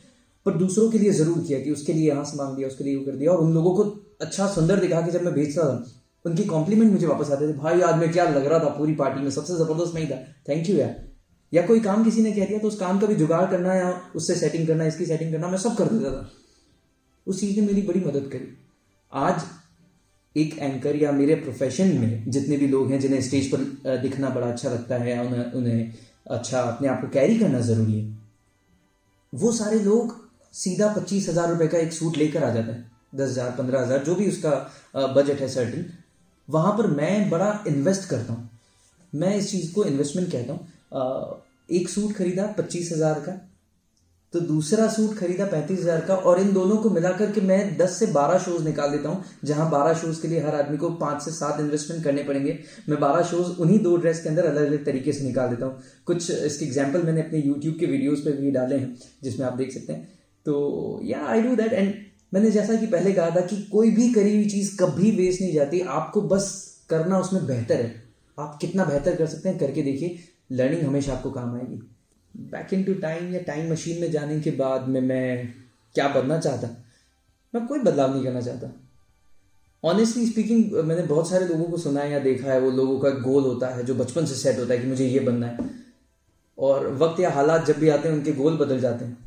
पर 0.47 0.55
दूसरों 0.55 0.91
के 0.91 0.99
लिए 0.99 1.11
ज़रूर 1.13 1.45
किया 1.47 1.59
कि 1.61 1.71
उसके 1.71 1.93
लिए 1.93 2.09
यहाँ 2.09 2.25
से 2.25 2.37
मांग 2.37 2.57
दिया 2.57 2.69
उसके 2.69 2.85
लिए 2.85 2.97
वो 2.97 3.05
कर 3.05 3.17
दिया, 3.17 3.33
और 3.33 3.45
उन 3.45 3.53
लोगों 3.55 3.75
को 3.75 3.83
अच्छा 4.21 4.47
सुंदर 4.49 4.81
दिखा 4.81 5.01
के 5.01 5.11
जब 5.11 5.25
मैं 5.25 5.35
भेजता 5.35 5.63
था, 5.63 5.85
उनकी 6.25 6.45
कॉम्प्लीमेंट 6.45 6.93
मुझे 6.93 7.07
वापस 7.07 7.31
आते 7.31 7.49
थे, 7.49 7.53
भाई, 7.55 7.81
आज 7.81 7.99
मैं 7.99 8.13
क्या 8.13 8.29
लग 8.31 8.47
रहा 8.47 8.59
था 8.59 8.69
पूरी 8.79 8.95
पार्टी 8.95 9.21
में? 9.21 9.31
सबसे 9.31 9.57
ज़बरदस्त 9.57 9.95
नहीं 9.95 10.07
था। 10.07 10.23
थैंक 10.49 10.71
यू 10.71 10.77
यार. 10.77 10.95
या 11.53 11.67
कोई 11.67 11.81
काम 11.81 12.05
किसी 12.05 12.23
ने 12.23 12.33
कह 12.33 12.47
दिया 12.47 12.59
तो 12.59 12.69
उस 12.69 12.79
काम 12.79 12.99
का 13.01 13.07
भी 13.07 13.15
जुगाड़ 13.17 13.45
करना 13.51 13.75
या 13.75 13.91
उससे 14.17 14.35
सेटिंग 14.37 14.67
करना, 14.67 14.85
इसकी 14.87 15.07
सेटिंग 15.07 15.33
करना, 15.33 15.49
मैं 15.49 15.59
सब 15.59 15.77
कर 15.77 15.89
देता 15.89 16.11
था। 16.13 16.31
उस 17.27 17.41
चीज़ 17.41 17.61
ने 17.61 17.67
मेरी 17.67 17.83
बड़ी 17.83 18.01
मदद 18.01 18.29
करी। 18.33 18.57
आज 19.13 19.45
एक 20.37 20.59
एंकर 20.59 20.97
या 20.97 21.13
मेरे 21.13 21.35
प्रोफेशन 21.37 21.97
में 21.99 22.25
जितने 22.29 22.57
भी 22.57 22.67
लोग 22.69 22.91
हैं, 22.91 23.01
जिन्हें 23.01 23.21
स्टेज 23.23 23.51
पर 23.53 23.99
दिखना 23.99 24.31
बड़ा 24.31 24.47
अच्छा 24.49 24.71
लगता 24.71 24.97
है 24.97 25.19
उन्हें 25.21 25.53
उन्हें 25.53 25.93
अच्छा 26.29 26.61
अपने 26.63 26.89
आप 26.89 27.01
को 27.01 27.09
कैरी 27.11 27.39
करना 27.39 27.61
ज़रूरी 27.63 27.93
है, 27.93 28.17
वो 29.33 29.53
सारे 29.55 29.79
लोग 29.81 30.15
सीधा 30.55 30.89
पच्चीस 30.93 31.29
हज़ार 31.29 31.51
रुपए 31.51 31.67
का 31.69 31.79
एक 31.79 31.93
सूट 31.93 32.17
लेकर 32.17 32.45
आ 32.45 32.51
जाते 32.51 32.73
हैं। 32.73 32.91
दस 33.15 33.31
हज़ार, 33.31 33.51
पंद्रह 33.53 33.81
हज़ार, 33.81 33.99
जो 34.01 34.15
भी 34.15 34.29
उसका 34.29 35.13
बजट 35.15 35.41
है 35.41 35.49
सर्टिन 35.51 35.87
वहाँ 36.49 36.73
पर 36.79 36.87
मैं 36.89 37.29
बड़ा 37.31 37.65
इन्वेस्ट 37.69 38.09
करता 38.09 38.33
हूँ। 38.33 38.51
मैं 39.13 39.35
इस 39.37 39.51
चीज़ 39.51 39.73
को 39.75 39.85
इन्वेस्टमेंट 39.85 40.31
कहता 40.33 40.53
हूँ। 40.53 40.69
एक 41.71 41.89
सूट 41.89 42.13
खरीदा 42.15 42.47
पच्चीस 42.59 42.93
हज़ार 42.93 43.21
का 43.21 43.43
तो 44.33 44.41
दूसरा 44.43 44.87
सूट 44.89 45.15
खरीदा 45.17 45.45
पैंतीस 45.47 45.79
हज़ार 45.81 46.01
का, 46.01 46.15
और 46.17 46.41
इन 46.41 46.53
दोनों 46.53 46.77
को 46.77 46.91
मिलाकर 46.91 47.31
के 47.33 47.41
मैं 47.43 47.77
दस 47.77 47.99
से 47.99 48.07
बारह 48.09 48.39
शोज़ 48.39 48.65
निकाल 48.65 48.91
देता 48.91 49.09
हूँ, 49.09 49.23
जहाँ 49.45 49.69
बारह 49.71 49.95
शोज़ 49.95 50.21
के 50.23 50.29
लिए 50.29 50.41
हर 50.41 50.55
आदमी 50.55 50.77
को 50.77 50.91
पाँच 50.97 51.23
से 51.23 51.31
सात 51.33 51.61
इन्वेस्टमेंट 51.61 52.03
करने 52.05 52.23
पड़ेंगे। 52.23 52.59
मैं 52.89 52.99
बारह 53.01 53.23
शोज़ 53.25 53.61
उन्हीं 53.61 53.79
दो 53.83 53.97
ड्रेस 53.97 54.23
के 54.23 54.29
अंदर 54.29 54.47
अलग 54.47 54.67
अलग 54.67 54.85
तरीके 54.85 55.13
से 55.13 55.25
निकाल 55.25 55.49
देता 55.51 55.67
हूँ। 55.67 55.83
कुछ 56.07 56.31
इसके 56.31 56.65
एग्ज़ाम्पल 56.65 57.03
मैंने 57.03 57.23
अपने 57.23 57.39
यूट्यूब 57.39 57.79
के 57.81 57.87
वीडियोज़ 57.87 58.25
पर 58.25 58.37
भी 58.41 58.51
डाले 58.51 58.77
हैं, 58.77 58.97
जिसमें 59.23 59.47
आप 59.47 59.53
देख 59.55 59.73
सकते 59.73 59.93
हैं। 59.93 60.09
तो 60.47 61.01
या 61.05 61.25
आई 61.27 61.43
डू 61.43 61.57
दैट 61.57 61.73
एंड 61.73 61.95
मैंने 62.35 62.51
जैसा 62.51 62.75
कि 62.77 62.87
पहले 62.89 63.13
कहा 63.13 63.31
था 63.31 63.41
कि 63.43 63.63
कोई 63.73 63.91
भी 63.93 64.13
करी 64.13 64.37
हुई 64.37 64.49
चीज़ 64.51 64.77
कभी 64.79 65.11
वेस्ट 65.17 65.41
नहीं 65.41 65.53
जाती, 65.55 65.81
आपको 65.81 66.23
बस 66.25 66.49
करना 66.91 67.19
उसमें 67.19 67.47
बेहतर 67.47 67.75
है। 67.77 67.95
आप 68.39 68.59
कितना 68.61 68.85
बेहतर 68.85 69.17
कर 69.17 69.27
सकते 69.27 69.49
हैं 69.49 69.59
करके 69.59 69.83
देखिए। 69.83 70.19
लर्निंग 70.53 70.83
हमेशा 70.83 71.13
आपको 71.13 71.31
काम 71.31 71.55
आएगी। 71.55 71.97
बैक 72.37 72.75
इन 72.75 72.85
टू 72.85 72.95
टाइम 72.95 73.35
या 73.35 73.41
टाइम 73.41 73.73
मशीन 73.73 74.01
में 74.01 74.11
जाने 74.11 74.41
के 74.41 74.51
बाद 74.51 74.89
में 74.89 75.01
मैं 75.01 75.55
क्या 75.95 76.09
बनना 76.09 76.39
चाहता? 76.39 76.85
मैं 77.55 77.67
कोई 77.67 77.79
बदलाव 77.79 78.15
नहीं 78.15 78.25
करना 78.25 78.41
चाहता। 78.41 78.81
ऑनेस्टली 79.85 80.27
स्पीकिंग 80.27 80.73
मैंने 80.73 81.03
बहुत 81.03 81.31
सारे 81.31 81.47
लोगों 81.47 81.65
को 81.65 81.77
सुना 81.77 82.01
है 82.01 82.11
या 82.11 82.19
देखा 82.19 82.53
है, 82.53 82.61
वो 82.61 82.71
लोगों 82.71 83.01
का 83.01 83.11
गोल 83.11 83.43
होता 83.43 83.69
है, 83.69 83.85
जो 83.85 83.95
बचपन 83.95 84.27
से 84.27 84.35
सेट 84.35 84.59
होता 84.59 84.75
है 84.75 84.81
कि 84.81 84.87
मुझे 84.87 85.07
ये 85.07 85.21
बनना 85.21 85.47
है। 85.47 85.59
और 86.59 86.89
वक्त 86.89 87.21
या 87.21 87.31
हालात 87.31 87.67
जब 87.67 87.77
भी 87.77 87.89
आते 87.89 88.09
हैं, 88.09 88.17
उनके 88.17 88.33
गोल 88.33 88.57
बदल 88.57 88.81
जाते 88.81 89.05
हैं। 89.05 89.26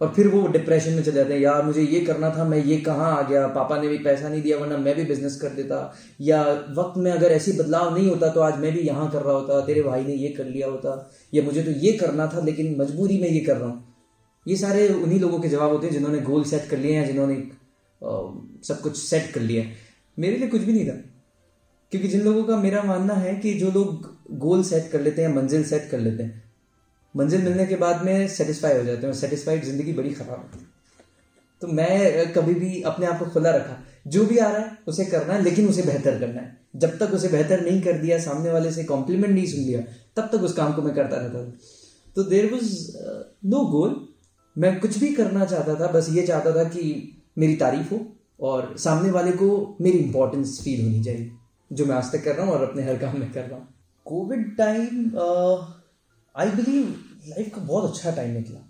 और 0.00 0.12
फिर 0.16 0.28
वो 0.28 0.46
डिप्रेशन 0.48 0.92
में 0.92 1.02
चले 1.02 1.12
जाते 1.12 1.34
हैं, 1.34 1.40
यार, 1.40 1.62
मुझे 1.62 1.82
ये 1.82 2.00
करना 2.00 2.30
था, 2.30 2.44
मैं 2.44 2.62
ये 2.64 2.76
कहाँ 2.80 3.10
आ 3.16 3.22
गया? 3.22 3.46
पापा 3.48 3.80
ने 3.80 3.88
भी 3.88 3.98
पैसा 3.98 4.28
नहीं 4.28 4.42
दिया, 4.42 4.56
वरना 4.58 4.76
मैं 4.78 4.94
भी 4.96 5.04
बिज़नेस 5.04 5.36
कर 5.36 5.48
देता। 5.50 5.80
या, 6.20 6.42
वक्त 6.76 6.98
में 6.98 7.10
अगर 7.12 7.32
ऐसी 7.32 7.52
बदलाव 7.52 7.94
नहीं 7.94 8.08
होता 8.08 8.28
तो 8.28 8.40
आज 8.40 8.58
मैं 8.58 8.72
भी 8.72 8.80
यहाँ 8.80 9.10
कर 9.10 9.22
रहा 9.22 9.34
होता, 9.34 9.60
तेरे 9.66 9.82
भाई 9.82 10.04
ने 10.04 10.14
ये 10.14 10.28
कर 10.28 10.44
लिया 10.46 10.68
होता, 10.68 11.10
या 11.32 11.42
मुझे 11.42 11.62
तो 11.62 11.70
ये 11.80 11.92
करना 11.92 12.26
था, 12.26 12.44
लेकिन 12.44 12.74
मजबूरी 12.80 13.20
में 13.20 13.28
ये 13.28 13.40
कर 13.40 13.56
रहा 13.56 13.68
हूँ। 13.68 13.84
ये 14.46 14.56
सारे 14.56 14.88
उन्हीं 14.90 15.20
लोगों 15.20 15.38
के 15.40 15.48
जवाब 15.48 15.72
होते 15.72 15.86
हैं, 15.86 15.94
जिन्होंने 15.94 16.20
गोल 16.22 16.44
सेट 16.44 16.68
कर 16.70 16.78
लिए 16.78 16.94
हैं, 16.94 17.06
जिन्होंने 17.06 17.42
सब 18.64 18.80
कुछ 18.82 18.96
सेट 18.98 19.30
कर 19.32 19.40
लिया 19.40 19.64
मेरे 20.18 20.36
लिए 20.36 20.48
कुछ 20.48 20.60
भी 20.60 20.72
नहीं 20.72 20.88
था, 20.88 20.94
क्योंकि 21.92 22.08
जिन 22.08 22.20
लोगों 22.20 22.44
का 22.44 22.56
मेरा 22.56 22.82
मानना 22.82 23.14
है 23.14 23.34
कि 23.34 23.52
जो 23.54 23.70
लोग 23.70 24.08
गोल 24.38 24.62
सेट 24.62 24.90
कर 24.92 25.00
लेते 25.00 25.22
हैं, 25.22 25.34
मंजिल 25.34 25.64
सेट 25.64 25.88
कर 25.90 25.98
लेते 25.98 26.22
हैं 26.22 26.49
मंजिल 27.14 27.42
मिलने 27.42 27.66
के 27.66 27.76
बाद 27.76 28.04
में 28.04 28.28
सेटिस्फाई 28.28 28.76
हो 28.76 28.84
जाते 28.84 29.06
हैं 29.06 29.12
सेटिस्फाइड 29.14 29.64
ज़िंदगी 29.64 29.92
बड़ी 29.92 30.10
खराब 30.10 30.38
होती 30.38 30.58
है। 30.58 30.68
तो 31.62 31.68
मैं 31.68 32.32
कभी 32.32 32.54
भी 32.54 32.80
अपने 32.82 33.06
आप 33.06 33.18
को 33.18 33.24
खुला 33.26 33.50
रखा। 33.50 33.76
जो 34.06 34.24
भी 34.26 34.38
आ 34.38 34.50
रहा 34.50 34.60
है, 34.60 34.76
उसे 34.88 35.04
करना 35.04 35.34
है, 35.34 35.42
लेकिन 35.42 35.68
उसे 35.68 35.82
बेहतर 35.82 36.18
करना 36.20 36.40
है। 36.40 36.58
जब 36.76 36.96
तक 36.98 37.14
उसे 37.14 37.28
बेहतर 37.28 37.60
नहीं 37.60 37.80
कर 37.82 37.98
दिया, 37.98 38.18
सामने 38.18 38.50
वाले 38.50 38.70
से 38.72 38.84
कॉम्प्लीमेंट 38.84 39.34
नहीं 39.34 39.46
सुन 39.46 39.60
लिया, 39.60 39.80
तब 40.16 40.28
तक 40.32 40.44
उस 40.44 40.52
काम 40.52 40.72
को 40.72 40.82
मैं 40.82 40.94
करता 40.94 41.16
रहता 41.16 41.44
था। 41.44 41.52
तो 42.16 42.22
देर 42.24 42.50
वॉज़ 42.52 42.70
नो 43.46 43.64
गोल 43.66 44.00
मैं 44.56 44.78
कुछ 44.80 44.98
भी 44.98 45.12
करना 45.14 45.44
चाहता 45.44 45.74
था, 45.74 45.86
बस 45.88 46.08
ये 46.10 46.26
चाहता 46.26 46.54
था 46.56 46.64
कि 46.64 46.82
मेरी 47.38 47.56
तारीफ़ 47.56 47.94
हो 47.94 48.00
और 48.40 48.74
सामने 48.78 49.10
वाले 49.10 49.32
को 49.32 49.76
मेरी 49.80 49.98
इंपॉर्टेंस 49.98 50.60
फील 50.64 50.84
होनी 50.84 51.02
चाहिए, 51.04 51.30
जो 51.70 51.86
मैं 51.86 51.96
आज 51.96 52.12
तक 52.12 52.24
कर 52.24 52.34
रहा 52.34 52.46
हूँ 52.46 52.54
और 52.54 52.62
अपने 52.68 52.82
हर 52.82 52.98
काम 52.98 53.18
में 53.20 53.30
कर 53.32 53.42
रहा 53.42 53.58
हूँ। 53.58 53.68
Covid 54.06 54.56
time 54.56 55.10
I 56.34 56.50
believe 56.52 56.86
life 57.28 57.54
का 57.54 57.60
बहुत 57.60 57.90
अच्छा 57.90 58.10
टाइम 58.10 58.30
निकला। 58.32 58.60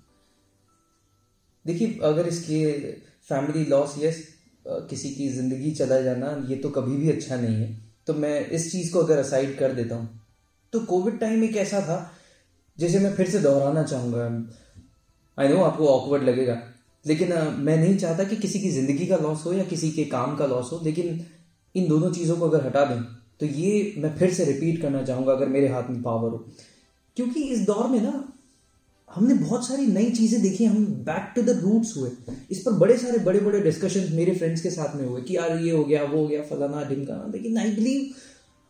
देखिए, 1.64 1.98
अगर 2.02 2.26
इसके 2.28 2.74
फैमिली 3.28 3.64
लॉस 3.66 3.94
यस 3.98 4.22
किसी 4.66 5.10
की 5.10 5.28
ज़िंदगी 5.30 5.70
चला 5.72 6.00
जाना, 6.00 6.36
ये 6.48 6.56
तो 6.56 6.70
कभी 6.70 6.96
भी 6.96 7.10
अच्छा 7.10 7.36
नहीं 7.36 7.54
है। 7.56 7.76
तो 8.06 8.14
मैं 8.14 8.46
इस 8.48 8.70
चीज़ 8.72 8.92
को 8.92 8.98
अगर 9.00 9.18
असाइड 9.18 9.58
कर 9.58 9.72
देता 9.72 9.96
हूँ 9.96 10.08
तो 10.72 10.80
कोविड 10.82 11.18
टाइम 11.20 11.44
एक 11.44 11.56
ऐसा 11.58 11.80
था, 11.80 11.98
जैसे 12.78 12.98
मैं 12.98 13.14
फिर 13.14 13.30
से 13.30 13.38
दोहराना 13.40 13.82
चाहूँगा। 13.84 14.24
आई 15.38 15.48
नो 15.48 15.62
आपको 15.62 15.88
ऑकवर्ड 15.88 16.22
लगेगा, 16.24 16.60
लेकिन 17.04 17.32
मैं 17.58 17.76
नहीं 17.76 17.96
चाहता 17.98 18.24
कि 18.24 18.36
किसी 18.38 18.60
की 18.60 18.70
ज़िंदगी 18.70 19.06
का 19.06 19.16
लॉस 19.18 19.44
हो 19.46 19.52
या 19.52 19.64
किसी 19.66 19.90
के 19.92 20.04
काम 20.06 20.36
का 20.36 20.46
लॉस 20.46 20.72
हो, 20.72 20.80
लेकिन 20.84 21.24
इन 21.74 21.88
दोनों 21.88 22.10
चीज़ों 22.12 22.36
को 22.36 22.48
अगर 22.48 22.66
हटा 22.66 22.84
दें 22.84 23.02
तो 23.40 23.46
ये 23.48 23.94
मैं 23.98 24.16
फिर 24.16 24.32
से 24.34 24.44
रिपीट 24.44 24.80
करना 24.82 25.02
चाहूँगा, 25.02 25.32
अगर 25.32 25.48
मेरे 25.48 25.68
हाथ 25.68 25.90
में 25.90 26.02
पावर 26.02 26.30
हो। 26.30 26.46
क्योंकि 27.16 27.42
इस 27.44 27.60
दौर 27.66 27.88
में 27.90 28.00
ना, 28.02 28.12
हमने 29.08 29.34
बहुत 29.34 29.66
सारी 29.66 29.86
नई 29.86 30.10
चीज़ें 30.10 30.40
देखी, 30.42 30.64
हम 30.64 30.84
बैक 31.06 31.32
टू 31.36 31.42
द 31.42 31.58
रूट्स 31.60 31.96
हुए। 31.96 32.10
इस 32.50 32.58
पर 32.62 32.72
बड़े 32.78 32.96
सारे 32.98 33.18
बड़े 33.20 33.40
बड़े 33.40 33.60
डिस्कशन 33.60 34.08
मेरे 34.16 34.34
फ्रेंड्स 34.34 34.62
के 34.62 34.70
साथ 34.70 34.96
में 34.96 35.04
हुए 35.04 35.22
कि 35.22 35.36
यार 35.36 35.56
ये 35.58 35.70
हो 35.70 35.84
गया, 35.84 36.02
वो 36.02 36.18
हो 36.18 36.26
गया, 36.26 36.42
फलाना 36.42 36.84
ढिमकाना 36.88 37.30
लेकिन 37.32 37.58
आई 37.58 37.72
बिलीव 37.74 38.12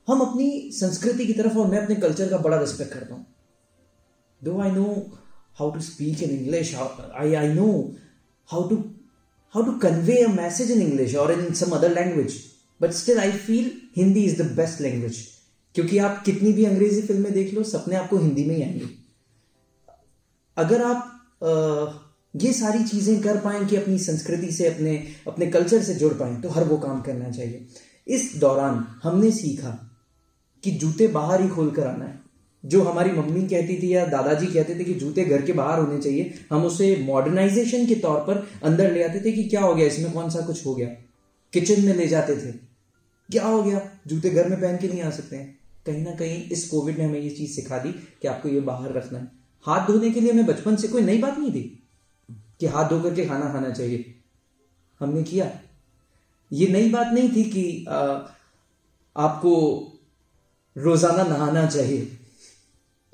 हम 0.09 0.21
अपनी 0.21 0.71
संस्कृति 0.75 1.27
की 1.27 1.33
तरफ़ 1.33 1.59
और 1.59 1.67
मैं 1.71 1.79
अपने 1.79 1.97
कल्चर 1.97 2.29
का 2.29 2.39
बड़ा 2.39 2.61
रिस्पेक्ट 2.61 2.93
करता 2.93 3.15
हूँ। 3.15 3.27
Though 4.43 4.61
I 4.61 4.71
know 4.71 4.85
how 5.59 5.71
to 5.71 5.81
speak 5.83 6.23
in 6.23 6.31
English 6.31 6.75
I 6.75 7.35
I 7.35 7.53
know 7.55 7.69
how 8.49 8.69
to 8.69 8.77
how 9.55 9.65
to 9.65 9.73
convey 9.79 10.17
a 10.23 10.29
message 10.33 10.71
in 10.71 10.83
English 10.83 11.15
और 11.17 11.33
in 11.33 11.53
some 11.55 11.71
other 11.77 11.95
language 11.95 12.35
but 12.81 12.93
still 12.93 13.19
I 13.19 13.33
feel 13.47 13.71
Hindi 13.97 14.25
is 14.25 14.43
the 14.43 14.47
best 14.57 14.81
language 14.81 15.19
क्योंकि 15.75 15.99
आप 15.99 16.23
कितनी 16.25 16.53
भी 16.53 16.65
अंग्रेज़ी 16.65 17.03
फ़िल्में 17.03 17.33
देख 17.33 17.55
लो 17.55 17.63
सपने 17.63 17.97
आपको 17.97 18.19
हिंदी 18.19 18.45
में 18.45 18.55
ही 18.57 18.63
आएँगे। 18.63 18.89
अगर 20.57 20.83
आप 20.83 21.17
आ, 21.43 22.11
ये 22.35 22.53
सारी 22.53 22.83
चीज़ें 22.85 23.21
कर 23.21 23.37
पाए 23.37 23.65
कि 23.65 23.77
अपनी 23.77 23.99
संस्कृति 23.99 24.51
से 24.53 24.67
अपने 24.67 24.97
अपने 25.29 25.47
कल्चर 25.47 25.83
से 25.83 25.95
जुड़ 25.95 26.13
पाए 26.15 26.35
तो 26.37 26.49
हर 26.49 26.65
वो 26.65 26.77
काम 26.79 27.01
करना 27.03 27.31
चाहिए। 27.31 27.67
इस 28.07 28.33
दौरान 28.37 28.85
हमने 29.03 29.31
सीखा 29.31 29.71
कि 30.65 30.71
जूते 30.71 31.07
बाहर 31.09 31.43
ही 31.43 31.49
खोल 31.49 31.71
कर 31.71 31.87
आना 31.87 32.05
है। 32.05 32.19
जो 32.65 32.83
हमारी 32.83 33.11
मम्मी 33.11 33.47
कहती 33.49 33.77
थी 33.83 33.95
या 33.95 34.05
दादाजी 34.07 34.47
कहते 34.47 34.79
थे 34.79 34.85
कि 34.85 34.95
जूते 34.95 35.25
घर 35.25 35.43
के 35.43 35.53
बाहर 35.53 35.79
होने 35.79 36.01
चाहिए 36.01 36.35
हम 36.51 36.65
उसे 36.65 36.97
मॉडर्नाइजेशन 37.03 37.87
के 37.87 37.95
तौर 37.95 38.19
पर 38.21 38.47
अंदर 38.63 38.93
ले 38.93 39.03
आते 39.03 39.21
थे 39.21 39.33
कि 39.33 39.45
क्या 39.45 39.61
हो 39.61 39.75
गया 39.75 39.87
इसमें 39.87 40.13
कौन 40.13 40.31
सा 40.31 40.41
कुछ 40.41 40.67
हो 40.67 40.75
गया? 40.75 40.89
किचन 41.53 41.85
में 41.85 41.95
ले 41.95 42.07
जाते 42.07 42.37
थे। 42.37 42.53
क्या 43.29 43.47
हो 43.47 43.63
गया? 43.63 43.81
जूते 44.07 44.31
घर 44.31 44.49
में 44.49 44.61
पहन 44.61 44.77
के 44.77 44.89
नहीं 44.89 45.03
आ 45.03 45.11
सकते 45.11 45.37
हैं। 45.37 45.60
कहीं 45.87 46.05
ना 46.05 46.11
कहीं 46.11 46.51
इस 46.51 46.69
कोविड 46.69 46.99
ने 46.99 47.05
हमें 47.05 47.21
ये 47.21 47.31
चीज़ 47.31 47.53
सिखा 47.53 47.79
दी 47.79 47.93
कि 47.93 48.29
आपको 48.29 48.49
ये 48.49 48.61
बाहर 48.61 48.93
रखना 48.93 49.19
है। 49.19 49.33
हाथ 49.63 49.87
धोने 49.87 50.11
के 50.11 50.21
लिए 50.21 50.33
हमें 50.33 50.47
बचपन 50.47 50.77
से 50.77 50.89
कोई 50.89 51.03
नई 51.03 51.19
बात 51.19 51.39
नहीं 51.39 51.53
थी 51.53 51.83
कि 52.61 52.67
हाथ 52.67 52.89
धो 52.89 53.01
करके 53.01 53.27
खाना 53.27 53.53
खाना 53.53 53.71
चाहिए। 53.71 54.15
हमने 55.01 55.23
किया। 55.23 55.61
ये 56.53 56.67
नई 56.67 56.91
बात 56.91 57.07
नहीं 57.07 57.29
थी 57.29 57.45
कि 57.45 57.87
आ, 57.89 57.99
आपको 59.17 59.83
रोज़ाना 60.77 61.23
नहाना 61.23 61.67
चाहिए। 61.67 62.17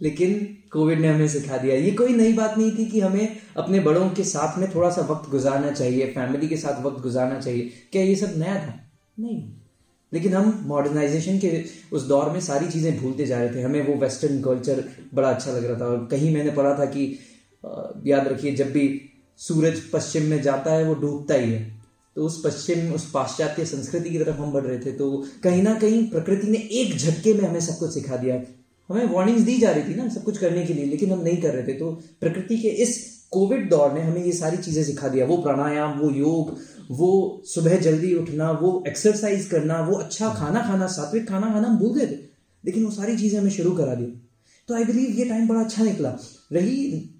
लेकिन 0.02 0.58
कोविड 0.72 1.00
ने 1.00 1.08
हमें 1.08 1.28
सिखा 1.28 1.56
दिया। 1.56 1.76
ये 1.76 1.90
कोई 1.90 2.08
नई 2.08 2.32
बात 2.32 2.58
नहीं 2.58 2.78
थी 2.78 2.86
कि 2.86 3.00
हमें 3.00 3.36
अपने 3.56 3.80
बड़ों 3.80 4.10
के 4.10 4.24
साथ 4.24 4.58
में 4.58 4.74
थोड़ा 4.74 4.90
सा 4.90 5.00
वक्त 5.00 5.30
गुजारना 5.30 5.70
चाहिए 5.70 6.06
फैमिली 6.06 6.48
के 6.48 6.56
साथ 6.56 6.82
वक्त 6.82 7.02
गुजारना 7.02 7.40
चाहिए। 7.40 7.70
क्या 7.92 8.02
ये 8.02 8.16
सब 8.16 8.32
नया 8.36 8.66
था? 8.66 8.80
नहीं। 9.18 9.52
लेकिन 10.12 10.34
हम 10.34 10.62
मॉडर्नाइजेशन 10.66 11.38
के 11.38 11.64
उस 11.92 12.02
दौर 12.02 12.30
में 12.30 12.40
सारी 12.40 12.68
चीज़ें 12.68 12.98
भूलते 12.98 13.26
जा 13.26 13.38
रहे 13.40 13.54
थे। 13.54 13.62
हमें 13.62 13.86
वो 13.86 13.94
वेस्टर्न 13.94 14.40
कल्चर 14.42 14.84
बड़ा 15.14 15.30
अच्छा 15.30 15.52
लग 15.52 15.64
रहा 15.64 15.80
था। 15.80 15.86
और 15.86 16.06
कहीं 16.10 16.34
मैंने 16.34 16.50
पढ़ा 16.50 16.78
था 16.78 16.84
कि 16.84 17.18
याद 18.06 18.28
रखिए, 18.28 18.54
जब 18.54 18.70
भी 18.72 19.00
सूरज 19.38 19.80
पश्चिम 19.92 20.22
में 20.22 20.40
जाता 20.42 20.72
है, 20.72 20.84
वो 20.84 20.94
डूबता 20.94 21.34
ही 21.34 21.52
है। 21.52 21.74
तो 22.16 22.24
उस 22.24 22.40
पश्चिम, 22.44 22.92
उस 22.92 23.10
पाश्चात्य 23.10 23.64
संस्कृति 23.64 24.10
की 24.10 24.18
तरफ़ 24.18 24.36
हम 24.36 24.52
बढ़ 24.52 24.64
रहे 24.64 24.78
थे। 24.78 24.92
तो 24.92 25.24
कहीं 25.42 25.62
ना 25.62 25.74
कहीं 25.74 26.06
प्रकृति 26.10 26.46
ने 26.46 26.58
एक 26.58 26.96
झटके 26.96 27.34
में 27.34 27.48
हमें 27.48 27.60
सब 27.60 27.78
कुछ 27.78 27.94
सिखा 27.94 28.16
दिया। 28.16 28.40
हमें 28.88 29.04
वार्निंग्स 29.06 29.42
दी 29.42 29.56
जा 29.58 29.70
रही 29.70 29.82
थी 29.82 29.94
ना, 29.94 30.08
सब 30.08 30.24
कुछ 30.24 30.38
करने 30.38 30.64
के 30.66 30.74
लिए, 30.74 30.84
लेकिन 30.86 31.12
हम 31.12 31.20
नहीं 31.20 31.42
कर 31.42 31.54
रहे 31.54 31.62
थे। 31.62 31.72
तो 31.72 31.90
प्रकृति 32.20 32.58
के 32.58 32.68
इस 32.68 33.15
कोविड 33.32 33.68
दौर 33.70 33.92
ने 33.92 34.00
हमें 34.02 34.22
ये 34.24 34.32
सारी 34.32 34.56
चीज़ें 34.58 34.82
सिखा 34.84 35.08
दिया, 35.08 35.26
वो 35.26 35.36
प्राणायाम, 35.38 35.98
वो 35.98 36.10
योग, 36.12 36.56
वो 36.90 37.42
सुबह 37.46 37.76
जल्दी 37.80 38.14
उठना, 38.14 38.50
वो 38.52 38.82
एक्सरसाइज 38.88 39.46
करना, 39.46 39.80
वो 39.80 39.94
अच्छा 39.94 40.28
खाना 40.34 40.62
खाना, 40.62 40.86
सात्विक 40.88 41.28
खाना 41.28 41.52
खाना 41.52 41.68
हम 41.68 41.78
भूल 41.78 41.98
गए 41.98 42.06
थे, 42.06 42.18
लेकिन 42.64 42.84
वो 42.84 42.90
सारी 42.92 43.16
चीज़ें 43.16 43.38
हमें 43.40 43.50
शुरू 43.50 43.72
करा 43.76 43.94
दी। 43.94 44.04
तो 44.68 44.74
आई 44.74 44.84
बिलीव 44.84 45.18
ये 45.18 45.24
टाइम 45.24 45.48
बड़ा 45.48 45.60
अच्छा 45.60 45.84
निकला। 45.84 46.16
रही 46.52 47.10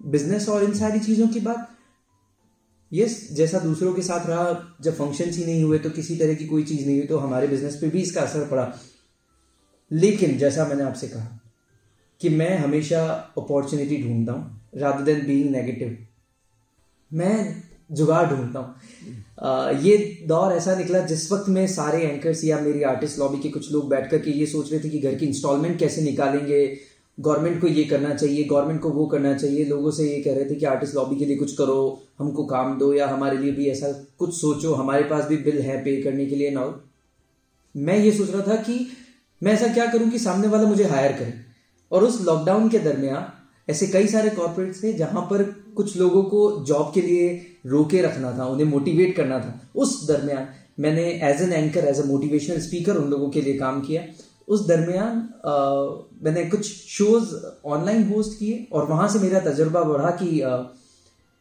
बिज़नेस 0.00 0.48
और 0.48 0.64
इन 0.64 0.74
सारी 0.74 1.00
चीज़ों 1.00 1.28
की 1.28 1.40
बात 1.40 1.66
यस 2.92 3.16
जैसा 3.32 3.58
दूसरों 3.58 3.92
के 3.94 4.02
साथ 4.02 4.26
रहा, 4.26 4.76
जब 4.82 4.94
फ़ंक्शन 4.94 5.30
ही 5.30 5.44
नहीं 5.44 5.62
हुए 5.62 5.78
तो 5.78 5.90
किसी 5.90 6.16
तरह 6.16 6.34
की 6.34 6.46
कोई 6.46 6.62
चीज़ 6.64 6.86
नहीं 6.86 6.96
हुई 6.98 7.06
तो 7.06 7.18
हमारे 7.18 7.46
बिज़नेस 7.46 7.76
पे 7.76 7.88
भी 7.88 8.02
इसका 8.02 8.20
असर 8.22 8.46
पड़ा। 8.48 8.72
लेकिन 9.90 10.36
जैसा 10.38 10.64
मैंने 10.66 10.84
आपसे 10.84 11.08
कहा, 11.08 11.40
कि 12.20 12.28
मैं 12.30 12.56
हमेशा 12.58 13.02
अपॉर्चुनिटी 13.38 14.02
ढूंढता 14.02 14.32
हूँ। 14.32 14.57
रादर 14.72 15.02
देन 15.02 15.26
बीइंग 15.26 15.50
नेगेटिव 15.50 15.96
मैं 17.10 17.62
जुगाड़ 17.92 18.26
ढूंढता 18.26 18.58
हूँ। 18.58 18.74
ये 19.82 19.96
दौर 20.28 20.52
ऐसा 20.52 20.74
निकला 20.76 21.00
जिस 21.06 21.30
वक्त 21.32 21.48
में 21.48 21.66
सारे 21.66 22.02
एंकर्स 22.02 22.44
या 22.44 22.58
मेरी 22.60 22.82
आर्टिस्ट 22.84 23.18
लॉबी 23.18 23.38
के 23.38 23.48
कुछ 23.48 23.70
लोग 23.72 23.88
बैठ 23.88 24.10
कर 24.10 24.18
के 24.18 24.30
ये 24.30 24.46
सोच 24.46 24.72
रहे 24.72 24.80
थे 24.80 24.88
कि 24.88 24.98
घर 24.98 25.14
की 25.14 25.26
इंस्टॉलमेंट 25.26 25.78
कैसे 25.78 26.02
निकालेंगे 26.02 26.66
गवर्नमेंट 27.18 27.60
को 27.60 27.66
ये 27.66 27.84
करना 27.84 28.14
चाहिए 28.14 28.44
गवर्नमेंट 28.44 28.80
को 28.80 28.90
वो 28.90 29.06
करना 29.06 29.32
चाहिए। 29.34 29.64
लोगों 29.64 29.90
से 29.90 30.04
ये 30.04 30.20
कह 30.22 30.34
रहे 30.34 30.44
थे 30.50 30.54
कि 30.54 30.66
आर्टिस्ट 30.66 30.94
लॉबी 30.94 31.16
के 31.16 31.24
लिए 31.24 31.36
कुछ 31.36 31.54
करो, 31.56 32.02
हमको 32.18 32.44
काम 32.46 32.78
दो 32.78 32.92
या 32.94 33.06
हमारे 33.08 33.38
लिए 33.38 33.52
भी 33.52 33.68
ऐसा 33.68 33.92
कुछ 34.18 34.34
सोचो, 34.34 34.74
हमारे 34.74 35.04
पास 35.04 35.24
भी 35.24 35.36
बिल 35.38 35.60
है 35.60 35.82
पे 35.84 36.00
करने 36.02 36.26
के 36.26 36.36
लिए 36.36 36.50
ना 36.50 36.66
मैं 37.74 37.98
ये 37.98 38.12
सोच 38.12 38.30
रहा 38.30 38.46
था 38.46 38.56
कि 38.62 38.86
मैं 39.42 39.52
ऐसा 39.52 39.72
क्या 39.74 39.86
करूँ 39.86 40.10
कि 40.10 40.18
सामने 40.18 40.48
वाला 40.48 40.68
मुझे 40.68 40.84
हायर 40.84 41.12
करे। 41.12 41.34
और 41.92 42.04
उस 42.04 42.20
लॉकडाउन 42.22 42.68
के 42.68 42.78
दरमियान 42.78 43.32
ऐसे 43.68 43.86
कई 43.86 44.06
सारे 44.06 44.30
कॉर्पोरेट 44.30 44.82
थे 44.82 44.92
जहाँ 44.92 45.22
पर 45.30 45.42
कुछ 45.76 45.96
लोगों 45.96 46.22
को 46.24 46.40
जॉब 46.66 46.90
के 46.94 47.00
लिए 47.02 47.28
रोके 47.66 48.00
रखना 48.02 48.36
था 48.38 48.44
उन्हें 48.44 48.66
मोटिवेट 48.66 49.14
करना 49.16 49.38
था। 49.38 49.60
उस 49.76 50.06
दरमियान 50.08 50.46
मैंने 50.80 51.04
as 51.24 51.42
an 51.42 51.52
anchor 51.52 51.84
as 51.84 51.98
a 52.00 52.02
motivational 52.06 52.60
speaker 52.60 52.96
उन 52.96 53.08
लोगों 53.10 53.28
के 53.30 53.40
लिए 53.42 53.56
काम 53.58 53.80
किया। 53.80 54.02
उस 54.48 54.66
दरमियान 54.68 55.28
मैंने 56.24 56.44
कुछ 56.50 56.66
शोज़ 56.88 57.34
ऑनलाइन 57.66 58.08
होस्ट 58.08 58.38
किए 58.38 58.66
और 58.72 58.86
वहाँ 58.86 59.08
से 59.08 59.18
मेरा 59.18 59.40
तजर्बा 59.40 59.82
बढ़ा 59.82 60.10
कि 60.22 60.40
आ, 60.40 60.58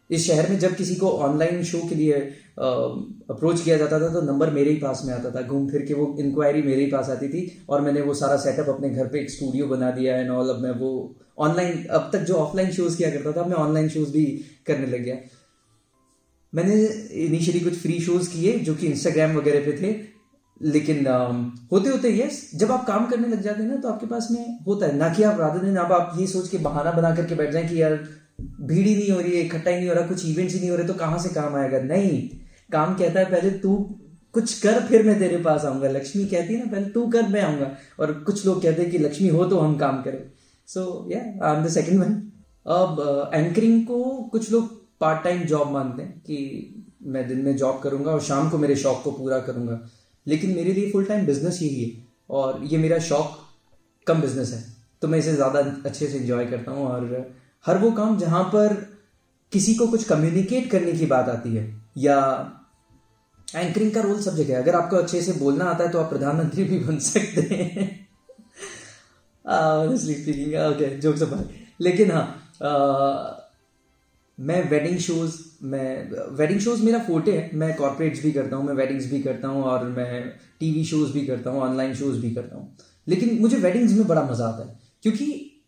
इस 0.09 0.27
शहर 0.27 0.49
में 0.49 0.59
जब 0.59 0.75
किसी 0.75 0.95
को 0.95 1.09
ऑनलाइन 1.09 1.63
शो 1.63 1.79
के 1.89 1.95
लिए 1.95 2.19
अप्रोच 2.57 3.61
किया 3.61 3.77
जाता 3.77 3.99
था 3.99 4.07
तो 4.09 4.21
नंबर 4.23 4.49
मेरे 4.49 4.69
ही 4.71 4.77
पास 4.77 5.01
में 5.05 5.13
आता 5.13 5.29
था। 5.31 5.41
घूम 5.41 5.67
फिर 5.69 5.81
के 5.81 5.93
वो 5.93 6.15
इंक्वायरी 6.19 6.61
मेरे 6.61 6.83
ही 6.83 6.91
पास 6.91 7.09
आती 7.09 7.27
थी 7.29 7.41
और 7.69 7.81
मैंने 7.81 8.01
वो 8.01 8.13
सारा 8.13 8.37
सेटअप 8.37 8.69
अपने 8.69 8.89
घर 8.89 9.07
पे 9.07 9.19
एक 9.19 9.29
स्टूडियो 9.29 9.67
बना 9.67 9.91
दिया 9.91 10.17
एंड 10.17 10.29
ऑल 10.31 10.49
अब 10.49 10.61
मैं 10.61 10.71
वो 10.71 10.89
ऑनलाइन 11.39 11.85
अब 11.85 12.09
तक 12.13 12.19
जो 12.19 12.35
ऑफलाइन 12.35 12.71
शोज़ 12.71 12.97
किया 12.97 13.09
करता 13.11 13.31
था 13.31 13.45
मैं 13.45 13.55
ऑनलाइन 13.57 13.89
शोज़ 13.89 14.11
भी 14.11 14.25
करने 14.67 14.87
लग 14.87 15.03
गया। 15.03 15.15
मैंने 16.53 16.83
इनिशियली 17.25 17.59
कुछ 17.59 17.77
फ्री 17.77 17.99
शोज़ 17.99 18.29
किए 18.29 18.57
जो 18.59 18.75
कि 18.75 18.87
इंस्टाग्राम 18.87 19.35
वगैरह 19.37 19.65
पे 19.65 19.77
थे, 19.81 19.95
लेकिन 20.61 21.07
होते 21.71 21.89
होते 21.89 22.15
यस 22.15 22.49
जब 22.55 22.71
आप 22.71 22.85
काम 22.87 23.05
करने 23.05 23.27
लग 23.27 23.41
जाते 23.41 23.63
हैं 23.63 23.69
ना 23.69 23.75
तो 23.77 23.89
आपके 23.89 24.05
पास 24.05 24.27
में 24.31 24.57
होता 24.67 24.85
है। 24.85 24.95
ना 24.95 25.13
कि 25.13 25.23
आप 25.23 25.39
राधा 25.39 25.63
दिन 25.63 25.75
अब 25.77 25.91
आप 25.91 26.17
ये 26.19 26.27
सोच 26.27 26.49
के 26.49 26.57
बहाना 26.59 26.91
बना 26.91 27.15
करके 27.15 27.35
बैठ 27.35 27.51
जाए 27.51 27.63
कि 27.63 27.81
यार, 27.81 27.93
भीड़ 28.61 28.87
ही 28.87 28.95
नहीं 28.95 29.11
हो 29.11 29.19
रही 29.19 29.35
है, 29.37 29.43
इकट्ठा 29.43 29.69
ही 29.69 29.77
नहीं 29.77 29.87
हो 29.89 29.95
रहा, 29.95 30.07
कुछ 30.07 30.25
इवेंट्स 30.25 30.53
ही 30.53 30.59
नहीं 30.59 30.69
हो 30.69 30.75
रहे 30.75 30.87
तो 30.87 30.93
कहाँ 30.95 31.19
से 31.19 31.29
काम 31.29 31.55
आएगा? 31.55 31.79
नहीं। 31.85 32.29
काम 32.69 32.95
कहता 32.95 33.19
है 33.19 33.31
पहले 33.31 33.49
तू 33.59 33.75
कुछ 34.35 34.59
कर 34.59 34.79
फिर 34.87 35.05
मैं 35.05 35.17
तेरे 35.19 35.37
पास 35.43 35.65
आऊँगा। 35.65 35.89
लक्ष्मी 35.89 36.25
कहती 36.25 36.53
है 36.53 36.59
ना 36.59 36.71
पहले 36.71 36.89
तू 36.91 37.05
कर 37.09 37.27
मैं 37.27 37.41
आऊँगा। 37.41 37.71
और 37.99 38.11
कुछ 38.25 38.45
लोग 38.45 38.61
कहते 38.63 38.81
हैं 38.81 38.91
कि 38.91 38.97
लक्ष्मी 38.97 39.27
हो 39.29 39.45
तो 39.45 39.59
हम 39.59 39.77
काम 39.77 40.01
करें। 40.03 40.19
So 40.67 41.07
yeah 41.11 41.19
I 41.19 41.55
am 41.55 41.63
the 41.63 41.69
second 41.69 41.99
one 41.99 42.13
अब 42.65 43.31
एंकरिंग 43.33 43.79
uh, 43.81 43.87
को 43.87 44.03
कुछ 44.31 44.51
लोग 44.51 44.75
पार्ट 44.99 45.23
टाइम 45.23 45.43
जॉब 45.45 45.71
मानते 45.71 46.03
हैं 46.03 46.19
कि 46.19 46.73
मैं 47.03 47.27
दिन 47.27 47.39
में 47.41 47.55
जॉब 47.57 47.79
करूँगा 47.79 48.11
और 48.11 48.21
शाम 48.21 48.49
को 48.49 48.57
मेरे 48.57 48.75
शौक 48.75 49.01
को 49.03 49.11
पूरा 49.11 49.39
करूँगा। 49.39 49.79
लेकिन 50.27 50.55
मेरे 50.55 50.73
लिए 50.73 50.91
फुल 50.91 51.05
टाइम 51.05 51.25
बिज़नेस 51.25 51.61
यही 51.61 51.83
है 51.83 52.05
और 52.29 52.63
ये 52.63 52.77
मेरा 52.77 52.99
शौक 53.01 53.37
कम 54.07 54.21
बिज़नेस 54.21 54.53
है। 54.53 54.63
तो 55.01 55.07
मैं 55.07 55.19
इसे 55.19 55.33
ज़्यादा 55.33 55.59
अच्छे 55.85 56.07
से 56.07 56.17
इंजॉय 56.17 56.45
करता 56.45 56.71
हूँ 56.71 56.87
और 56.87 57.33
हर 57.65 57.77
वो 57.77 57.91
काम 57.91 58.17
जहाँ 58.17 58.43
पर 58.53 58.73
किसी 59.51 59.75
को 59.75 59.87
कुछ 59.87 60.03
कम्युनिकेट 60.03 60.69
करने 60.71 60.91
की 60.91 61.05
बात 61.05 61.29
आती 61.29 61.55
है 61.55 61.65
या 61.97 62.19
एंकरिंग 63.47 63.91
का 63.91 64.01
रोल 64.01 64.19
सब 64.21 64.35
जगह 64.35 64.53
है। 64.53 64.61
अगर 64.61 64.75
आपको 64.75 64.95
अच्छे 64.95 65.21
से 65.21 65.33
बोलना 65.33 65.65
आता 65.65 65.83
है 65.83 65.89
तो 65.91 65.99
आप 65.99 66.09
प्रधानमंत्री 66.09 66.63
भी 66.63 66.79
बन 66.79 66.97
सकते 67.01 67.41
हैं। 67.53 67.85
जोक्स 71.01 71.21
अपार्ट 71.21 71.81
लेकिन 71.81 72.11
हाँ 72.11 72.25
मैं 74.37 74.69
वेडिंग 74.69 74.97
शोज़ 74.99 75.35
मैं 75.63 76.35
वेडिंग 76.37 76.59
शोज़ 76.59 76.83
मेरा 76.83 76.99
फोटे 77.03 77.31
है। 77.37 77.49
मैं 77.53 77.75
कॉर्पोरेट्स 77.75 78.21
भी 78.23 78.31
करता 78.31 78.55
हूँ, 78.55 78.65
मैं 78.65 78.73
वेडिंग्स 78.75 79.09
भी 79.11 79.21
करता 79.21 79.47
हूँ, 79.47 79.63
और 79.63 79.83
मैं 79.87 80.21
टीवी 80.59 80.83
शोज़ 80.85 81.13
भी 81.13 81.25
करता 81.27 81.49
हूँ 81.49 81.61
ऑनलाइन 81.61 81.93
शोज़ 81.95 82.19
भी 82.21 82.31
करता 82.31 82.57
हूँ। 82.57 82.75
लेकिन 83.07 83.37
मुझे 83.41 83.57
वेडिंग्स 83.57 83.93
में 83.93 84.07
बड़ा 84.07 84.23
मज़ा 84.23 84.45
आता 84.45 84.63
है, 84.63 84.79
क्योंकि 85.03 85.25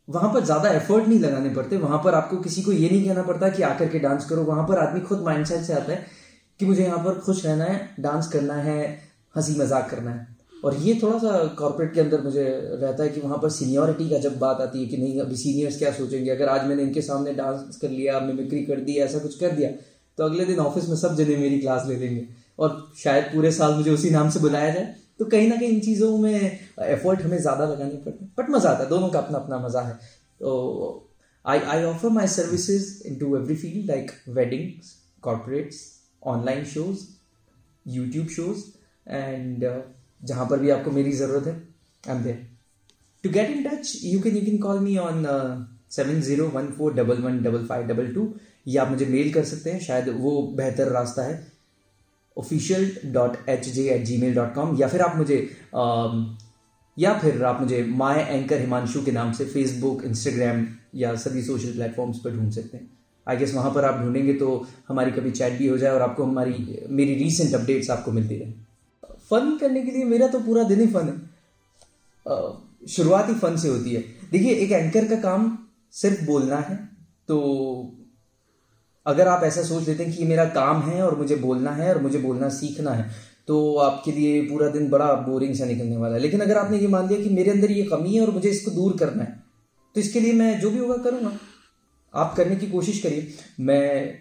वहाँ 0.07 0.33
पर 0.33 0.43
ज़्यादा 0.45 0.69
एफर्ट 0.71 1.07
नहीं 1.07 1.19
लगाने 1.19 1.49
पड़ते। 1.49 1.77
वहाँ 1.77 2.01
पर 2.03 2.13
आपको 2.13 2.37
किसी 2.39 2.61
को 2.61 2.71
ये 2.71 2.89
नहीं 2.89 3.05
कहना 3.05 3.23
पड़ता 3.23 3.49
कि 3.49 3.63
आकर 3.63 3.87
के 3.87 3.99
डांस 3.99 4.25
करो। 4.29 4.43
वहाँ 4.43 4.67
पर 4.67 4.77
आदमी 4.77 5.01
खुद 5.01 5.21
माइंडसेट 5.23 5.61
से 5.61 5.73
आता 5.73 5.91
है 5.93 6.05
कि 6.59 6.65
मुझे 6.65 6.83
यहाँ 6.83 7.03
पर 7.03 7.19
खुश 7.19 7.45
रहना 7.45 7.65
है 7.65 7.89
डांस 7.99 8.27
करना 8.27 8.53
है, 8.55 8.81
हँसी 9.35 9.59
मज़ाक 9.59 9.89
करना 9.89 10.11
है। 10.11 10.27
और 10.63 10.75
ये 10.77 10.97
थोड़ा 11.03 11.17
सा 11.19 11.43
कॉर्पोरेट 11.59 11.93
के 11.93 11.99
अंदर 12.01 12.21
मुझे 12.21 12.43
रहता 12.73 13.03
है 13.03 13.09
कि 13.09 13.21
वहाँ 13.21 13.37
पर 13.37 13.49
सीनियोरिटी 13.51 14.09
का 14.09 14.17
जब 14.19 14.37
बात 14.39 14.61
आती 14.61 14.79
है 14.79 14.85
कि 14.87 14.97
नहीं, 14.97 15.19
अभी 15.21 15.35
सीनियर्स 15.37 15.77
क्या 15.77 15.91
सोचेंगे? 15.93 16.29
अगर 16.31 16.49
आज 16.49 16.65
मैंने 16.67 16.83
इनके 16.83 17.01
सामने 17.01 17.33
डांस 17.33 17.77
कर 17.81 17.89
लिया 17.89 18.19
मिमिक्री 18.21 18.63
कर 18.63 18.79
दी, 18.79 18.95
ऐसा 18.97 19.19
कुछ 19.19 19.37
कर 19.39 19.51
दिया 19.51 19.69
तो 20.17 20.23
अगले 20.23 20.45
दिन 20.45 20.59
ऑफ़िस 20.59 20.89
में 20.89 20.95
सब 20.97 21.15
जने 21.15 21.35
मेरी 21.37 21.59
क्लास 21.59 21.85
ले 21.87 21.95
लेंगे। 21.95 22.27
और 22.59 22.91
शायद 22.97 23.23
पूरे 23.33 23.51
साल 23.51 23.73
मुझे 23.73 23.91
उसी 23.91 24.09
नाम 24.09 24.29
से 24.29 24.39
बुलाया 24.39 24.73
जाए 24.73 24.95
तो 25.19 25.25
कहीं 25.27 25.47
ना 25.49 25.55
कहीं 25.55 25.69
इन 25.69 25.79
चीज़ों 25.81 26.17
में 26.17 26.33
एफर्ट 26.33 27.21
हमें 27.21 27.37
ज़्यादा 27.37 27.65
लगाने 27.65 27.95
पड़ते 27.95 28.23
हैं। 28.23 28.31
बट 28.37 28.49
मज़ा 28.49 28.69
आता 28.69 28.83
है, 28.83 28.89
दोनों 28.89 29.09
का 29.09 29.19
अपना 29.19 29.37
अपना 29.37 29.59
मज़ा 29.59 29.81
है। 29.81 29.93
तो 30.39 31.11
I 31.45 31.59
I 31.59 31.83
offer 31.85 32.09
my 32.09 32.27
services 32.29 32.91
in 33.07 33.15
to 33.19 33.35
every 33.37 33.55
field 33.55 33.89
like 33.89 34.11
weddings 34.29 34.93
corporates 35.23 35.81
online 36.23 36.63
shows 36.65 37.05
YouTube 37.85 38.27
shows 38.27 38.63
and 39.07 39.65
जहाँ 40.21 40.45
पर 40.49 40.59
भी 40.59 40.69
आपको 40.69 40.91
मेरी 40.91 41.11
ज़रूरत 41.11 41.47
है 41.47 41.53
I 42.03 42.15
am 42.15 42.23
there 42.23 42.47
to 43.23 43.29
get 43.29 43.49
in 43.49 43.63
touch 43.63 43.99
you 44.03 44.19
can 44.19 44.35
you 44.37 44.45
can 44.45 44.57
call 44.57 44.79
me 44.79 44.97
on 44.97 45.25
seven 45.91 46.21
zero 46.21 46.47
one 46.47 46.67
four 46.71 46.93
double 46.93 47.21
one 47.21 47.41
double 47.43 47.65
five 47.65 47.87
double 47.87 48.13
two 48.13 48.33
या 48.67 48.81
आप 48.83 48.89
मुझे 48.89 49.05
मेल 49.05 49.31
कर 49.33 49.43
सकते 49.45 49.71
हैं, 49.71 49.79
शायद 49.79 50.09
वो 50.09 50.41
बेहतर 50.57 50.91
रास्ता 50.91 51.23
है 51.23 51.47
official 52.37 52.91
dot 53.13 53.49
H 53.49 53.69
J 53.69 53.89
at 53.89 54.03
Gmail 54.17 54.35
dot 54.35 54.53
com 54.55 54.77
या 54.79 54.87
फिर 54.87 55.01
आप 55.01 55.15
मुझे 55.17 55.37
या 56.97 57.13
फिर 57.19 57.43
आप 57.43 57.61
मुझे 57.61 57.83
माई 57.83 58.19
एंकर 58.19 58.59
हिमांशु 58.59 59.01
के 59.05 59.11
नाम 59.11 59.31
से 59.33 59.45
फेसबुक 59.45 60.03
इंस्टाग्राम 60.03 60.65
या 60.95 61.15
सभी 61.15 61.43
सोशल 61.43 61.73
प्लेटफॉर्म्स 61.73 62.19
पर 62.19 62.35
ढूंढ 62.35 62.51
सकते 62.51 62.77
हैं। 62.77 62.98
आई 63.29 63.37
गेस 63.37 63.53
वहाँ 63.53 63.71
पर 63.73 63.85
आप 63.85 63.99
ढूंढेंगे 64.01 64.33
तो 64.33 64.65
हमारी 64.87 65.11
कभी 65.11 65.31
चैट 65.31 65.57
भी 65.57 65.67
हो 65.67 65.77
जाए 65.77 65.91
और 65.91 66.01
आपको 66.01 66.23
हमारी, 66.23 66.85
मेरी 66.89 67.13
रीसेंट 67.15 67.53
अपडेट्स 67.55 67.89
आपको 67.89 68.11
मिलती 68.11 68.35
रहे। 68.35 68.51
फन 69.31 69.57
करने 69.61 69.81
के 69.81 69.91
लिए 69.91 70.03
मेरा 70.05 70.27
तो 70.27 70.39
पूरा 70.41 70.63
दिन 70.65 70.79
ही 70.79 70.87
फन 70.87 71.07
है। 71.07 72.87
शुरुआत 72.89 73.29
ही 73.29 73.33
फन 73.35 73.55
से 73.57 73.69
होती 73.69 73.93
है। 73.93 74.03
देखिए, 74.31 74.53
एक 74.53 74.71
एंकर 74.71 75.07
का 75.07 75.15
काम 75.21 75.57
सिर्फ़ 75.93 76.25
बोलना 76.25 76.57
है 76.59 76.75
तो 77.29 77.37
अगर 79.05 79.27
आप 79.27 79.43
ऐसा 79.43 79.61
सोच 79.63 79.87
लेते 79.87 80.03
हैं 80.03 80.15
कि 80.15 80.25
मेरा 80.25 80.45
काम 80.51 80.81
है 80.81 81.01
और 81.03 81.17
मुझे 81.17 81.35
बोलना 81.37 81.71
है 81.71 81.93
और 81.93 82.01
मुझे 82.01 82.19
बोलना 82.19 82.49
सीखना 82.51 82.91
है 82.91 83.09
तो 83.47 83.75
आपके 83.77 84.11
लिए 84.11 84.41
पूरा 84.41 84.67
दिन 84.69 84.89
बड़ा 84.89 85.13
बोरिंग 85.21 85.53
सा 85.55 85.65
निकलने 85.65 85.97
वाला 85.97 86.15
है। 86.15 86.21
लेकिन 86.21 86.39
अगर 86.39 86.57
आपने 86.57 86.77
ये 86.77 86.87
मान 86.87 87.07
लिया 87.07 87.21
कि 87.21 87.29
मेरे 87.29 87.51
अंदर 87.51 87.71
ये 87.71 87.83
कमी 87.83 88.15
है 88.15 88.21
और 88.21 88.31
मुझे 88.31 88.49
इसको 88.49 88.71
दूर 88.71 88.97
करना 88.97 89.23
है 89.23 89.37
तो 89.95 90.01
इसके 90.01 90.19
लिए 90.19 90.33
मैं 90.33 90.59
जो 90.59 90.69
भी 90.69 90.79
होगा 90.79 90.97
करूँगा। 91.03 91.31
आप 92.13 92.35
करने 92.37 92.55
की 92.55 92.67
कोशिश 92.67 93.01
करिए। 93.01 93.33
मैं, 93.59 94.19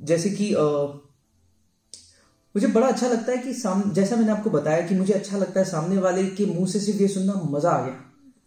जैसे 0.00 0.30
कि 0.30 0.54
मुझे 2.54 2.66
बड़ा 2.66 2.86
अच्छा 2.86 3.08
लगता 3.08 3.32
है 3.32 3.38
कि 3.38 3.54
साम, 3.54 3.92
जैसा 3.92 4.16
मैंने 4.16 4.32
आपको 4.32 4.50
बताया 4.50 4.86
कि 4.86 4.94
मुझे 4.94 5.14
अच्छा 5.14 5.38
लगता 5.38 5.60
है 5.60 5.66
सामने 5.66 5.98
वाले 5.98 6.26
के 6.26 6.46
मुँह 6.46 6.66
से 6.66 6.80
सिर्फ़ 6.80 7.00
ये 7.00 7.08
सुनना, 7.08 7.32
मज़ा 7.34 7.70
आ 7.70 7.86
गया। 7.86 8.04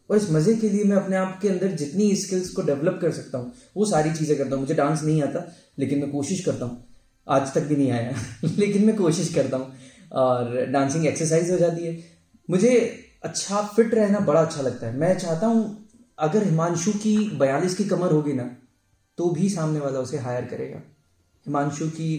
और 0.10 0.18
इस 0.18 0.32
मज़े 0.32 0.56
के 0.56 0.70
लिए 0.70 0.84
मैं 0.84 0.98
अपने 0.98 1.16
आप 1.16 1.40
के 1.42 1.50
अंदर 1.50 1.68
जितनी 1.68 2.16
स्किल्स 2.16 2.50
को 2.50 2.62
डेवलप 2.62 3.00
कर 3.02 3.12
सकता 3.12 3.38
हूँ, 3.38 3.54
वो 3.78 3.86
सारी 3.86 4.14
चीज़ें 4.14 4.38
करता 4.38 4.52
हूँ। 4.52 4.60
मुझे 4.60 4.74
डांस 4.74 5.04
नहीं 5.04 5.24
आता, 5.24 5.56
लेकिन 5.80 6.00
मैं 6.00 6.12
कोशिश 6.12 6.46
करता 6.46 6.66
हूँ। 6.66 6.88
आज 7.30 7.54
तक 7.54 7.62
भी 7.62 7.76
नहीं 7.76 7.92
आया, 7.92 8.14
लेकिन 8.58 8.86
मैं 8.86 8.96
कोशिश 8.96 9.34
करता 9.34 9.58
हूँ। 9.58 9.74
और 10.12 10.66
डांसिंग 10.66 11.06
एक्सरसाइज 11.06 11.52
हो 11.52 11.58
जाती 11.58 11.86
है। 11.86 12.04
मुझे 12.50 13.00
अच्छा 13.24 13.62
फिट 13.62 13.94
रहना 13.94 14.20
बड़ा 14.20 14.42
अच्छा 14.42 14.62
लगता 14.62 14.88
है। 14.88 14.98
मैं 14.98 15.18
चाहता 15.18 15.48
हूँ, 15.48 15.88
अगर 16.20 16.44
हिमांशु 16.44 16.92
की 16.92 17.18
बयालीस 17.30 17.76
की 17.76 17.84
कमर 17.84 18.12
होगी 18.12 18.34
ना 18.34 18.58
तो 19.18 19.30
भी 19.30 19.49
सामने 19.49 19.80
वाला 19.80 19.99
उसे 19.99 20.18
हायर 20.20 20.45
करेगा। 20.45 20.82
हिमांशु 21.45 21.88
की 21.89 22.09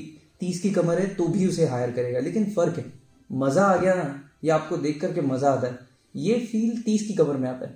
तीस 0.40 0.60
की 0.60 0.70
कमर 0.70 0.98
है 0.98 1.06
तो 1.14 1.26
भी 1.28 1.46
उसे 1.46 1.66
हायर 1.66 1.90
करेगा। 1.90 2.20
लेकिन 2.20 2.44
फ़र्क 2.52 2.78
है 2.78 2.84
मज़ा 3.30 3.64
आ 3.64 3.76
गया 3.76 3.94
ना? 3.94 4.22
ये 4.44 4.50
आपको 4.50 4.76
देख 4.78 5.00
करके 5.00 5.20
मज़ा 5.22 5.50
आता 5.50 5.66
है। 5.66 5.78
ये 6.14 6.38
फील 6.42 6.80
तीस 6.82 7.06
की 7.06 7.14
कमर 7.14 7.36
में 7.36 7.48
आता 7.48 7.66
है। 7.66 7.74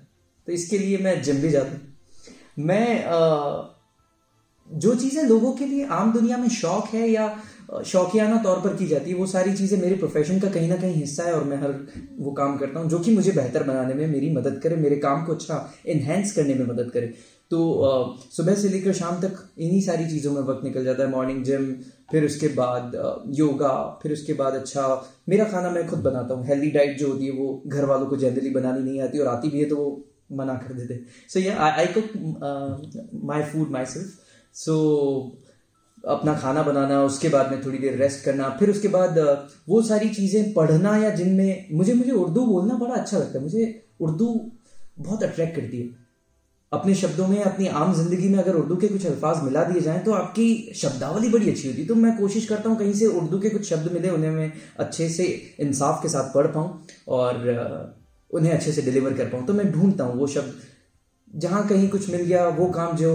तो 0.49 0.53
इसके 0.53 0.79
लिए 0.79 0.99
मैं 0.99 1.23
जिम 1.23 1.41
भी 1.41 1.51
जाता 1.51 1.71
हूँ। 1.71 1.81
मैं 2.59 3.05
आ, 3.05 3.77
जो 4.71 4.95
चीज़ें 4.95 5.23
लोगों 5.25 5.53
के 5.53 5.67
लिए 5.67 5.87
आम 5.89 6.13
दुनिया 6.13 6.37
में 6.37 6.49
शौक 6.51 6.89
है 6.89 7.09
या 7.11 7.27
शौकियाना 7.87 8.37
तौर 8.43 8.61
पर 8.61 8.77
की 8.77 8.87
जाती 8.87 9.11
है 9.11 9.17
वो 9.17 9.27
सारी 9.27 9.53
चीज़ें 9.55 9.79
मेरे 9.79 9.97
प्रोफेशन 9.97 10.39
का 10.41 10.49
कहीं 10.51 10.69
ना 10.69 10.77
कहीं 10.77 10.95
हिस्सा 10.95 11.25
है 11.25 11.33
और 11.35 11.45
मैं 11.45 11.57
हर 11.57 11.73
वो 12.19 12.33
काम 12.33 12.57
करता 12.59 12.81
हूँ 12.81 12.89
जो 12.89 12.99
कि 12.99 13.15
मुझे 13.15 13.33
बेहतर 13.33 13.63
बनाने 13.63 13.95
में 13.95 14.07
मेरी 14.07 14.31
मदद 14.33 14.61
करे 14.63 14.77
मेरे 14.77 14.97
काम 14.97 15.25
को 15.25 15.35
अच्छा 15.35 15.73
इन्हेंस 15.87 16.33
करने 16.33 16.55
में 16.55 16.67
मदद 16.67 16.91
करे। 16.91 17.15
तो 17.51 17.59
सुबह 18.33 18.55
से 18.55 18.69
लेकर 18.69 18.93
शाम 18.95 19.21
तक 19.21 19.39
इन्हीं 19.59 19.81
सारी 19.83 20.07
चीज़ों 20.11 20.33
में 20.33 20.41
वक्त 20.45 20.65
निकल 20.65 20.85
जाता 20.85 21.03
है। 21.03 21.11
मॉर्निंग 21.11 21.43
जिम 21.45 21.73
फिर 22.11 22.25
उसके 22.25 22.49
बाद 22.51 22.93
योगा, 23.37 23.73
फिर 24.03 24.13
उसके 24.13 24.33
बाद 24.35 24.55
अच्छा 24.55 24.85
मेरा 25.29 25.45
खाना 25.47 25.71
मैं 25.71 25.87
खुद 25.89 25.99
बनाता 26.01 26.35
हूँ। 26.35 26.47
हेल्दी 26.47 26.71
डाइट 26.71 26.99
जो 26.99 27.09
होती 27.09 27.27
है 27.27 27.33
वो 27.33 27.63
घर 27.67 27.85
वालों 27.87 28.07
को 28.07 28.17
जनरली 28.19 28.51
बनानी 28.51 28.83
नहीं 28.83 29.01
आती 29.03 29.19
और 29.19 29.29
आती 29.29 29.49
भी 29.49 29.59
है 29.59 29.69
तो 29.69 29.77
वो 29.77 29.91
मना 30.33 30.55
कर 30.57 30.75
देते 30.75 31.01
so 31.29 31.41
yeah 31.41 31.57
I 31.59 31.87
cook 31.95 32.13
my 33.25 33.43
food 33.45 33.71
myself 33.87 34.09
so 34.55 34.77
अपना 36.05 36.35
खाना 36.35 36.63
बनाना, 36.63 37.03
उसके 37.05 37.29
बाद 37.29 37.51
में 37.51 37.65
थोड़ी 37.65 37.79
देर 37.79 37.97
रेस्ट 37.99 38.25
करना, 38.25 38.49
फिर 38.59 38.71
उसके 38.71 38.89
बाद 38.89 39.19
वो 39.69 39.81
सारी 39.83 40.09
चीज़ें 40.11 40.53
पढ़ना 40.55 40.97
या 40.97 41.11
जिनमें 41.15 41.69
मुझे 41.73 41.95
मुझे 41.95 42.13
उर्दू 42.13 42.45
बोलना 42.47 42.75
बड़ा 42.77 42.95
अच्छा 42.95 43.19
लगता 43.19 43.39
है। 43.39 43.43
मुझे 43.45 43.65
उर्दू 44.01 44.29
बहुत 44.99 45.23
अट्रैक्ट 45.23 45.57
करती 45.57 45.81
है। 45.81 45.89
अपने 46.73 46.95
शब्दों 46.95 47.27
में, 47.29 47.41
अपनी 47.43 47.67
आम 47.67 47.93
ज़िंदगी 47.95 48.29
में 48.29 48.39
अगर 48.39 48.55
उर्दू 48.55 48.77
के 48.77 48.89
कुछ 48.89 49.07
अल्फाज 49.07 49.43
मिला 49.45 49.63
दिए 49.65 49.81
जाएँ 49.83 50.03
तो 50.05 50.13
आपकी 50.13 50.73
शब्दावली 50.77 51.29
बड़ी 51.29 51.51
अच्छी 51.51 51.69
होती 51.69 51.81
है। 51.81 51.87
तो 51.87 51.95
मैं 51.95 52.17
कोशिश 52.19 52.47
करता 52.49 52.69
हूँ 52.69 52.79
कहीं 52.79 52.93
से 52.95 53.07
उर्दू 53.07 53.39
के 53.39 53.51
कुछ 53.51 53.69
शब्द 53.69 53.93
मिले, 53.93 54.11
उन्हें 54.11 54.31
मैं 54.31 54.53
अच्छे 54.79 55.09
से 55.09 55.25
इंसाफ 55.61 56.03
के 56.03 56.09
साथ 56.09 56.33
पढ़ 56.35 56.47
पाऊँ 56.49 56.85
और 57.09 57.97
उन्हें 58.31 58.53
अच्छे 58.53 58.73
से 58.73 58.83
डिलीवर 58.83 59.13
कर 59.13 59.25
पाऊँ। 59.25 59.47
तो 59.47 59.55
मैं 59.55 59.71
ढूंढता 59.73 60.05
हूँ 60.05 60.19
वो 60.19 60.27
शब्द। 60.29 60.61
जहाँ 61.31 61.67
कहीं 61.69 61.89
कुछ 61.89 62.09
मिल 62.11 62.21
गया, 62.23 62.47
वो 62.49 62.67
काम 62.71 62.97
जो 62.97 63.13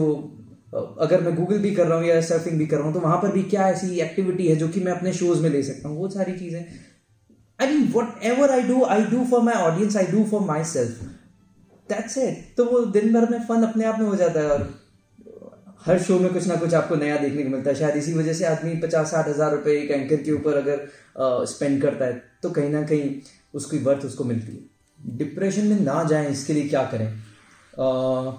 अगर 0.73 1.21
मैं 1.21 1.35
गूगल 1.35 1.59
भी 1.59 1.71
कर 1.75 1.87
रहा 1.87 1.97
हूँ 1.97 2.05
या 2.05 2.19
सर्फिंग 2.23 2.57
भी 2.59 2.65
कर 2.67 2.77
रहा 2.77 2.85
हूँ 2.85 2.93
तो 2.93 2.99
वहाँ 2.99 3.17
पर 3.17 3.31
भी 3.31 3.43
क्या 3.45 3.67
ऐसी 3.69 3.99
एक्टिविटी 4.01 4.47
है 4.47 4.55
जो 4.55 4.67
कि 4.67 4.79
मैं 4.79 4.91
अपने 4.91 5.13
शोज़ 5.13 5.41
में 5.41 5.49
ले 5.49 5.63
सकता 5.63 5.89
हूँ? 5.89 5.97
वो 5.97 6.09
सारी 6.09 6.33
चीज़ें। 6.39 6.65
I 7.59 7.67
mean 7.67 7.91
whatever 8.25 8.51
I 8.51 8.61
do 8.63 8.83
I 8.85 9.03
do 9.11 9.23
for 9.25 9.41
my 9.41 9.61
audience 9.63 9.97
I 9.97 10.05
do 10.07 10.23
for 10.31 10.41
myself 10.71 11.03
that's 11.89 12.17
it 12.17 12.55
तो 12.57 12.65
वो 12.65 12.79
दिन 12.93 13.13
भर 13.13 13.29
में 13.29 13.39
फन 13.47 13.63
अपने 13.63 13.85
आप 13.85 13.99
में 13.99 14.07
हो 14.07 14.15
जाता 14.15 14.39
है 14.39 14.49
और 14.49 14.73
हर 15.85 15.99
शो 16.03 16.17
में 16.19 16.31
कुछ 16.33 16.47
ना 16.47 16.55
कुछ 16.55 16.73
आपको 16.73 16.95
नया 16.95 17.17
देखने 17.17 17.43
को 17.43 17.49
मिलता 17.49 17.69
है। 17.69 17.75
शायद 17.75 17.95
इसी 17.95 18.13
वजह 18.13 18.33
से 18.33 18.45
आदमी 18.45 18.75
पचास 18.81 19.11
साठ 19.11 19.27
हज़ार 19.27 19.51
रुपए 19.51 19.77
एक 19.79 19.91
एंकर 19.91 20.21
के 20.23 20.31
ऊपर 20.31 20.57
अगर 20.57 21.45
स्पेंड 21.47 21.81
करता 21.81 22.05
है 22.05 22.21
तो 22.43 22.49
कहीं 22.51 22.69
ना 22.69 22.81
कहीं 22.83 23.13
उसकी 23.53 23.77
वर्थ 23.79 24.05
उसको 24.05 24.23
मिलती 24.23 24.51
है। 24.51 25.17
डिप्रेशन 25.17 25.67
में 25.67 25.79
ना 25.81 26.03
जाए 26.03 26.31
इसके 26.31 26.53
लिए 26.53 26.67
क्या 26.69 26.83
करें? 26.85 27.07
आ, 27.07 28.31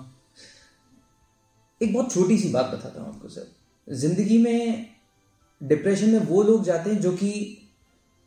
एक 1.80 1.92
बहुत 1.92 2.12
छोटी 2.14 2.38
सी 2.38 2.49
बात 2.49 2.66
बताता 2.66 3.01
हूँ 3.01 3.09
आपको 3.09 3.28
सर। 3.28 3.47
ज़िंदगी 3.88 4.38
में 4.38 4.86
डिप्रेशन 5.61 6.11
में 6.11 6.26
वो 6.26 6.42
लोग 6.42 6.64
जाते 6.64 6.90
हैं 6.90 7.01
जो 7.01 7.12
कि 7.12 7.32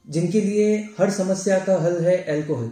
जिनके 0.05 0.41
लिए 0.41 0.75
हर 0.99 1.09
समस्या 1.11 1.59
का 1.59 1.77
हल 1.81 1.97
है 2.03 2.15
एल्कोहल 2.35 2.71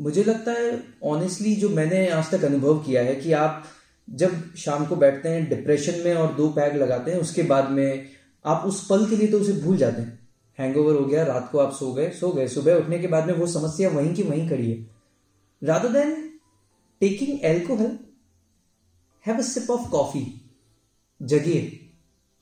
मुझे 0.00 0.24
लगता 0.24 0.52
है 0.52 0.84
ऑनेस्टली 1.04 1.56
जो 1.56 1.68
मैंने 1.68 2.08
आज 2.08 2.30
तक 2.30 2.44
अनुभव 2.44 2.78
किया 2.78 3.02
है 3.02 3.14
कि 3.14 3.32
आप 3.32 3.64
जब 4.10 4.54
शाम 4.54 4.86
को 4.86 4.96
बैठते 4.96 5.28
हैं 5.28 5.48
डिप्रेशन 5.48 6.00
में 6.04 6.14
और 6.14 6.34
दो 6.34 6.48
पैग 6.48 6.76
लगाते 6.76 7.10
हैं, 7.10 7.18
उसके 7.18 7.42
बाद 7.42 7.70
में 7.70 8.08
आप 8.44 8.62
उस 8.66 8.86
पल 8.86 9.10
के 9.10 9.16
लिए 9.16 9.28
तो 9.28 9.40
उसे 9.40 9.52
भूल 9.52 9.76
जाते 9.76 10.02
हैं। 10.02 10.28
हैंगओवर 10.58 10.94
हो 10.94 11.04
गया, 11.06 11.24
रात 11.24 11.48
को 11.52 11.58
आप 11.58 11.72
सो 11.72 11.92
गए 11.92 12.10
सो 12.10 12.32
गए। 12.32 12.48
सुबह 12.48 12.74
उठने 12.74 12.98
के 12.98 13.06
बाद 13.06 13.26
में 13.26 13.34
वो 13.34 13.46
समस्या 13.46 13.88
वहीं 13.88 14.14
की 14.14 14.22
वहीं 14.22 14.48
खड़ी 14.48 14.70
है। 14.72 14.90
Rather 15.64 15.88
than 15.88 16.38
taking 17.00 17.38
alcohol 17.42 17.98
have 19.26 19.36
a 19.36 19.40
sip 19.40 19.70
of 19.70 19.90
coffee 19.90 20.50
जगिए। 21.22 21.90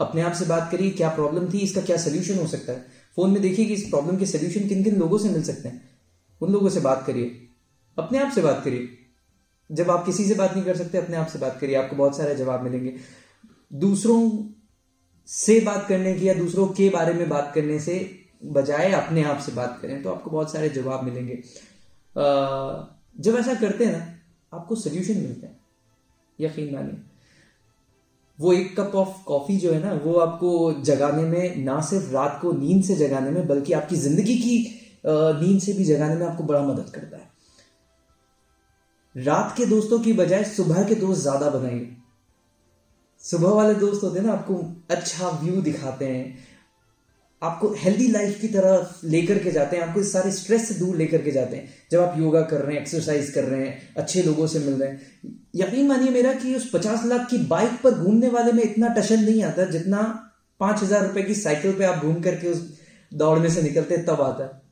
अपने 0.00 0.20
आप 0.20 0.32
से 0.32 0.44
बात 0.44 0.68
करिए, 0.72 0.90
क्या 0.90 1.09
प्रॉब्लम 1.09 1.52
थी, 1.52 1.59
इसका 1.59 1.80
क्या 1.80 1.96
सोल्यूशन 1.96 2.38
हो 2.38 2.46
सकता 2.46 2.72
है? 2.72 2.86
फ़ोन 3.16 3.30
में 3.30 3.42
देखिए 3.42 3.64
कि 3.64 3.74
इस 3.74 3.82
प्रॉब्लम 3.82 4.16
के 4.16 4.26
सोल्यूशन 4.26 4.68
किन 4.68 4.84
किन 4.84 4.96
लोगों 4.96 5.18
से 5.18 5.28
मिल 5.28 5.42
सकते 5.42 5.68
हैं। 5.68 5.88
उन 6.40 6.52
लोगों 6.52 6.68
से 6.68 6.80
बात 6.80 7.04
करिए। 7.06 7.47
अपने 7.99 8.18
आप 8.18 8.30
से 8.32 8.42
बात 8.42 8.62
करिए। 8.64 8.88
जब 9.70 9.90
आप 9.90 10.05
किसी 10.05 10.24
से 10.24 10.34
बात 10.34 10.53
नहीं 10.53 10.64
कर 10.64 10.76
सकते, 10.76 10.99
अपने 10.99 11.16
आप 11.16 11.26
से 11.26 11.38
बात 11.38 11.59
करिए। 11.61 11.76
आपको 11.76 11.96
बहुत 11.96 12.16
सारे 12.16 12.34
जवाब 12.34 12.62
मिलेंगे। 12.62 12.94
दूसरों 13.70 14.20
से 15.28 15.59
बात 15.61 15.86
करने 15.88 16.14
की 16.14 16.28
या 16.28 16.34
दूसरों 16.34 16.66
के 16.70 16.88
बारे 16.90 17.14
में 17.14 17.28
बात 17.28 17.51
करने 17.55 17.78
से 17.80 17.99
बजाय 18.46 18.92
अपने 18.92 19.22
आप 19.24 19.38
से 19.40 19.53
बात 19.53 19.78
करें 19.82 20.03
तो 20.03 20.11
आपको 20.11 20.30
बहुत 20.30 20.53
सारे 20.53 20.68
जवाब 20.70 21.05
मिलेंगे। 21.05 21.42
जब 23.16 23.36
ऐसा 23.38 23.55
करते 23.55 23.84
हैं 23.84 23.92
ना, 23.92 24.07
आपको 24.53 24.74
सोल्यूशन 24.76 25.16
मिलते 25.16 25.46
हैं। 25.46 25.61
यकीन 26.38 26.74
मानिए। 26.74 27.01
वो 28.38 28.53
एक 28.53 28.76
कप 28.76 28.94
ऑफ़ 28.96 29.22
कॉफ़ी 29.26 29.57
जो 29.57 29.72
है 29.72 29.82
ना, 29.82 29.92
वो 29.94 30.14
आपको 30.16 30.72
जगाने 30.82 31.22
में, 31.22 31.64
ना 31.64 31.80
सिर्फ़ 31.82 32.11
रात 32.12 32.38
को 32.42 32.53
नींद 32.55 32.84
से 32.84 32.96
जगाने 32.96 33.30
में, 33.30 33.46
बल्कि 33.46 33.72
आपकी 33.72 33.96
ज़िंदगी 33.99 34.36
की 34.38 34.59
नींद 35.07 35.61
से 35.61 35.72
भी 35.72 35.84
जगाने 35.84 36.14
में 36.14 36.26
आपको 36.26 36.44
बड़ा 36.44 36.62
मदद 36.64 36.90
करता 36.90 37.16
है। 37.16 37.28
रात 39.19 39.55
के 39.57 39.64
दोस्तों 39.66 39.99
की 39.99 40.12
बजाय 40.12 40.45
सुबह 40.47 40.83
के 40.85 40.95
दोस्त 40.95 41.21
ज़्यादा 41.23 41.49
बनाइए। 41.51 41.89
सुबह 43.25 43.49
वाले 43.49 43.75
दोस्त 43.75 44.03
होते 44.03 44.19
हैं 44.19 44.27
ना, 44.27 44.33
आपको 44.33 44.55
अच्छा 44.91 45.29
व्यू 45.41 45.61
दिखाते 45.62 46.07
हैं। 46.07 46.47
आपको 47.43 47.69
हेल्दी 47.79 48.07
लाइफ 48.09 48.41
की 48.41 48.49
तरफ़ 48.49 49.07
लेकर 49.07 49.39
के 49.39 49.51
जाते 49.51 49.77
हैं, 49.77 49.83
आपको 49.85 50.01
इस 50.01 50.12
सारे 50.12 50.31
स्ट्रेस 50.33 50.69
से 50.69 50.75
दूर 50.75 50.97
लेकर 50.97 51.23
के 51.23 51.31
जाते 51.31 51.57
हैं। 51.57 51.69
जब 51.91 52.01
आप 52.01 52.19
योगा 52.19 52.43
कर 52.43 52.61
रहे 52.61 52.75
हैं 52.75 52.83
एक्सरसाइज 52.83 53.31
कर 53.31 53.45
रहे 53.45 53.66
हैं, 53.66 53.95
अच्छे 53.97 54.23
लोगों 54.23 54.47
से 54.47 54.59
मिल 54.59 54.75
रहे 54.75 54.89
हैं। 54.89 55.01
यकीन 55.57 55.89
मानिए 55.89 56.11
मेरा 56.11 56.33
कि 56.35 56.55
उस 56.55 56.71
पचास 56.71 57.05
लाख 57.07 57.29
की 57.31 57.39
बाइक 57.49 57.81
पर 57.85 57.95
घूमने 57.95 58.29
वाले 58.29 58.53
में 58.53 58.62
इतना 58.62 58.89
टशन 58.95 59.25
नहीं 59.25 59.43
आता 59.43 59.64
जितना 59.71 60.03
पाँच 60.61 60.83
हज़ार 60.83 61.07
रुपए 61.07 61.23
की 61.23 61.35
साइकिल 61.35 61.73
पे 61.73 61.85
आप 61.85 62.05
घूम 62.05 62.21
करके 62.23 62.49
उस 62.49 62.62
दौड़ने 63.12 63.51
से 63.51 63.62
निकलते 63.62 63.97
तब 64.05 64.21
आता 64.23 64.45
है। 64.45 64.68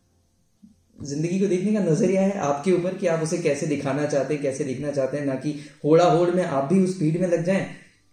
ज़िंदगी 1.02 1.38
को 1.40 1.46
देखने 1.46 1.72
का 1.72 1.80
नज़रिया 1.80 2.22
है 2.22 2.38
आपके 2.40 2.72
ऊपर 2.72 2.94
कि 2.94 3.06
आप 3.06 3.22
उसे 3.22 3.38
कैसे 3.38 3.66
दिखाना 3.66 4.06
चाहते 4.06 4.34
हैं, 4.34 4.42
कैसे 4.42 4.64
दिखना 4.64 4.90
चाहते 4.90 5.16
हैं, 5.16 5.24
ना 5.26 5.34
कि 5.34 5.54
होड़ा 5.84 6.04
होड़ 6.04 6.30
में 6.30 6.44
आप 6.44 6.72
भी 6.72 6.80
उस 6.84 6.94
स्पीड 6.96 7.20
में 7.20 7.28
लग 7.28 7.44
जाएँ 7.44 7.66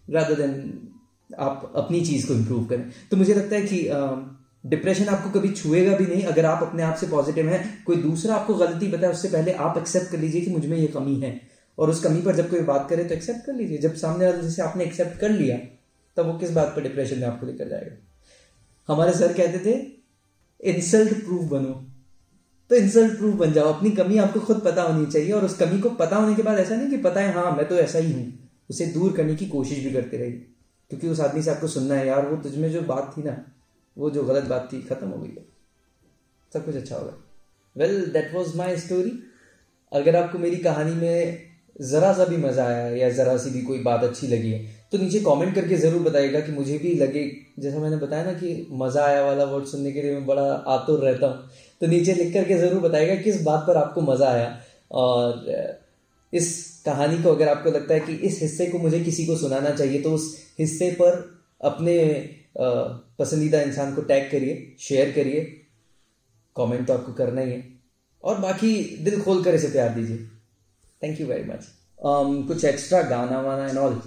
रादर 0.08 0.34
देन 0.34 0.80
आप 1.38 1.72
अपनी 1.76 2.00
चीज़ 2.00 2.26
को 2.28 2.34
इम्प्रूव 2.34 2.64
करें। 2.64 2.90
तो 3.10 3.16
मुझे 3.16 3.34
लगता 3.34 3.56
है 3.56 3.62
कि 3.62 4.68
डिप्रेशन 4.68 5.04
आपको 5.04 5.30
कभी 5.30 5.48
छुएगा 5.48 5.96
भी 5.96 6.06
नहीं, 6.06 6.22
अगर 6.22 6.46
आप 6.46 6.62
अपने 6.62 6.82
आप 6.82 6.96
से 6.96 7.06
पॉजिटिव 7.06 7.48
हैं, 7.48 7.84
कोई 7.84 7.96
दूसरा 7.96 8.34
आपको 8.34 8.54
गलती 8.54 8.88
बताए, 8.88 9.10
उससे 9.10 9.28
पहले 9.28 9.52
आप 9.52 9.78
एक्सेप्ट 9.78 10.10
कर 10.10 10.18
लीजिए 10.18 10.40
कि 10.40 10.50
मुझमें 10.50 10.76
ये 10.78 10.86
कमी 10.86 11.18
है। 11.20 11.40
और 11.78 11.90
उस 11.90 12.02
कमी 12.04 12.22
पर 12.22 12.36
जब 12.36 12.50
कोई 12.50 12.60
बात 12.60 12.86
करे 12.90 13.04
तो 13.04 13.14
एक्सेप्ट 13.14 13.46
कर 13.46 13.54
लीजिए। 13.54 13.78
जब 13.78 13.94
सामने 13.94 14.26
वाले 14.26 14.42
जैसे 14.42 14.62
आपने 14.62 14.84
एक्सेप्ट 14.84 15.18
कर 15.18 15.30
लिया, 15.30 15.56
तब 16.16 16.26
वो 16.26 16.38
किस 16.38 16.50
बात 16.50 16.72
पर 16.76 16.82
डिप्रेशन 16.82 17.18
में 17.18 17.26
आपको 17.26 17.46
लेकर 17.46 17.68
जाएगा? 17.68 17.96
हमारे 18.88 19.12
सर 19.12 19.32
कहते 19.32 19.58
थे 19.58 20.72
इंसल्ट 20.72 21.24
प्रूफ 21.24 21.44
बनो। 21.44 21.93
तो 22.74 22.78
इंसल्ट 22.78 23.18
प्रूफ 23.18 23.34
बन 23.34 23.52
जाओ। 23.52 23.72
अपनी 23.72 23.90
कमी 23.90 24.16
आपको 24.18 24.40
खुद 24.40 24.62
पता 24.64 24.82
होनी 24.82 25.06
चाहिए 25.06 25.32
और 25.32 25.44
उस 25.44 25.58
कमी 25.58 25.78
को 25.78 25.90
पता 25.90 26.16
होने 26.16 26.34
के 26.34 26.42
बाद 26.42 26.58
ऐसा 26.58 26.76
नहीं 26.76 26.88
कि 26.90 26.96
पता 26.96 27.20
है 27.20 27.32
हाँ 27.32 27.50
मैं 27.56 27.68
तो 27.68 27.76
ऐसा 27.76 27.98
ही 27.98 28.12
हूँ। 28.12 28.24
उसे 28.70 28.86
दूर 28.86 29.12
करने 29.12 29.34
की 29.34 29.46
कोशिश 29.46 29.84
भी 29.84 29.92
करते 29.92 30.16
रहिए। 30.16 30.42
क्योंकि 30.90 31.08
उस 31.08 31.20
आदमी 31.20 31.42
से 31.42 31.50
आपको 31.50 31.66
सुनना 31.66 31.94
है, 31.94 32.06
यार, 32.06 32.26
वो 32.26 32.36
तुझमें 32.36 32.70
जो 32.70 32.82
बात 32.82 33.14
थी 33.16 33.22
ना, 33.22 33.36
वो 33.96 34.10
जो 34.10 34.24
गलत 34.24 34.44
बात 34.44 34.68
थी, 34.72 34.80
खत्म 34.82 35.08
हो 35.08 35.18
गई 35.18 35.28
है। 35.28 35.44
सब 36.52 36.64
कुछ 36.64 36.76
अच्छा 36.76 36.96
होगा। 36.96 37.16
Well 37.76 38.04
that 38.12 38.34
was 38.34 38.56
my 38.56 38.76
story 38.76 39.18
अगर 39.92 40.16
आपको 40.16 40.38
मेरी 40.38 40.56
कहानी 40.58 40.94
में 40.94 41.38
ज़रा 41.82 42.12
सा 42.12 42.24
भी 42.24 42.36
मज़ा 42.36 42.64
आया 42.64 42.88
या 42.88 43.08
ज़रा 43.10 43.36
सी 43.36 43.50
भी 43.50 43.60
कोई 43.62 43.78
बात 43.78 44.02
अच्छी 44.04 44.26
लगी 44.26 44.50
है 44.50 44.58
तो 44.92 44.98
नीचे 44.98 45.20
कमेंट 45.20 45.54
करके 45.54 45.76
ज़रूर 45.76 46.02
बताइएगा 46.02 46.40
कि 46.40 46.52
मुझे 46.52 46.76
भी 46.78 46.92
लगे। 46.94 47.24
जैसा 47.58 47.78
मैंने 47.78 47.96
बताया 47.96 48.24
ना 48.24 48.32
कि 48.32 48.66
मज़ा 48.72 49.04
आया 49.04 49.24
वाला 49.24 49.44
वर्ड 49.44 49.64
सुनने 49.64 49.92
के 49.92 50.02
लिए 50.02 50.12
मैं 50.12 50.26
बड़ा 50.26 50.42
आतुर 50.68 51.00
रहता 51.00 51.26
हूँ। 51.26 51.48
तो 51.80 51.86
नीचे 51.86 52.14
लिख 52.14 52.32
करके 52.34 52.58
ज़रूर 52.58 52.80
बताइएगा 52.80 53.14
किस 53.22 53.42
बात 53.42 53.64
पर 53.66 53.76
आपको 53.76 54.00
मज़ा 54.02 54.28
आया। 54.28 54.60
और 54.92 55.82
इस 56.32 56.48
कहानी 56.86 57.22
को 57.22 57.30
अगर 57.30 57.48
आपको 57.48 57.70
लगता 57.70 57.94
है 57.94 58.00
कि 58.00 58.12
इस 58.22 58.40
हिस्से 58.42 58.66
को 58.66 58.78
मुझे 58.78 59.00
किसी 59.00 59.26
को 59.26 59.36
सुनाना 59.36 59.70
चाहिए 59.72 60.00
तो 60.02 60.12
उस 60.12 60.26
हिस्से 60.58 60.90
पर 61.00 61.22
अपने 61.60 61.98
पसंदीदा 63.18 63.60
इंसान 63.62 63.94
को 63.94 64.02
टैग 64.02 64.30
करिए, 64.30 64.74
शेयर 64.80 65.12
करिए, 65.12 65.40
कमेंट 66.56 66.86
तो 66.86 66.94
आपको 66.94 67.12
करना 67.14 67.40
ही 67.40 67.50
है। 67.50 67.62
और 68.24 68.38
बाकी 68.40 68.74
दिल 69.04 69.20
खोल 69.22 69.42
कर 69.44 69.54
इसे 69.54 69.68
प्यार 69.68 69.88
दीजिए। 69.90 70.16
थैंक 71.02 71.20
यू 71.20 71.26
वेरी 71.26 71.44
मच 71.44 71.66
कुछ 72.48 72.64
एक्स्ट्रा 72.64 73.00
गाना 73.04 73.40
वाना 73.42 73.68
एंड 73.68 73.78
ऑल 73.78 74.00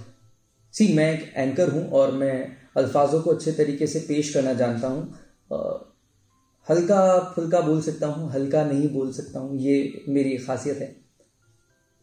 सी 0.73 0.93
मैं 0.93 1.11
एक 1.13 1.31
एंकर 1.35 1.69
हूँ 1.69 1.89
और 1.91 2.11
मैं 2.13 2.35
अल्फाजों 2.77 3.21
को 3.21 3.31
अच्छे 3.31 3.51
तरीके 3.53 3.87
से 3.87 3.99
पेश 4.07 4.33
करना 4.33 4.53
जानता 4.55 4.87
हूँ। 4.87 5.01
हल्का 6.67 7.19
फुल्का 7.35 7.61
बोल 7.61 7.81
सकता 7.81 8.07
हूँ, 8.07 8.31
हल्का 8.31 8.63
नहीं 8.63 8.87
बोल 8.89 9.11
सकता 9.11 9.39
हूँ, 9.39 9.57
ये 9.57 10.03
मेरी 10.09 10.37
खासियत 10.37 10.77
है। 10.77 10.95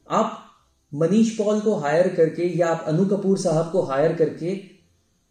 आप 0.07 0.41
मनीष 0.93 1.37
पॉल 1.39 1.61
को 1.61 1.75
हायर 1.77 2.09
करके 2.09 2.47
या 2.51 2.69
आप 2.69 2.85
अनु 2.89 3.05
कपूर 3.07 3.39
साहब 3.39 3.71
को 3.73 3.83
हायर 3.83 4.13
करके 4.15 4.55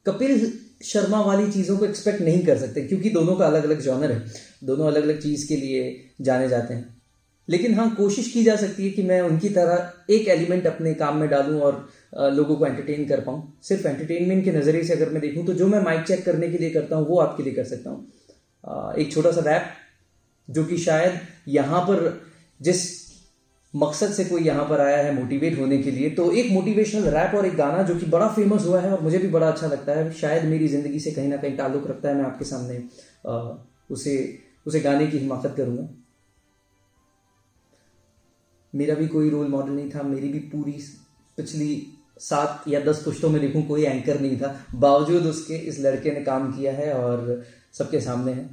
कपिल 0.05 0.51
शर्मा 0.83 1.21
वाली 1.21 1.47
चीज़ों 1.47 1.77
को 1.77 1.85
एक्सपेक्ट 1.85 2.21
नहीं 2.21 2.43
कर 2.43 2.57
सकते, 2.57 2.81
क्योंकि 2.81 3.09
दोनों 3.09 3.35
का 3.35 3.45
अलग 3.45 3.63
अलग 3.63 3.79
जॉनर 3.81 4.11
है, 4.11 4.25
दोनों 4.63 4.87
अलग 4.87 5.03
अलग 5.03 5.19
चीज़ 5.19 5.47
के 5.47 5.55
लिए 5.57 5.95
जाने 6.21 6.47
जाते 6.47 6.73
हैं। 6.73 6.91
लेकिन 7.47 7.73
हाँ 7.73 7.89
कोशिश 7.95 8.27
की 8.27 8.43
जा 8.43 8.55
सकती 8.55 8.83
है 8.83 8.89
कि 8.89 9.03
मैं 9.03 9.19
उनकी 9.21 9.49
तरह 9.49 10.13
एक 10.13 10.27
एलिमेंट 10.27 10.67
अपने 10.67 10.93
काम 10.93 11.17
में 11.17 11.27
डालूं 11.29 11.59
और 11.61 11.85
लोगों 12.31 12.55
को 12.55 12.65
एंटरटेन 12.65 13.05
कर 13.05 13.19
पाऊँ। 13.21 13.41
सिर्फ़ 13.63 13.87
एंटरटेनमेंट 13.87 14.43
के 14.45 14.51
नज़रिए 14.51 14.83
से 14.83 14.93
अगर 14.93 15.09
मैं 15.09 15.21
देखूँ 15.21 15.45
तो 15.45 15.53
जो 15.53 15.67
मैं 15.67 15.79
माइक 15.79 16.03
चेक 16.03 16.25
करने 16.25 16.49
के 16.49 16.57
लिए 16.57 16.69
करता 16.71 16.95
हूँ, 16.95 17.07
वो 17.07 17.19
आपके 17.19 17.43
लिए 17.43 17.53
कर 17.53 17.63
सकता 17.65 17.89
हूँ। 17.89 18.05
एक 18.63 19.11
छोटा 19.13 19.31
सा 19.31 19.41
रैप 19.41 19.71
जो 20.49 20.63
कि 20.65 20.77
शायद 20.77 21.19
यहाँ 21.47 21.81
पर 21.81 22.01
जिस 22.61 22.81
मकसद 23.73 24.11
से 24.13 24.23
कोई 24.25 24.41
यहाँ 24.43 24.65
पर 24.69 24.81
आया 24.81 24.97
है 24.97 25.13
मोटिवेट 25.15 25.57
होने 25.59 25.77
के 25.83 25.91
लिए 25.91 26.09
तो 26.09 26.31
एक 26.31 26.51
मोटिवेशनल 26.51 27.03
रैप 27.09 27.33
और 27.35 27.45
एक 27.45 27.55
गाना 27.55 27.83
जो 27.83 27.95
कि 27.95 28.05
बड़ा 28.05 28.27
फ़ेमस 28.27 28.65
हुआ 28.65 28.81
है 28.81 28.91
और 28.91 29.01
मुझे 29.01 29.17
भी 29.17 29.27
बड़ा 29.27 29.47
अच्छा 29.47 29.67
लगता 29.67 29.91
है। 29.91 30.11
शायद 30.13 30.43
मेरी 30.45 30.67
ज़िंदगी 30.67 30.99
से 30.99 31.11
कहीं 31.11 31.27
ना 31.27 31.37
कहीं 31.37 31.57
ताल्लुक़ 31.57 31.87
रखता 31.87 32.09
है, 32.09 32.15
मैं 32.15 32.25
आपके 32.25 32.45
सामने 32.45 32.83
उसे 33.89 34.15
उसे 34.65 34.79
गाने 34.79 35.07
की 35.07 35.17
हिमाकत 35.17 35.53
करूँगा। 35.57 35.87
मेरा 38.73 38.95
भी 38.95 39.07
कोई 39.07 39.29
रोल 39.29 39.47
मॉडल 39.47 39.71
नहीं 39.71 39.89
था, 39.89 40.03
मेरी 40.03 40.29
भी 40.29 40.39
पूरी 40.39 40.79
पिछली 41.37 41.92
सात 42.17 42.63
या 42.67 42.79
दस 42.79 43.01
पुश्तों 43.03 43.29
में 43.29 43.41
देखूँ 43.41 43.67
कोई 43.67 43.83
एंकर 43.83 44.19
नहीं 44.19 44.37
था। 44.37 44.65
बावजूद 44.75 45.25
उसके 45.25 45.53
इस 45.53 45.79
लड़के 45.79 46.11
ने 46.11 46.21
काम 46.21 46.51
किया 46.51 46.73
है 46.73 46.93
और 46.93 47.43
सबके 47.73 48.01
सामने 48.01 48.31
है। 48.31 48.49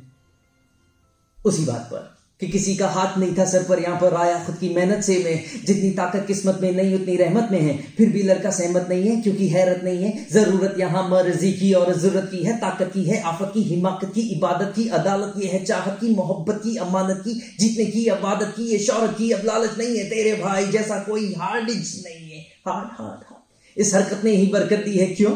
उसी 1.45 1.65
बात 1.65 1.81
पर 1.81 2.17
कि 2.41 2.49
किसी 2.49 2.75
का 2.77 2.89
हाथ 2.89 3.19
नहीं 3.19 3.35
था 3.39 3.45
सर 3.45 3.63
पर, 3.63 3.79
यहाँ 3.79 4.01
पर 4.01 4.15
आया 4.15 4.45
खुद 4.45 4.57
की 4.57 4.69
मेहनत 4.69 5.03
से 5.05 5.19
में, 5.25 5.45
जितनी 5.67 5.91
ताकत, 5.91 6.25
किस्मत 6.27 6.59
में 6.63 6.73
नहीं, 6.73 6.95
उतनी 6.95 7.17
रहमत 7.17 7.49
में 7.53 7.61
है। 7.61 7.77
फिर 7.97 8.09
भी 8.09 8.23
लड़का 8.23 8.51
सहमत 8.51 8.87
नहीं 8.91 9.09
है, 9.09 9.21
क्योंकि 9.21 9.49
हैरत 9.49 9.85
नहीं 9.85 10.05
है। 10.05 10.27
ज़रूरत 10.33 10.75
यहाँ 10.79 11.09
मर्ज़ी 11.09 11.53
की 11.53 11.73
और 11.73 11.93
ज़रूरत 11.95 12.29
की 12.31 12.43
है, 12.43 12.57
ताकत 12.57 12.91
की 12.95 13.05
है, 13.05 13.21
आफत 13.23 13.51
की, 13.55 13.63
हिमाकत 13.63 14.13
की, 14.15 14.21
इबादत 14.21 14.73
की, 14.77 14.89
अदालत 14.89 15.35
की 15.41 15.47
है, 15.47 15.65
चाहत 15.65 15.99
की, 16.01 16.15
मोहब्बत 16.15 16.61
की, 16.65 16.77
अमानत 16.77 17.23
की, 17.25 17.35
जीतने 17.61 17.87
की, 17.87 18.07
अबादत 18.07 18.55
की, 18.57 18.63
ये 18.63 18.79
शौरत 18.79 19.15
की, 19.19 19.31
अब 19.31 19.45
लालच 19.45 19.79
नहीं 19.79 19.99
है 19.99 20.09
तेरे 20.11 20.35
भाई 20.43 20.67
जैसा 20.67 20.99
कोई 20.99 21.33
हार्ड 21.35 21.71
नहीं 21.71 22.31
है। 22.31 22.41
Hard 22.41 22.89
hard 22.93 23.23
hard. 23.29 23.40
इस 23.77 23.95
हरकत 23.95 24.25
ने 24.25 24.31
ही 24.31 24.47
बरकत 24.47 24.85
दी 24.85 24.97
है, 24.99 25.07
क्यों? 25.07 25.35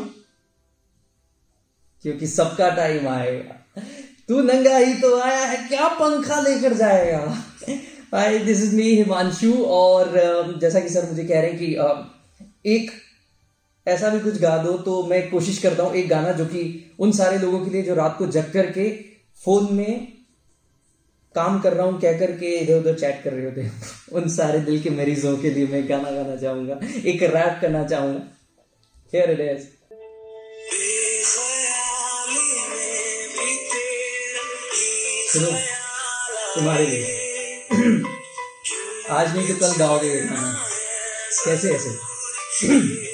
क्योंकि 2.04 2.26
सबका 2.26 2.68
टाइम 2.70 3.08
आएगा। 3.08 3.60
तू 4.28 4.40
नंगा 4.42 4.76
ही 4.76 4.94
तो 4.94 5.18
आया 5.20 5.44
है, 5.44 5.56
क्या 5.68 5.88
पंखा 5.88 6.40
लेकर 6.40 6.74
जाएगा? 6.74 7.36
Hi 8.14 8.38
this 8.38 8.62
is 8.62 8.74
me 8.76 8.90
Himanshu 8.94 9.52
और 9.54 10.58
जैसा 10.60 10.80
कि 10.80 10.88
सर 10.88 11.08
मुझे 11.10 11.24
कह 11.24 11.40
रहे 11.40 11.50
हैं 11.50 11.58
कि 11.58 12.70
एक, 12.70 12.90
ऐसा 13.86 14.08
भी 14.08 14.20
कुछ 14.20 14.40
गा 14.40 14.56
दो 14.58 14.72
तो 14.78 15.02
मैं 15.06 15.30
कोशिश 15.30 15.58
करता 15.58 15.82
हूँ 15.82 15.94
एक 15.94 16.08
गाना 16.08 16.32
जो 16.32 16.44
कि 16.46 16.62
उन 16.98 17.12
सारे 17.12 17.38
लोगों 17.38 17.64
के 17.64 17.70
लिए 17.70 17.82
जो 17.82 17.94
रात 17.94 18.16
को 18.18 18.26
जग 18.26 18.50
करके 18.52 18.90
फ़ोन 19.44 19.74
में 19.74 20.13
काम 21.34 21.58
कर 21.60 21.72
रहा 21.72 21.86
हूँ, 21.86 22.00
कह 22.00 22.18
करके 22.18 22.50
इधर 22.56 22.78
उधर 22.78 22.98
चैट 22.98 23.22
कर 23.24 23.32
रहे 23.32 23.44
होते 23.44 23.70
उन 24.16 24.28
सारे 24.28 24.58
दिल 24.66 24.82
के 24.82 24.90
मरीजों 24.90 25.36
के 25.38 25.50
लिए 25.50 25.66
मैं 25.66 25.88
गाना 25.88 26.10
गाना 26.10 26.36
चाहूँगा, 26.36 26.78
एक 27.10 27.22
रैप 27.34 27.58
करना 27.60 27.84
चाहूँगा। 27.86 28.20
हियर 29.12 29.30
इट 29.30 29.40
इज़ 29.40 29.66
सुनो, 35.32 35.50
तुम्हारे 36.54 36.86
लिए। 36.86 37.04
आज 39.10 39.36
नहीं 39.36 39.48
तो 39.48 39.54
कल 39.60 39.72
गाओगे 39.78 40.14
कैसे, 41.44 41.74
ऐसे? 41.74 43.10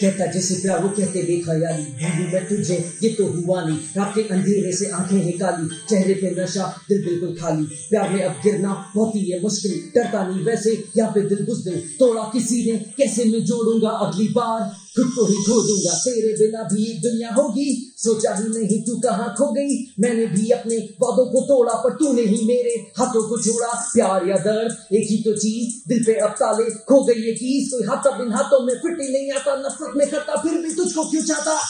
कहता, 0.00 0.26
जैसे 0.26 0.54
प्यार 0.54 0.82
वो 0.82 0.88
कहते, 0.88 1.22
देखा 1.22 1.52
यारी 1.52 1.82
भूलू 1.82 2.32
मैं 2.32 2.48
तुझे, 2.48 2.92
ये 3.02 3.08
तो 3.08 3.26
हुआ 3.26 3.64
नहीं। 3.64 3.78
रात 3.96 4.12
के 4.14 4.20
अंधेरे 4.20 4.72
से 4.72 4.90
आँखें 4.90 5.16
निकाली 5.16 5.36
काली 5.38 5.68
चेहरे 5.88 6.14
पे 6.14 6.42
नशा, 6.42 6.84
दिल 6.88 7.04
बिल्कुल 7.04 7.36
खाली। 7.40 7.62
प्यार 7.62 8.10
में 8.10 8.22
अब 8.22 8.32
गिरना 8.32 8.92
बहुत 8.96 9.14
ही 9.14 9.30
है 9.30 9.42
मुश्किल, 9.42 9.72
डरता 9.94 10.28
नहीं 10.28 10.44
वैसे, 10.44 10.84
यहाँ 10.98 11.12
पे 11.12 11.20
दिल 11.20 11.46
घुस 11.46 11.58
दे। 11.58 11.70
तोड़ा 11.70 12.22
किसी 12.22 12.72
ने, 12.72 12.78
कैसे 12.78 13.24
मैं 13.24 13.44
जोड़ूँगा 13.44 13.88
अगली 13.88 14.28
बार? 14.28 14.85
खुद 14.96 15.12
को 15.16 15.24
ही 15.26 15.34
खो 15.34 15.62
दूँगा। 15.62 15.94
तेरे 15.94 16.32
बिना 16.32 16.62
भी 16.62 16.84
दुनिया 16.98 17.30
होगी। 17.30 17.94
सोचा 17.96 18.34
ही 18.34 18.44
नहीं 18.44 18.82
तू 18.82 19.00
कहाँ 19.00 19.34
खो 19.38 19.52
गई। 19.52 19.94
मैंने 20.00 20.26
भी 20.26 20.50
अपने 20.50 20.76
वादों 20.76 21.26
को 21.26 21.40
तोड़ा, 21.40 21.72
पर 21.72 21.90
तूने 21.90 22.22
ही 22.22 22.46
मेरे 22.46 22.92
हाथों 22.98 23.28
को 23.28 23.42
छोड़ा 23.42 23.90
प्यार 23.94 24.28
या 24.28 24.36
दर्द, 24.36 24.94
एक 24.94 25.06
ही 25.10 25.16
तो 25.16 25.32
चीज़, 25.32 25.88
दिल 25.88 26.04
पे 26.04 26.14
अब 26.14 26.30
ताले। 26.30 26.70
खो 26.70 27.04
गई 27.04 27.14
ये 27.14 27.32
चीज़, 27.32 27.70
कोई 27.70 27.86
हाथ 27.86 28.18
बिन 28.18 28.32
हाथों 28.32 28.66
में 28.66 28.74
फिट 28.74 29.00
ही 29.00 29.08
नहीं 29.12 29.32
आता। 29.32 29.56
नफरत 29.56 29.92
में 29.96 30.10
करता, 30.10 30.42
फिर 30.42 30.52
भी 30.52 30.74
तुझको 30.74 31.04
क्यों 31.04 31.22
चाहता? 31.22 31.60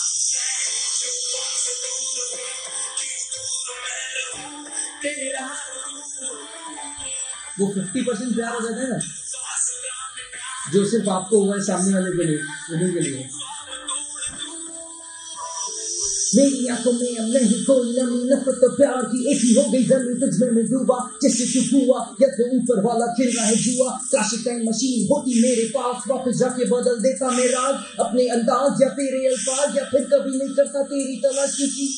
वो 7.61 7.67
फिफ्टी 7.75 8.03
परसेंट 8.03 8.35
प्यार 8.35 8.55
हो 8.55 8.61
जाता 8.61 8.83
है 8.83 8.91
ना? 8.91 8.99
जो 10.73 10.85
सिर्फ़ 10.91 11.09
आपको 11.11 11.45
हुआ 11.45 11.55
है 11.55 11.63
सामने 11.65 11.93
वाले 11.95 12.11
के 12.17 12.25
लिए 12.29 12.39
उन्हीं 12.73 12.93
के 12.95 13.01
लिए। 13.01 13.29
मेरी 16.29 16.67
आँखों 16.69 16.93
में 16.93 17.11
नमी 17.19 18.23
नफरत 18.31 18.57
तो 18.63 18.69
प्यार 18.77 19.05
की 19.11 19.21
एक 19.33 19.41
ही 19.43 19.53
हो 19.55 19.63
गई 19.73 19.85
ज़मीन 19.91 20.17
में 20.41 20.51
मैं 20.57 20.65
डूबा 20.71 20.97
जैसे 21.23 21.45
या 22.23 22.29
तो 22.31 22.49
ऊपर 22.57 22.83
वाला 22.85 23.07
खेल 23.13 23.31
रहा 23.37 23.45
है 23.47 23.57
जुआ। 23.57 23.91
काश 24.13 24.33
टाइम 24.45 24.69
मशीन 24.69 25.07
होती 25.11 25.41
मेरे 25.43 25.65
पास, 25.77 26.03
वापस 26.09 26.37
जाके 26.39 26.65
बदल 26.71 26.99
देता 27.03 27.31
मेरा 27.31 27.63
अपने 28.05 28.27
अंदाज 28.31 28.83
या 28.83 28.89
तेरे 28.99 29.27
अल्फाज, 29.29 29.77
या 29.77 29.85
फिर 29.85 30.05
कभी 30.13 30.37
नहीं 30.39 30.55
करता 30.57 30.83
तेरी 30.83 31.17
तलाश 31.23 31.57
क्योंकि 31.57 31.89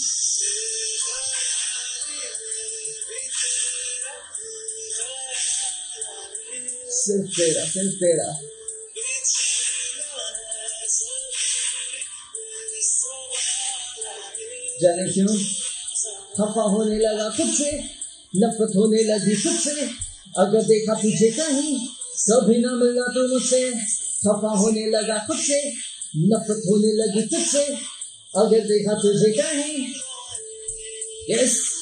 सिर्फ़ 6.98 7.36
तेरा 7.36 7.64
सिर्फ़ 7.64 7.94
तेरा। 7.96 8.28
जाने 14.82 15.12
क्यों? 15.12 15.38
खफा 16.34 16.62
होने 16.62 16.98
लगा 16.98 17.28
खुद 17.28 17.54
से, 17.54 17.70
नफरत 18.36 18.72
होने 18.76 19.02
लगी 19.02 19.36
खुद 19.36 19.52
से। 19.52 19.80
अगर 20.38 20.62
देखा 20.62 20.94
पीछे 20.94 21.30
कहीं, 21.30 21.86
कभी 22.30 22.58
ना 22.58 22.72
मिलना 22.72 23.02
तो 23.02 23.34
मुझसे। 23.34 23.70
खफा 24.22 24.48
होने 24.48 24.86
लगा 24.86 25.18
खुद 25.26 25.36
से, 25.36 25.70
नफरत 26.16 26.62
होने 26.68 26.92
लगी 26.92 27.22
खुद 27.22 27.46
से 27.46 27.64
अगर 28.36 28.60
देखा 28.60 28.94
तुझे 28.94 29.30
कहीं 29.30 29.86
यस 31.30 31.77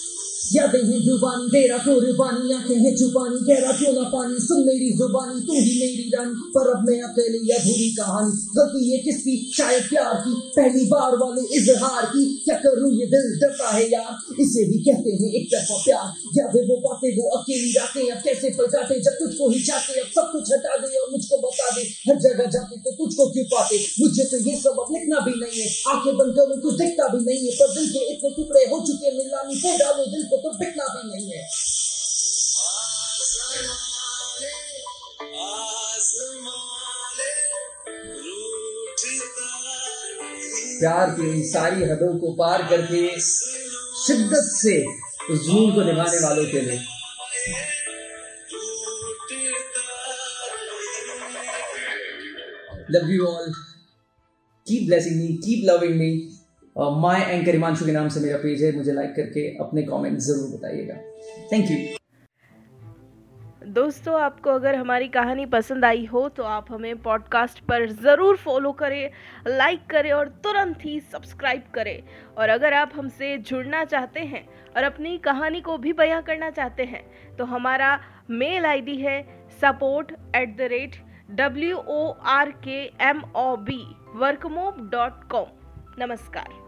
यादें 0.46 0.82
हैं 0.88 1.00
जुबानी 1.04 1.48
तेरा 1.50 1.76
कुर्बानी 1.84 2.52
आँखें 2.54 2.78
हैं 2.84 2.94
जुबानी 2.96 3.38
गहरा 3.46 3.72
क्यों 3.78 3.92
ना 3.92 4.02
पानी 4.10 4.36
सुन 4.40 4.60
मेरी 4.66 4.90
जुबानी 4.98 5.40
तू 5.46 5.54
ही 5.56 5.72
मेरी 5.80 6.04
रानी 6.14 6.34
पर 6.54 6.68
अब 6.72 6.84
मैं 6.88 6.98
अकेली 7.02 7.40
अधूरी 7.56 7.88
कहानी 7.96 8.36
गलती 8.56 8.82
ये 8.90 8.98
किसकी 9.06 9.34
शायद 9.56 9.82
प्यार 9.88 10.14
की 10.26 10.34
पहली 10.56 10.84
बार 10.90 11.16
वाले 11.22 11.42
इजहार 11.58 12.04
की 12.12 12.22
क्या 12.44 12.56
करूँ 12.62 12.90
ये 13.00 13.06
दिल 13.14 13.26
डरता 13.40 13.70
है 13.70 13.82
यार 13.90 14.42
इसे 14.44 14.64
भी 14.70 14.78
कहते 14.86 15.16
हैं 15.16 15.32
एक 15.40 15.48
तरफा 15.54 15.80
प्यार 15.80 16.06
यादें 16.38 16.60
वो 16.70 16.76
बातें 16.86 17.08
वो 17.18 17.24
अकेली 17.38 17.72
रातें 17.72 18.00
अब 18.06 18.22
कैसे 18.28 18.50
पलटाते 18.60 19.00
जब 19.08 19.18
तुझको 19.20 19.48
ही 19.50 19.60
चाहते 19.66 19.98
अब 20.00 20.14
सब 20.18 20.30
कुछ 20.32 20.52
हटा 20.52 20.76
दे 20.84 20.92
और 21.00 21.10
मुझको 21.16 21.40
बता 21.46 21.68
दे 21.74 21.88
हर 22.06 22.22
जगह 22.28 22.50
जाते 22.56 22.80
तो 22.86 22.94
तुझको 23.02 23.28
क्यों 23.34 23.46
पाते 23.56 23.82
मुझे 23.98 24.28
तो 24.30 24.42
ये 24.46 24.56
सब 24.62 24.80
अब 24.84 24.94
लिखना 24.96 25.24
भी 25.26 25.36
नहीं 25.42 25.60
है 25.60 25.68
आँखें 25.96 26.12
बंद 26.22 26.32
करूँ 26.40 26.60
कुछ 26.68 26.80
दिखता 26.84 27.10
भी 27.16 27.24
नहीं 27.26 27.42
है 27.44 27.58
पर 27.60 27.74
दिल 27.76 27.92
के 27.96 28.06
इतने 28.14 28.34
टुकड़े 28.38 28.64
हो 28.74 28.80
चुके 28.86 29.14
नीलामी 29.18 29.60
पे 29.66 29.76
डालो 29.84 30.08
दिल 30.14 30.24
को 30.36 30.42
तो 30.42 30.58
बिकना 30.58 30.86
भी 30.86 31.02
नहीं 31.10 31.32
है। 31.32 31.44
प्यार 40.80 41.10
की 41.10 41.22
इन 41.30 41.42
सारी 41.50 41.84
हदों 41.84 42.08
को 42.20 42.32
पार 42.38 42.62
करके 42.70 42.98
शिद्दत 43.20 44.50
से 44.54 44.74
उस 45.30 45.38
जुनून 45.44 45.74
को 45.74 45.82
निभाने 45.82 46.18
वालों 46.24 46.44
के 46.44 46.60
लिए। 46.60 46.80
Love 52.90 53.10
you 53.10 53.26
all 53.26 53.52
keep 54.66 54.86
blessing 54.86 55.16
me 55.16 55.28
keep 55.44 55.64
loving 55.64 55.94
me 55.94 56.10
my 56.76 57.20
anchor 57.22 57.52
Himanshu 57.52 57.86
के 57.86 57.92
नाम 57.92 58.08
से 58.08 58.20
मेरा 58.20 58.38
पेज 58.38 58.62
है, 58.64 58.76
मुझे 58.76 58.92
लाइक 58.92 59.14
करके 59.16 59.46
अपने 59.58 59.82
कमेंट 59.82 60.18
ज़रूर 60.20 60.56
बताइएगा। 60.56 60.94
थैंक 61.52 61.70
यू 61.70 61.76
दोस्तों, 63.68 64.20
आपको 64.20 64.50
अगर 64.50 64.74
हमारी 64.74 65.08
कहानी 65.08 65.46
पसंद 65.46 65.84
आई 65.84 66.04
हो 66.06 66.28
तो 66.28 66.42
आप 66.44 66.66
हमें 66.70 66.96
पॉडकास्ट 67.02 67.60
पर 67.68 67.86
ज़रूर 67.92 68.36
फॉलो 68.36 68.72
करें 68.72 69.10
लाइक 69.48 69.86
करें 69.90 70.10
और 70.12 70.28
तुरंत 70.44 70.84
ही 70.84 70.98
सब्सक्राइब 71.12 71.62
करें। 71.74 72.02
और 72.38 72.48
अगर 72.48 72.72
आप 72.74 72.92
हमसे 72.96 73.36
जुड़ना 73.40 73.84
चाहते 73.84 74.20
हैं 74.22 74.46
और 74.76 74.82
अपनी 74.82 75.16
कहानी 75.24 75.60
को 75.60 75.76
भी 75.78 75.92
बयां 75.94 76.22
करना 76.22 76.50
चाहते 76.50 76.84
हैं 76.84 77.02
तो 77.36 77.44
हमारा 77.46 77.98
मेल 78.32 78.66
आईडी 78.66 78.96
है 78.98 79.20
support 79.62 80.12
at 80.36 80.56
the 80.56 80.68
rate 80.70 80.96
W 81.32 81.76
O 81.78 82.08
R 82.28 82.50
K 82.64 82.82
M 83.08 83.22
O 83.36 83.56
B 83.64 83.82
Workmob 84.16 84.88
dot 84.92 85.28
com 85.30 85.46
नमस्कार। 85.98 86.65